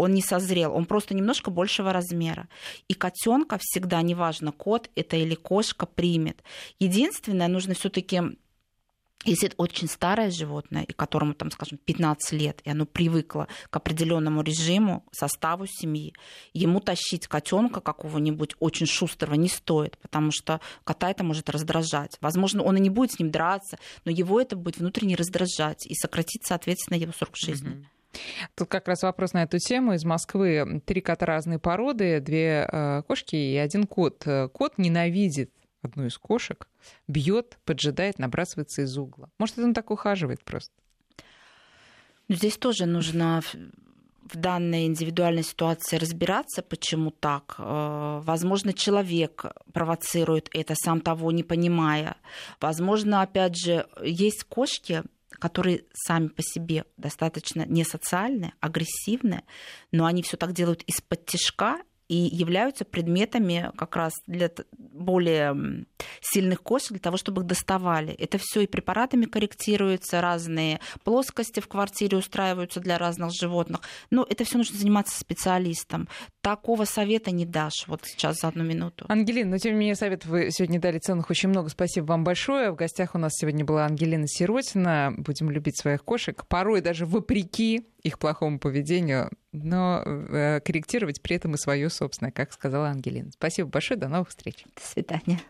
он 0.00 0.14
не 0.14 0.22
созрел, 0.22 0.74
он 0.74 0.86
просто 0.86 1.14
немножко 1.14 1.50
большего 1.50 1.92
размера. 1.92 2.48
И 2.88 2.94
котенка 2.94 3.58
всегда, 3.60 4.00
неважно, 4.00 4.50
кот 4.50 4.88
это 4.94 5.16
или 5.16 5.34
кошка, 5.34 5.84
примет. 5.84 6.42
Единственное, 6.78 7.48
нужно 7.48 7.74
все-таки 7.74 8.22
если 9.24 9.48
это 9.48 9.56
очень 9.58 9.86
старое 9.86 10.30
животное, 10.30 10.84
и 10.84 10.92
которому, 10.92 11.34
там, 11.34 11.50
скажем, 11.50 11.78
15 11.84 12.32
лет, 12.32 12.60
и 12.64 12.70
оно 12.70 12.86
привыкло 12.86 13.48
к 13.68 13.76
определенному 13.76 14.42
режиму, 14.42 15.04
составу 15.12 15.66
семьи, 15.66 16.14
ему 16.54 16.80
тащить 16.80 17.26
котенка 17.26 17.80
какого-нибудь 17.80 18.56
очень 18.60 18.86
шустрого 18.86 19.34
не 19.34 19.48
стоит, 19.48 19.98
потому 19.98 20.30
что 20.30 20.60
кота 20.84 21.10
это 21.10 21.22
может 21.22 21.50
раздражать. 21.50 22.16
Возможно, 22.22 22.62
он 22.62 22.78
и 22.78 22.80
не 22.80 22.88
будет 22.88 23.12
с 23.12 23.18
ним 23.18 23.30
драться, 23.30 23.78
но 24.04 24.10
его 24.10 24.40
это 24.40 24.56
будет 24.56 24.78
внутренне 24.78 25.16
раздражать 25.16 25.86
и 25.86 25.94
сократить, 25.94 26.46
соответственно, 26.46 26.96
его 26.96 27.12
срок 27.12 27.36
жизни. 27.36 27.86
Тут 28.56 28.68
как 28.68 28.88
раз 28.88 29.02
вопрос 29.02 29.34
на 29.34 29.44
эту 29.44 29.58
тему. 29.58 29.92
Из 29.92 30.04
Москвы 30.04 30.82
три 30.84 31.00
кота 31.00 31.26
разные 31.26 31.58
породы, 31.58 32.20
две 32.20 32.66
э, 32.70 33.02
кошки 33.06 33.36
и 33.36 33.56
один 33.56 33.86
кот. 33.86 34.24
Кот 34.52 34.78
ненавидит 34.78 35.52
одну 35.82 36.06
из 36.06 36.18
кошек, 36.18 36.68
бьет, 37.08 37.58
поджидает, 37.64 38.18
набрасывается 38.18 38.82
из 38.82 38.96
угла. 38.96 39.28
Может, 39.38 39.58
он 39.58 39.74
так 39.74 39.90
ухаживает 39.90 40.42
просто? 40.44 40.72
Здесь 42.28 42.56
тоже 42.56 42.86
нужно 42.86 43.42
в 43.42 44.36
данной 44.36 44.86
индивидуальной 44.86 45.42
ситуации 45.42 45.96
разбираться, 45.96 46.62
почему 46.62 47.10
так. 47.10 47.56
Э, 47.58 48.20
возможно, 48.22 48.72
человек 48.72 49.46
провоцирует 49.72 50.48
это, 50.52 50.74
сам 50.76 51.00
того 51.00 51.32
не 51.32 51.42
понимая. 51.42 52.16
Возможно, 52.60 53.22
опять 53.22 53.56
же, 53.56 53.86
есть 54.02 54.44
кошки, 54.44 55.02
которые 55.40 55.84
сами 55.92 56.28
по 56.28 56.42
себе 56.42 56.84
достаточно 56.96 57.64
несоциальные, 57.66 58.52
агрессивные, 58.60 59.42
но 59.90 60.04
они 60.04 60.22
все 60.22 60.36
так 60.36 60.52
делают 60.52 60.82
из-под 60.82 61.26
тяжка 61.26 61.80
и 62.10 62.16
являются 62.16 62.84
предметами 62.84 63.70
как 63.76 63.94
раз 63.94 64.14
для 64.26 64.50
более 64.76 65.86
сильных 66.20 66.60
кошек, 66.60 66.90
для 66.90 66.98
того, 66.98 67.16
чтобы 67.16 67.42
их 67.42 67.46
доставали. 67.46 68.12
Это 68.14 68.36
все 68.42 68.62
и 68.62 68.66
препаратами 68.66 69.26
корректируется, 69.26 70.20
разные 70.20 70.80
плоскости 71.04 71.60
в 71.60 71.68
квартире 71.68 72.18
устраиваются 72.18 72.80
для 72.80 72.98
разных 72.98 73.32
животных. 73.32 73.82
Но 74.10 74.26
это 74.28 74.44
все 74.44 74.58
нужно 74.58 74.76
заниматься 74.76 75.20
специалистом. 75.20 76.08
Такого 76.40 76.84
совета 76.84 77.30
не 77.30 77.46
дашь 77.46 77.84
вот 77.86 78.00
сейчас 78.04 78.40
за 78.40 78.48
одну 78.48 78.64
минуту. 78.64 79.04
Ангелина, 79.08 79.50
но 79.50 79.58
тем 79.58 79.74
не 79.74 79.78
менее 79.78 79.94
совет 79.94 80.26
вы 80.26 80.50
сегодня 80.50 80.80
дали 80.80 80.98
ценных 80.98 81.30
очень 81.30 81.50
много. 81.50 81.68
Спасибо 81.68 82.06
вам 82.06 82.24
большое. 82.24 82.72
В 82.72 82.74
гостях 82.74 83.14
у 83.14 83.18
нас 83.18 83.34
сегодня 83.36 83.64
была 83.64 83.86
Ангелина 83.86 84.26
Сиротина. 84.26 85.14
Будем 85.16 85.48
любить 85.48 85.78
своих 85.78 86.02
кошек. 86.02 86.44
Порой 86.48 86.80
даже 86.80 87.06
вопреки 87.06 87.86
их 88.02 88.18
плохому 88.18 88.58
поведению, 88.58 89.30
но 89.52 90.02
э, 90.04 90.60
корректировать 90.60 91.20
при 91.22 91.36
этом 91.36 91.54
и 91.54 91.58
свое 91.58 91.90
собственное, 91.90 92.32
как 92.32 92.52
сказала 92.52 92.88
Ангелина. 92.88 93.30
Спасибо 93.32 93.68
большое, 93.68 93.98
до 93.98 94.08
новых 94.08 94.28
встреч. 94.28 94.64
До 94.74 94.82
свидания. 94.82 95.40